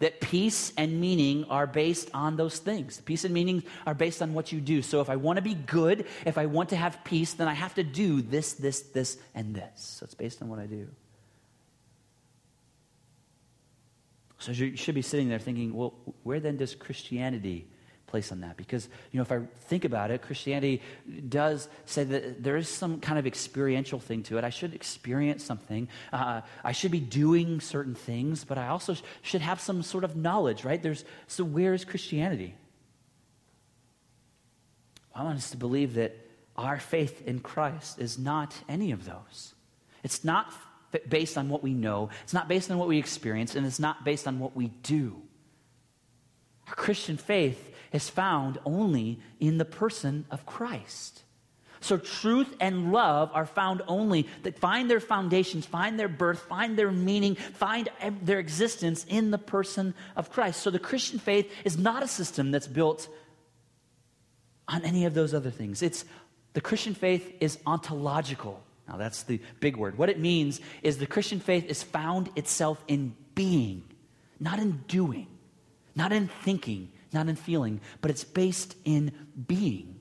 that 0.00 0.20
peace 0.20 0.72
and 0.76 1.00
meaning 1.00 1.44
are 1.44 1.66
based 1.66 2.10
on 2.12 2.36
those 2.36 2.58
things. 2.58 3.00
Peace 3.02 3.24
and 3.24 3.32
meaning 3.32 3.62
are 3.86 3.94
based 3.94 4.20
on 4.22 4.34
what 4.34 4.50
you 4.50 4.60
do. 4.60 4.82
So 4.82 5.00
if 5.00 5.08
I 5.08 5.16
want 5.16 5.36
to 5.36 5.42
be 5.42 5.54
good, 5.54 6.06
if 6.24 6.36
I 6.36 6.46
want 6.46 6.70
to 6.70 6.76
have 6.76 7.04
peace, 7.04 7.34
then 7.34 7.46
I 7.48 7.52
have 7.54 7.74
to 7.74 7.84
do 7.84 8.22
this, 8.22 8.54
this, 8.54 8.80
this, 8.80 9.18
and 9.34 9.54
this. 9.54 9.70
So 9.76 10.04
it's 10.04 10.14
based 10.14 10.42
on 10.42 10.48
what 10.48 10.58
I 10.58 10.66
do. 10.66 10.88
So 14.40 14.52
you 14.52 14.74
should 14.76 14.94
be 14.94 15.02
sitting 15.02 15.28
there 15.28 15.38
thinking, 15.38 15.74
well, 15.74 15.94
where 16.22 16.40
then 16.40 16.56
does 16.56 16.74
Christianity 16.74 17.68
place 18.10 18.32
on 18.32 18.40
that? 18.40 18.56
Because 18.56 18.88
you 19.12 19.18
know 19.18 19.22
if 19.22 19.30
i 19.30 19.38
think 19.68 19.84
about 19.84 20.10
it 20.10 20.20
christianity 20.20 20.82
does 21.28 21.68
say 21.84 22.02
that 22.02 22.42
there 22.42 22.56
is 22.56 22.68
some 22.68 23.00
kind 23.00 23.18
of 23.18 23.26
experiential 23.26 24.00
thing 24.00 24.22
to 24.24 24.36
it. 24.36 24.42
I 24.42 24.50
should 24.50 24.74
experience 24.74 25.44
something. 25.44 25.88
Uh, 26.12 26.40
i 26.64 26.72
should 26.72 26.90
be 26.90 27.00
doing 27.00 27.60
certain 27.60 27.94
things 27.94 28.44
but 28.44 28.58
i 28.58 28.66
also 28.66 28.94
sh- 28.94 29.02
should 29.22 29.40
have 29.40 29.60
some 29.60 29.82
sort 29.82 30.02
of 30.02 30.16
knowledge 30.16 30.64
right? 30.64 30.82
There's 30.82 31.04
so 31.28 31.44
where 31.44 31.72
is 31.72 31.84
christianity? 31.84 32.54
I 35.14 35.22
want 35.22 35.38
us 35.38 35.50
to 35.50 35.56
believe 35.56 35.94
that 35.94 36.16
our 36.56 36.80
faith 36.80 37.22
in 37.26 37.38
christ 37.40 38.00
is 38.00 38.18
not 38.18 38.54
any 38.68 38.90
of 38.90 39.04
those. 39.04 39.54
It's 40.02 40.24
not 40.24 40.52
based 41.08 41.38
on 41.38 41.48
what 41.48 41.62
we 41.62 41.72
know 41.72 42.10
it's 42.22 42.34
not 42.34 42.48
based 42.48 42.70
on 42.70 42.78
what 42.78 42.88
we 42.88 42.98
experience 42.98 43.54
and 43.54 43.66
it's 43.66 43.80
not 43.80 44.04
based 44.04 44.26
on 44.26 44.38
what 44.38 44.56
we 44.56 44.68
do 44.82 45.20
our 46.68 46.74
christian 46.74 47.16
faith 47.16 47.70
is 47.92 48.08
found 48.08 48.58
only 48.64 49.20
in 49.38 49.58
the 49.58 49.64
person 49.64 50.26
of 50.30 50.46
Christ. 50.46 51.22
So 51.80 51.96
truth 51.96 52.54
and 52.60 52.92
love 52.92 53.30
are 53.32 53.46
found 53.46 53.82
only 53.88 54.28
that 54.42 54.58
find 54.58 54.90
their 54.90 55.00
foundations, 55.00 55.64
find 55.64 55.98
their 55.98 56.08
birth, 56.08 56.40
find 56.40 56.76
their 56.76 56.92
meaning, 56.92 57.36
find 57.36 57.88
their 58.22 58.38
existence 58.38 59.06
in 59.08 59.30
the 59.30 59.38
person 59.38 59.94
of 60.14 60.30
Christ. 60.30 60.60
So 60.60 60.70
the 60.70 60.78
Christian 60.78 61.18
faith 61.18 61.50
is 61.64 61.78
not 61.78 62.02
a 62.02 62.08
system 62.08 62.50
that's 62.50 62.66
built 62.66 63.08
on 64.68 64.84
any 64.84 65.06
of 65.06 65.14
those 65.14 65.32
other 65.32 65.50
things. 65.50 65.82
It's 65.82 66.04
the 66.52 66.60
Christian 66.60 66.94
faith 66.94 67.34
is 67.40 67.58
ontological. 67.64 68.62
Now 68.90 68.96
that's 68.96 69.22
the 69.22 69.40
big 69.60 69.76
word. 69.76 69.96
What 69.96 70.08
it 70.08 70.18
means 70.18 70.60
is 70.82 70.98
the 70.98 71.06
Christian 71.06 71.38
faith 71.38 71.66
is 71.66 71.82
found 71.82 72.28
itself 72.34 72.82
in 72.88 73.14
being, 73.34 73.84
not 74.40 74.58
in 74.58 74.82
doing, 74.88 75.28
not 75.94 76.12
in 76.12 76.28
thinking, 76.42 76.90
not 77.12 77.28
in 77.28 77.36
feeling, 77.36 77.80
but 78.00 78.10
it's 78.10 78.24
based 78.24 78.76
in 78.84 79.12
being. 79.46 80.00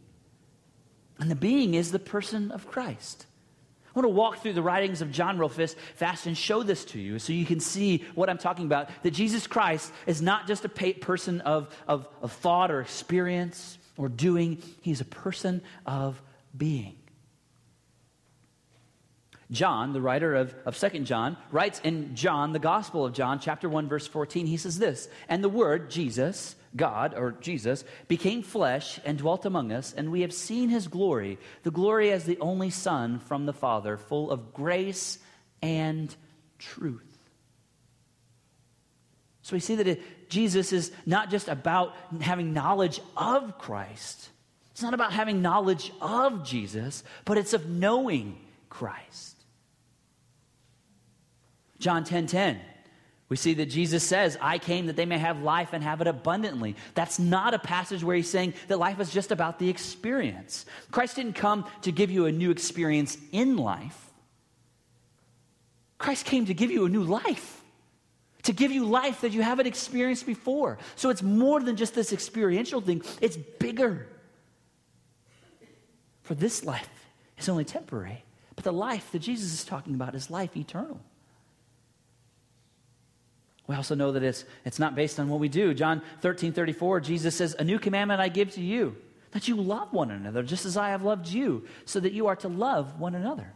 And 1.20 1.30
the 1.30 1.36
being 1.36 1.76
is 1.76 1.92
the 1.92 2.00
person 2.00 2.52
of 2.52 2.68
Christ. 2.68 3.28
I 3.86 4.00
want 4.00 4.06
to 4.06 4.10
walk 4.10 4.42
through 4.42 4.54
the 4.54 4.62
writings 4.62 5.02
of 5.02 5.12
John 5.12 5.38
real 5.38 5.50
fast 5.50 6.26
and 6.26 6.38
show 6.38 6.64
this 6.64 6.86
to 6.86 7.00
you 7.00 7.20
so 7.20 7.34
you 7.34 7.46
can 7.46 7.60
see 7.60 8.06
what 8.16 8.30
I'm 8.30 8.38
talking 8.38 8.66
about. 8.66 8.90
That 9.04 9.12
Jesus 9.12 9.46
Christ 9.46 9.92
is 10.08 10.22
not 10.22 10.48
just 10.48 10.64
a 10.66 10.70
person 10.70 11.42
of, 11.42 11.76
of, 11.88 12.08
of 12.22 12.32
thought 12.32 12.72
or 12.72 12.82
experience 12.82 13.78
or 13.98 14.08
doing, 14.08 14.62
he's 14.82 15.02
a 15.02 15.06
person 15.06 15.62
of 15.86 16.22
being. 16.56 16.99
John, 19.52 19.94
the 19.94 20.02
writer 20.02 20.36
of, 20.36 20.54
of 20.66 20.78
2 20.78 21.00
John, 21.00 21.36
writes 21.52 21.82
in 21.84 22.16
John, 22.16 22.54
the 22.54 22.60
Gospel 22.60 23.06
of 23.06 23.14
John, 23.14 23.40
chapter 23.40 23.68
1, 23.68 23.88
verse 23.90 24.06
14, 24.06 24.46
he 24.46 24.58
says 24.58 24.78
this 24.78 25.10
And 25.28 25.44
the 25.44 25.50
Word, 25.50 25.90
Jesus, 25.90 26.56
God, 26.76 27.16
or 27.16 27.32
Jesus, 27.32 27.84
became 28.08 28.44
flesh 28.44 29.00
and 29.04 29.18
dwelt 29.18 29.46
among 29.46 29.72
us, 29.72 29.92
and 29.94 30.12
we 30.12 30.22
have 30.22 30.34
seen 30.34 30.70
his 30.70 30.88
glory, 30.88 31.40
the 31.64 31.72
glory 31.72 32.12
as 32.12 32.26
the 32.26 32.38
only 32.40 32.70
Son 32.70 33.20
from 33.20 33.48
the 33.48 33.54
Father, 33.54 33.98
full 33.98 34.30
of 34.30 34.54
grace 34.54 35.18
and 35.64 36.16
truth. 36.60 37.02
So 39.42 39.56
we 39.56 39.62
see 39.62 39.76
that 39.76 39.88
it, 39.88 40.30
Jesus 40.30 40.72
is 40.72 40.92
not 41.08 41.32
just 41.32 41.48
about 41.48 41.96
having 42.22 42.54
knowledge 42.54 43.02
of 43.18 43.58
Christ, 43.58 44.30
it's 44.70 44.84
not 44.84 44.94
about 44.94 45.12
having 45.12 45.42
knowledge 45.42 45.92
of 46.02 46.46
Jesus, 46.46 47.04
but 47.26 47.40
it's 47.40 47.54
of 47.54 47.68
knowing 47.68 48.38
Christ. 48.70 49.39
John 51.80 52.04
10 52.04 52.28
10. 52.28 52.60
We 53.30 53.38
see 53.38 53.54
that 53.56 53.68
Jesus 53.68 54.04
says, 54.04 54.38
I 54.42 54.58
came 54.58 54.88
that 54.88 54.96
they 54.96 55.06
may 55.06 55.20
have 55.20 55.44
life 55.44 55.74
and 55.74 55.84
have 55.84 56.02
it 56.02 56.08
abundantly. 56.08 56.76
That's 56.96 57.20
not 57.20 57.54
a 57.54 57.60
passage 57.60 58.04
where 58.04 58.16
he's 58.16 58.30
saying 58.30 58.56
that 58.68 58.80
life 58.80 59.00
is 59.00 59.12
just 59.12 59.32
about 59.32 59.60
the 59.60 59.70
experience. 59.70 60.66
Christ 60.90 61.16
didn't 61.16 61.34
come 61.34 61.66
to 61.84 61.92
give 61.92 62.10
you 62.10 62.26
a 62.26 62.32
new 62.32 62.50
experience 62.50 63.18
in 63.32 63.56
life, 63.56 64.06
Christ 66.00 66.26
came 66.26 66.46
to 66.46 66.54
give 66.54 66.72
you 66.72 66.86
a 66.86 66.90
new 66.90 67.04
life, 67.04 67.62
to 68.44 68.54
give 68.54 68.72
you 68.72 68.86
life 68.86 69.22
that 69.22 69.32
you 69.32 69.44
haven't 69.44 69.68
experienced 69.68 70.26
before. 70.26 70.80
So 70.96 71.10
it's 71.10 71.22
more 71.22 71.60
than 71.60 71.76
just 71.76 71.94
this 71.94 72.12
experiential 72.14 72.82
thing, 72.82 73.04
it's 73.22 73.38
bigger. 73.38 74.08
For 76.24 76.36
this 76.36 76.64
life 76.64 76.90
is 77.38 77.50
only 77.50 77.66
temporary, 77.66 78.24
but 78.56 78.64
the 78.64 78.72
life 78.72 79.12
that 79.12 79.20
Jesus 79.20 79.54
is 79.54 79.66
talking 79.66 79.94
about 79.94 80.16
is 80.16 80.32
life 80.32 80.56
eternal. 80.56 81.00
We 83.70 83.76
also 83.76 83.94
know 83.94 84.12
that 84.14 84.24
it's, 84.24 84.46
it's 84.66 84.80
not 84.80 84.96
based 84.96 85.20
on 85.20 85.30
what 85.30 85.40
we 85.40 85.48
do. 85.48 85.76
John 85.76 86.02
13, 86.22 86.54
34, 86.54 87.02
Jesus 87.02 87.36
says, 87.36 87.56
A 87.60 87.64
new 87.64 87.78
commandment 87.78 88.20
I 88.20 88.28
give 88.28 88.50
to 88.56 88.62
you, 88.62 88.98
that 89.30 89.48
you 89.48 89.58
love 89.58 89.94
one 89.94 90.10
another, 90.10 90.42
just 90.42 90.66
as 90.66 90.76
I 90.76 90.90
have 90.90 91.04
loved 91.04 91.28
you, 91.28 91.68
so 91.86 92.00
that 92.00 92.12
you 92.12 92.26
are 92.26 92.36
to 92.38 92.48
love 92.48 93.00
one 93.00 93.14
another. 93.14 93.54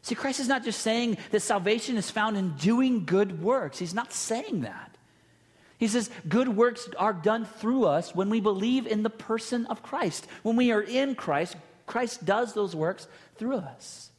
See, 0.00 0.14
Christ 0.14 0.40
is 0.40 0.48
not 0.48 0.64
just 0.64 0.80
saying 0.80 1.18
that 1.32 1.40
salvation 1.40 1.98
is 1.98 2.10
found 2.10 2.38
in 2.38 2.52
doing 2.52 3.04
good 3.04 3.42
works. 3.42 3.78
He's 3.78 3.92
not 3.92 4.10
saying 4.10 4.62
that. 4.62 4.96
He 5.76 5.86
says 5.86 6.08
good 6.26 6.48
works 6.48 6.88
are 6.96 7.12
done 7.12 7.44
through 7.44 7.84
us 7.84 8.14
when 8.14 8.30
we 8.30 8.40
believe 8.40 8.86
in 8.86 9.02
the 9.02 9.10
person 9.10 9.66
of 9.66 9.82
Christ. 9.82 10.26
When 10.44 10.56
we 10.56 10.72
are 10.72 10.80
in 10.80 11.14
Christ, 11.14 11.56
Christ 11.84 12.24
does 12.24 12.54
those 12.54 12.74
works 12.74 13.06
through 13.36 13.56
us. 13.56 14.10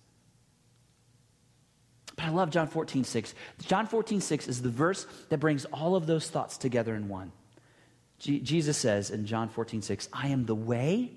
But 2.17 2.25
I 2.25 2.29
love 2.29 2.49
John 2.49 2.67
14, 2.67 3.05
6. 3.05 3.33
John 3.61 3.87
14, 3.87 4.19
6 4.19 4.47
is 4.49 4.61
the 4.61 4.69
verse 4.69 5.07
that 5.29 5.37
brings 5.37 5.63
all 5.65 5.95
of 5.95 6.07
those 6.07 6.29
thoughts 6.29 6.57
together 6.57 6.93
in 6.95 7.07
one. 7.07 7.31
Jesus 8.19 8.75
says 8.75 9.11
in 9.11 9.25
John 9.25 9.47
14, 9.47 9.83
6, 9.83 10.09
I 10.11 10.29
am 10.29 10.45
the 10.45 10.55
way, 10.55 11.11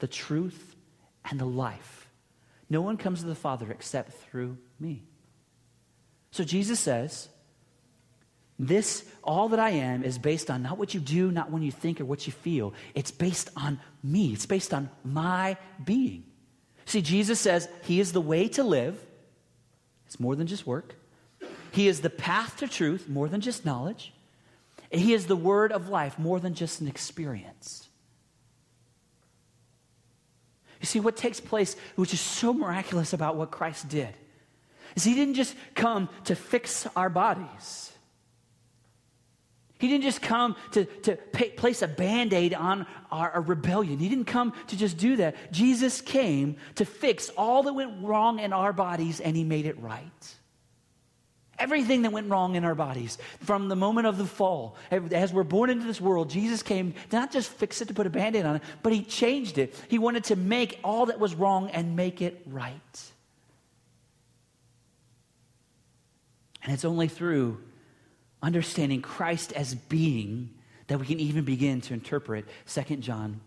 the 0.00 0.08
truth, 0.08 0.74
and 1.30 1.38
the 1.38 1.44
life. 1.44 2.08
No 2.70 2.80
one 2.80 2.96
comes 2.96 3.20
to 3.20 3.26
the 3.26 3.34
Father 3.34 3.70
except 3.70 4.12
through 4.14 4.56
me. 4.80 5.04
So 6.30 6.42
Jesus 6.42 6.80
says, 6.80 7.28
this, 8.58 9.04
all 9.22 9.50
that 9.50 9.58
I 9.58 9.70
am, 9.70 10.02
is 10.04 10.18
based 10.18 10.50
on 10.50 10.62
not 10.62 10.78
what 10.78 10.94
you 10.94 11.00
do, 11.00 11.30
not 11.30 11.50
when 11.50 11.62
you 11.62 11.70
think 11.70 12.00
or 12.00 12.04
what 12.06 12.26
you 12.26 12.32
feel. 12.32 12.72
It's 12.94 13.10
based 13.10 13.50
on 13.56 13.80
me. 14.02 14.32
It's 14.32 14.46
based 14.46 14.72
on 14.72 14.88
my 15.04 15.56
being. 15.84 16.24
See, 16.86 17.02
Jesus 17.02 17.40
says 17.40 17.68
He 17.84 18.00
is 18.00 18.12
the 18.12 18.20
way 18.20 18.48
to 18.48 18.62
live, 18.62 19.04
it's 20.12 20.20
more 20.20 20.36
than 20.36 20.46
just 20.46 20.66
work. 20.66 20.94
He 21.70 21.88
is 21.88 22.02
the 22.02 22.10
path 22.10 22.58
to 22.58 22.68
truth, 22.68 23.08
more 23.08 23.30
than 23.30 23.40
just 23.40 23.64
knowledge. 23.64 24.12
He 24.90 25.14
is 25.14 25.26
the 25.26 25.36
word 25.36 25.72
of 25.72 25.88
life, 25.88 26.18
more 26.18 26.38
than 26.38 26.52
just 26.52 26.82
an 26.82 26.86
experience. 26.86 27.88
You 30.82 30.86
see, 30.86 31.00
what 31.00 31.16
takes 31.16 31.40
place, 31.40 31.76
which 31.96 32.12
is 32.12 32.20
so 32.20 32.52
miraculous 32.52 33.14
about 33.14 33.36
what 33.36 33.50
Christ 33.50 33.88
did, 33.88 34.14
is 34.96 35.02
he 35.02 35.14
didn't 35.14 35.32
just 35.32 35.54
come 35.74 36.10
to 36.24 36.34
fix 36.34 36.86
our 36.94 37.08
bodies. 37.08 37.91
He 39.82 39.88
didn't 39.88 40.04
just 40.04 40.22
come 40.22 40.54
to, 40.70 40.84
to 40.84 41.16
pay, 41.16 41.50
place 41.50 41.82
a 41.82 41.88
band 41.88 42.32
aid 42.32 42.54
on 42.54 42.86
our, 43.10 43.32
our, 43.32 43.40
rebellion. 43.40 43.98
He 43.98 44.08
didn't 44.08 44.26
come 44.26 44.52
to 44.68 44.76
just 44.76 44.96
do 44.96 45.16
that. 45.16 45.34
Jesus 45.50 46.00
came 46.00 46.54
to 46.76 46.84
fix 46.84 47.30
all 47.30 47.64
that 47.64 47.72
went 47.72 48.00
wrong 48.00 48.38
in 48.38 48.52
our 48.52 48.72
bodies, 48.72 49.18
and 49.18 49.34
He 49.34 49.42
made 49.42 49.66
it 49.66 49.76
right. 49.80 50.36
Everything 51.58 52.02
that 52.02 52.12
went 52.12 52.30
wrong 52.30 52.54
in 52.54 52.64
our 52.64 52.76
bodies 52.76 53.18
from 53.40 53.66
the 53.66 53.74
moment 53.74 54.06
of 54.06 54.18
the 54.18 54.24
fall, 54.24 54.76
as 54.92 55.32
we're 55.32 55.42
born 55.42 55.68
into 55.68 55.84
this 55.84 56.00
world, 56.00 56.30
Jesus 56.30 56.62
came 56.62 56.92
to 57.10 57.16
not 57.16 57.32
just 57.32 57.50
fix 57.50 57.82
it 57.82 57.88
to 57.88 57.94
put 57.94 58.06
a 58.06 58.10
band 58.10 58.36
aid 58.36 58.46
on 58.46 58.54
it, 58.54 58.62
but 58.84 58.92
He 58.92 59.02
changed 59.02 59.58
it. 59.58 59.74
He 59.88 59.98
wanted 59.98 60.22
to 60.24 60.36
make 60.36 60.78
all 60.84 61.06
that 61.06 61.18
was 61.18 61.34
wrong 61.34 61.70
and 61.70 61.96
make 61.96 62.22
it 62.22 62.40
right. 62.46 63.02
And 66.62 66.72
it's 66.72 66.84
only 66.84 67.08
through 67.08 67.58
understanding 68.42 69.02
Christ 69.02 69.52
as 69.52 69.74
being 69.74 70.50
that 70.88 70.98
we 70.98 71.06
can 71.06 71.20
even 71.20 71.44
begin 71.44 71.80
to 71.82 71.94
interpret 71.94 72.44
2 72.66 72.96
John 72.96 73.40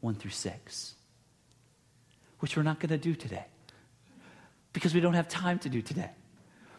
1 0.00 0.14
through 0.14 0.30
6, 0.30 0.94
which 2.38 2.56
we're 2.56 2.62
not 2.62 2.80
going 2.80 2.90
to 2.90 2.98
do 2.98 3.14
today 3.14 3.44
because 4.72 4.94
we 4.94 5.00
don't 5.00 5.14
have 5.14 5.28
time 5.28 5.58
to 5.60 5.68
do 5.68 5.82
today. 5.82 6.10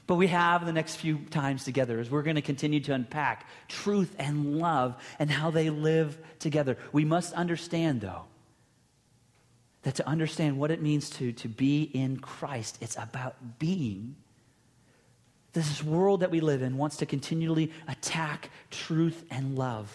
But 0.06 0.16
we 0.16 0.28
have 0.28 0.66
the 0.66 0.72
next 0.72 0.96
few 0.96 1.18
times 1.32 1.66
together 1.66 2.00
as 2.00 2.10
we're 2.10 2.22
going 2.22 2.38
to 2.38 2.42
continue 2.42 2.80
to 2.82 2.94
unpack 2.94 3.46
truth 3.68 4.16
and 4.18 4.60
love 4.60 4.96
and 5.20 5.30
how 5.30 5.52
they 5.52 5.70
live 5.70 6.18
together. 6.40 6.78
We 6.94 7.04
must 7.04 7.34
understand, 7.34 8.02
though, 8.02 8.24
that 9.82 9.96
to 9.96 10.08
understand 10.08 10.58
what 10.58 10.72
it 10.72 10.82
means 10.82 11.10
to, 11.10 11.34
to 11.34 11.50
be 11.50 11.84
in 11.84 12.20
Christ, 12.20 12.78
it's 12.82 12.96
about 12.98 13.60
being. 13.60 14.16
This 15.58 15.84
world 15.84 16.20
that 16.20 16.30
we 16.30 16.40
live 16.40 16.62
in 16.62 16.78
wants 16.78 16.98
to 16.98 17.08
continually 17.08 17.72
attack 17.88 18.52
truth 18.70 19.26
and 19.32 19.58
love. 19.58 19.92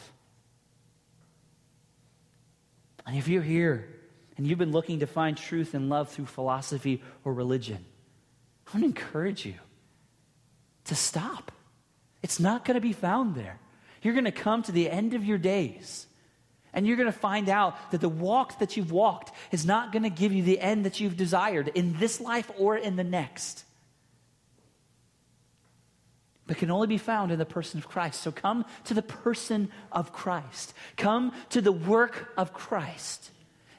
And 3.07 3.17
if 3.17 3.29
you're 3.29 3.43
here 3.43 3.89
and 4.37 4.45
you've 4.45 4.59
been 4.59 4.73
looking 4.73 4.99
to 4.99 5.07
find 5.07 5.37
truth 5.37 5.75
and 5.75 5.89
love 5.89 6.09
through 6.09 6.27
philosophy 6.27 7.01
or 7.25 7.33
religion, 7.33 7.85
I 8.67 8.71
want 8.77 8.83
to 8.83 8.87
encourage 8.87 9.47
you 9.47 9.55
to 10.87 10.97
stop. 10.97 11.53
It's 12.25 12.41
not 12.41 12.65
going 12.65 12.75
to 12.75 12.81
be 12.81 12.93
found 12.93 13.37
there. 13.37 13.61
You're 14.03 14.15
going 14.15 14.25
to 14.25 14.33
come 14.33 14.65
to 14.65 14.73
the 14.73 14.91
end 14.91 15.15
of 15.15 15.25
your 15.25 15.39
days 15.39 16.09
and 16.73 16.89
you're 16.89 16.97
going 16.97 17.07
to 17.07 17.17
find 17.17 17.49
out 17.49 17.93
that 17.93 18.01
the 18.01 18.09
walk 18.09 18.59
that 18.59 18.77
you've 18.77 18.91
walked 18.91 19.31
is 19.53 19.65
not 19.65 19.93
going 19.93 20.03
to 20.03 20.11
give 20.11 20.33
you 20.33 20.43
the 20.43 20.59
end 20.59 20.87
that 20.87 20.99
you've 20.99 21.17
desired 21.17 21.69
in 21.69 22.01
this 22.01 22.21
life 22.21 22.51
or 22.59 22.77
in 22.77 22.97
the 22.97 23.05
next. 23.05 23.63
But 26.53 26.59
can 26.59 26.71
only 26.71 26.87
be 26.87 26.99
found 26.99 27.33
in 27.33 27.39
the 27.39 27.47
person 27.47 27.79
of 27.79 27.89
Christ. 27.89 28.21
So 28.21 28.31
come 28.31 28.67
to 28.85 28.93
the 28.93 29.01
person 29.01 29.71
of 29.91 30.13
Christ. 30.13 30.75
Come 30.99 31.33
to 31.49 31.63
the 31.63 31.73
work 31.73 32.31
of 32.37 32.53
Christ 32.53 33.31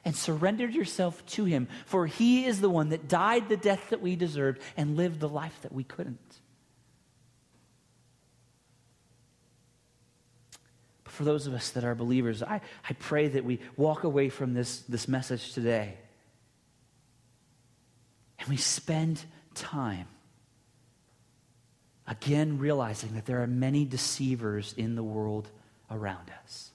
and 0.04 0.16
surrender 0.16 0.66
yourself 0.66 1.24
to 1.26 1.44
him, 1.44 1.68
for 1.86 2.08
he 2.08 2.46
is 2.46 2.60
the 2.60 2.68
one 2.68 2.88
that 2.88 3.06
died 3.06 3.48
the 3.48 3.56
death 3.56 3.90
that 3.90 4.02
we 4.02 4.16
deserved 4.16 4.60
and 4.76 4.96
lived 4.96 5.20
the 5.20 5.28
life 5.28 5.56
that 5.62 5.70
we 5.70 5.84
couldn't. 5.84 6.18
But 11.04 11.12
for 11.12 11.22
those 11.22 11.46
of 11.46 11.54
us 11.54 11.70
that 11.70 11.84
are 11.84 11.94
believers, 11.94 12.42
I, 12.42 12.60
I 12.90 12.94
pray 12.94 13.28
that 13.28 13.44
we 13.44 13.60
walk 13.76 14.02
away 14.02 14.30
from 14.30 14.52
this, 14.52 14.80
this 14.80 15.06
message 15.06 15.52
today 15.52 15.94
and 18.40 18.48
we 18.48 18.56
spend 18.56 19.22
time 19.54 20.08
again 22.06 22.58
realizing 22.58 23.14
that 23.14 23.26
there 23.26 23.42
are 23.42 23.46
many 23.46 23.84
deceivers 23.84 24.74
in 24.76 24.94
the 24.94 25.02
world 25.02 25.50
around 25.90 26.30
us 26.42 26.70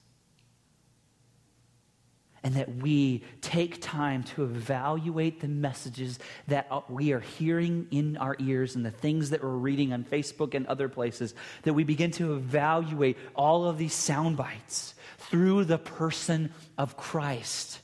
and 2.42 2.54
that 2.54 2.76
we 2.76 3.22
take 3.40 3.80
time 3.80 4.22
to 4.22 4.44
evaluate 4.44 5.40
the 5.40 5.48
messages 5.48 6.18
that 6.48 6.90
we 6.90 7.12
are 7.12 7.20
hearing 7.20 7.86
in 7.90 8.16
our 8.16 8.36
ears 8.38 8.76
and 8.76 8.84
the 8.84 8.90
things 8.90 9.30
that 9.30 9.42
we're 9.42 9.50
reading 9.50 9.92
on 9.92 10.04
Facebook 10.04 10.54
and 10.54 10.66
other 10.66 10.88
places, 10.88 11.34
that 11.62 11.74
we 11.74 11.84
begin 11.84 12.10
to 12.12 12.34
evaluate 12.34 13.18
all 13.34 13.66
of 13.66 13.76
these 13.78 13.92
sound 13.92 14.36
bites 14.36 14.94
through 15.18 15.64
the 15.64 15.78
person 15.78 16.52
of 16.78 16.96
Christ. 16.96 17.80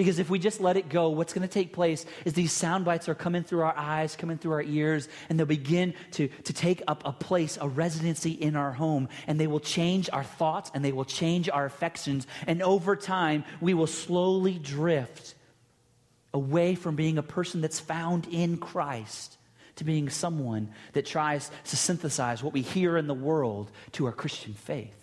Because 0.00 0.18
if 0.18 0.30
we 0.30 0.38
just 0.38 0.62
let 0.62 0.78
it 0.78 0.88
go, 0.88 1.10
what's 1.10 1.34
going 1.34 1.46
to 1.46 1.52
take 1.52 1.74
place 1.74 2.06
is 2.24 2.32
these 2.32 2.54
sound 2.54 2.86
bites 2.86 3.06
are 3.10 3.14
coming 3.14 3.42
through 3.42 3.60
our 3.60 3.76
eyes, 3.76 4.16
coming 4.16 4.38
through 4.38 4.52
our 4.52 4.62
ears, 4.62 5.10
and 5.28 5.38
they'll 5.38 5.44
begin 5.44 5.92
to, 6.12 6.28
to 6.28 6.54
take 6.54 6.80
up 6.88 7.02
a 7.04 7.12
place, 7.12 7.58
a 7.60 7.68
residency 7.68 8.30
in 8.30 8.56
our 8.56 8.72
home, 8.72 9.10
and 9.26 9.38
they 9.38 9.46
will 9.46 9.60
change 9.60 10.08
our 10.10 10.24
thoughts 10.24 10.70
and 10.72 10.82
they 10.82 10.92
will 10.92 11.04
change 11.04 11.50
our 11.50 11.66
affections. 11.66 12.26
And 12.46 12.62
over 12.62 12.96
time, 12.96 13.44
we 13.60 13.74
will 13.74 13.86
slowly 13.86 14.54
drift 14.54 15.34
away 16.32 16.76
from 16.76 16.96
being 16.96 17.18
a 17.18 17.22
person 17.22 17.60
that's 17.60 17.78
found 17.78 18.26
in 18.28 18.56
Christ 18.56 19.36
to 19.76 19.84
being 19.84 20.08
someone 20.08 20.70
that 20.94 21.04
tries 21.04 21.50
to 21.66 21.76
synthesize 21.76 22.42
what 22.42 22.54
we 22.54 22.62
hear 22.62 22.96
in 22.96 23.06
the 23.06 23.12
world 23.12 23.70
to 23.92 24.06
our 24.06 24.12
Christian 24.12 24.54
faith. 24.54 24.99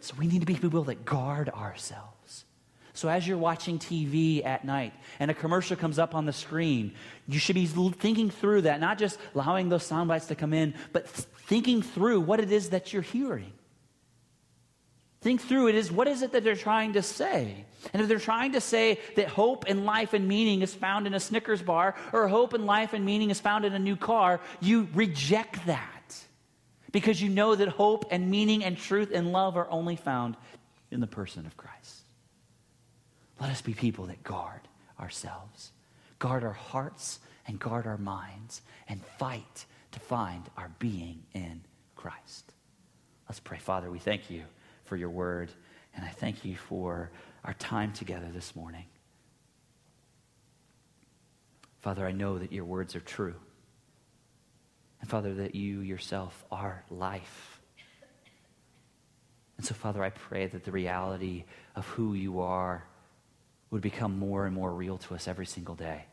So 0.00 0.14
we 0.18 0.26
need 0.26 0.40
to 0.40 0.46
be 0.46 0.54
people 0.54 0.84
that 0.84 1.04
guard 1.04 1.48
ourselves. 1.50 2.44
So 2.94 3.08
as 3.08 3.28
you're 3.28 3.38
watching 3.38 3.78
TV 3.78 4.44
at 4.44 4.64
night 4.64 4.92
and 5.20 5.30
a 5.30 5.34
commercial 5.34 5.76
comes 5.76 6.00
up 6.00 6.16
on 6.16 6.26
the 6.26 6.32
screen, 6.32 6.94
you 7.28 7.38
should 7.38 7.54
be 7.54 7.66
thinking 7.66 8.28
through 8.28 8.62
that, 8.62 8.80
not 8.80 8.98
just 8.98 9.20
allowing 9.36 9.68
those 9.68 9.84
sound 9.84 10.08
bites 10.08 10.26
to 10.26 10.34
come 10.34 10.52
in, 10.52 10.74
but 10.92 11.08
thinking 11.08 11.80
through 11.80 12.20
what 12.20 12.40
it 12.40 12.50
is 12.50 12.70
that 12.70 12.92
you're 12.92 13.02
hearing. 13.02 13.52
Think 15.20 15.40
through 15.40 15.68
it 15.68 15.74
is 15.74 15.90
what 15.92 16.08
is 16.08 16.22
it 16.22 16.32
that 16.32 16.42
they're 16.42 16.56
trying 16.56 16.94
to 16.94 17.02
say? 17.02 17.64
And 17.92 18.02
if 18.02 18.08
they're 18.08 18.18
trying 18.18 18.52
to 18.52 18.60
say 18.60 19.00
that 19.16 19.28
hope 19.28 19.64
and 19.68 19.84
life 19.84 20.12
and 20.12 20.26
meaning 20.26 20.62
is 20.62 20.74
found 20.74 21.06
in 21.06 21.14
a 21.14 21.20
Snickers 21.20 21.62
bar 21.62 21.94
or 22.12 22.28
hope 22.28 22.52
and 22.52 22.66
life 22.66 22.94
and 22.94 23.04
meaning 23.04 23.30
is 23.30 23.38
found 23.40 23.64
in 23.64 23.74
a 23.74 23.78
new 23.78 23.96
car, 23.96 24.40
you 24.60 24.88
reject 24.94 25.66
that 25.66 25.97
because 26.92 27.20
you 27.20 27.28
know 27.28 27.54
that 27.54 27.68
hope 27.68 28.06
and 28.10 28.30
meaning 28.30 28.64
and 28.64 28.76
truth 28.76 29.10
and 29.12 29.32
love 29.32 29.56
are 29.56 29.70
only 29.70 29.96
found 29.96 30.36
in 30.90 31.00
the 31.00 31.06
person 31.06 31.46
of 31.46 31.56
Christ. 31.56 32.02
Let 33.40 33.50
us 33.50 33.60
be 33.60 33.74
people 33.74 34.06
that 34.06 34.22
guard 34.22 34.60
ourselves, 34.98 35.72
guard 36.18 36.42
our 36.44 36.52
hearts, 36.52 37.20
and 37.46 37.58
guard 37.58 37.86
our 37.86 37.98
minds, 37.98 38.62
and 38.88 39.04
fight 39.18 39.66
to 39.92 40.00
find 40.00 40.42
our 40.56 40.70
being 40.78 41.22
in 41.34 41.62
Christ. 41.94 42.52
Let's 43.28 43.40
pray. 43.40 43.58
Father, 43.58 43.90
we 43.90 43.98
thank 43.98 44.30
you 44.30 44.44
for 44.84 44.96
your 44.96 45.10
word, 45.10 45.50
and 45.94 46.04
I 46.04 46.08
thank 46.08 46.44
you 46.44 46.56
for 46.56 47.10
our 47.44 47.54
time 47.54 47.92
together 47.92 48.28
this 48.32 48.56
morning. 48.56 48.84
Father, 51.80 52.06
I 52.06 52.12
know 52.12 52.38
that 52.38 52.52
your 52.52 52.64
words 52.64 52.96
are 52.96 53.00
true. 53.00 53.36
Father, 55.08 55.34
that 55.34 55.54
you 55.54 55.80
yourself 55.80 56.44
are 56.52 56.84
life. 56.90 57.60
And 59.56 59.64
so, 59.64 59.74
Father, 59.74 60.04
I 60.04 60.10
pray 60.10 60.46
that 60.46 60.64
the 60.64 60.70
reality 60.70 61.44
of 61.74 61.86
who 61.88 62.12
you 62.12 62.40
are 62.40 62.84
would 63.70 63.80
become 63.80 64.18
more 64.18 64.44
and 64.44 64.54
more 64.54 64.70
real 64.70 64.98
to 64.98 65.14
us 65.14 65.26
every 65.26 65.46
single 65.46 65.74
day. 65.74 66.04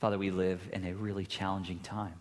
Father, 0.00 0.18
we 0.18 0.32
live 0.32 0.60
in 0.72 0.84
a 0.84 0.94
really 0.94 1.26
challenging 1.26 1.78
time. 1.78 2.20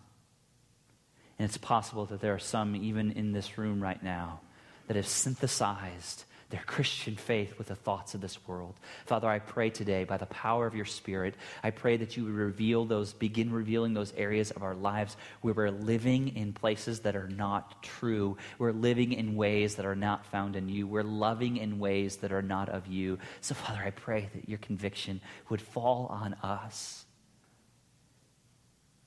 And 1.40 1.48
it's 1.48 1.58
possible 1.58 2.06
that 2.06 2.22
there 2.22 2.34
are 2.34 2.40
some, 2.40 2.76
even 2.76 3.12
in 3.12 3.32
this 3.32 3.58
room 3.58 3.82
right 3.82 4.02
now, 4.02 4.42
that 4.88 4.96
have 4.96 5.08
synthesized 5.08 6.26
their 6.50 6.64
Christian 6.66 7.16
faith 7.16 7.58
with 7.58 7.68
the 7.68 7.76
thoughts 7.76 8.16
of 8.16 8.22
this 8.22 8.48
world. 8.48 8.80
Father, 9.06 9.28
I 9.28 9.40
pray 9.40 9.70
today 9.70 10.06
by 10.06 10.16
the 10.16 10.28
power 10.28 10.66
of 10.66 10.76
your 10.76 10.86
Spirit, 10.86 11.36
I 11.62 11.72
pray 11.72 11.98
that 11.98 12.16
you 12.16 12.24
would 12.24 12.34
reveal 12.34 12.86
those, 12.86 13.12
begin 13.14 13.52
revealing 13.52 13.94
those 13.94 14.14
areas 14.16 14.52
of 14.52 14.64
our 14.64 14.76
lives 14.76 15.18
where 15.42 15.54
we're 15.54 15.72
living 15.72 16.36
in 16.38 16.54
places 16.54 17.02
that 17.02 17.18
are 17.18 17.28
not 17.28 17.84
true. 17.84 18.38
We're 18.60 18.72
living 18.72 19.12
in 19.12 19.36
ways 19.36 19.76
that 19.76 19.86
are 19.86 19.96
not 19.96 20.26
found 20.26 20.56
in 20.56 20.70
you. 20.70 20.88
We're 20.88 21.04
loving 21.04 21.58
in 21.58 21.80
ways 21.80 22.18
that 22.18 22.32
are 22.32 22.42
not 22.42 22.70
of 22.70 22.88
you. 22.88 23.20
So, 23.42 23.54
Father, 23.54 23.82
I 23.84 23.92
pray 23.92 24.30
that 24.34 24.48
your 24.48 24.60
conviction 24.60 25.20
would 25.50 25.62
fall 25.62 26.08
on 26.08 26.34
us. 26.36 27.06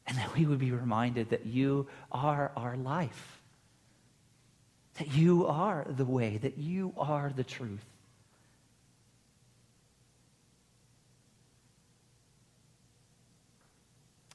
And 0.06 0.18
that 0.18 0.34
we 0.36 0.44
would 0.44 0.58
be 0.58 0.72
reminded 0.72 1.30
that 1.30 1.46
you 1.46 1.86
are 2.10 2.52
our 2.56 2.76
life 2.76 3.39
that 4.98 5.14
you 5.14 5.46
are 5.46 5.86
the 5.88 6.04
way, 6.04 6.36
that 6.38 6.58
you 6.58 6.92
are 6.98 7.32
the 7.34 7.44
truth. 7.44 7.84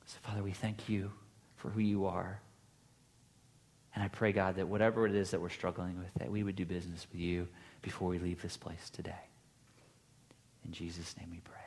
So, 0.05 0.17
Father, 0.23 0.43
we 0.43 0.51
thank 0.51 0.89
you 0.89 1.11
for 1.57 1.69
who 1.69 1.81
you 1.81 2.05
are. 2.05 2.39
And 3.93 4.03
I 4.03 4.07
pray, 4.09 4.33
God, 4.33 4.55
that 4.55 4.67
whatever 4.67 5.05
it 5.05 5.15
is 5.15 5.31
that 5.31 5.41
we're 5.41 5.49
struggling 5.49 5.97
with, 5.97 6.13
that 6.19 6.29
we 6.29 6.43
would 6.43 6.55
do 6.55 6.65
business 6.65 7.07
with 7.11 7.21
you 7.21 7.47
before 7.81 8.09
we 8.09 8.19
leave 8.19 8.41
this 8.41 8.57
place 8.57 8.89
today. 8.89 9.13
In 10.65 10.71
Jesus' 10.71 11.15
name 11.17 11.29
we 11.31 11.39
pray. 11.39 11.64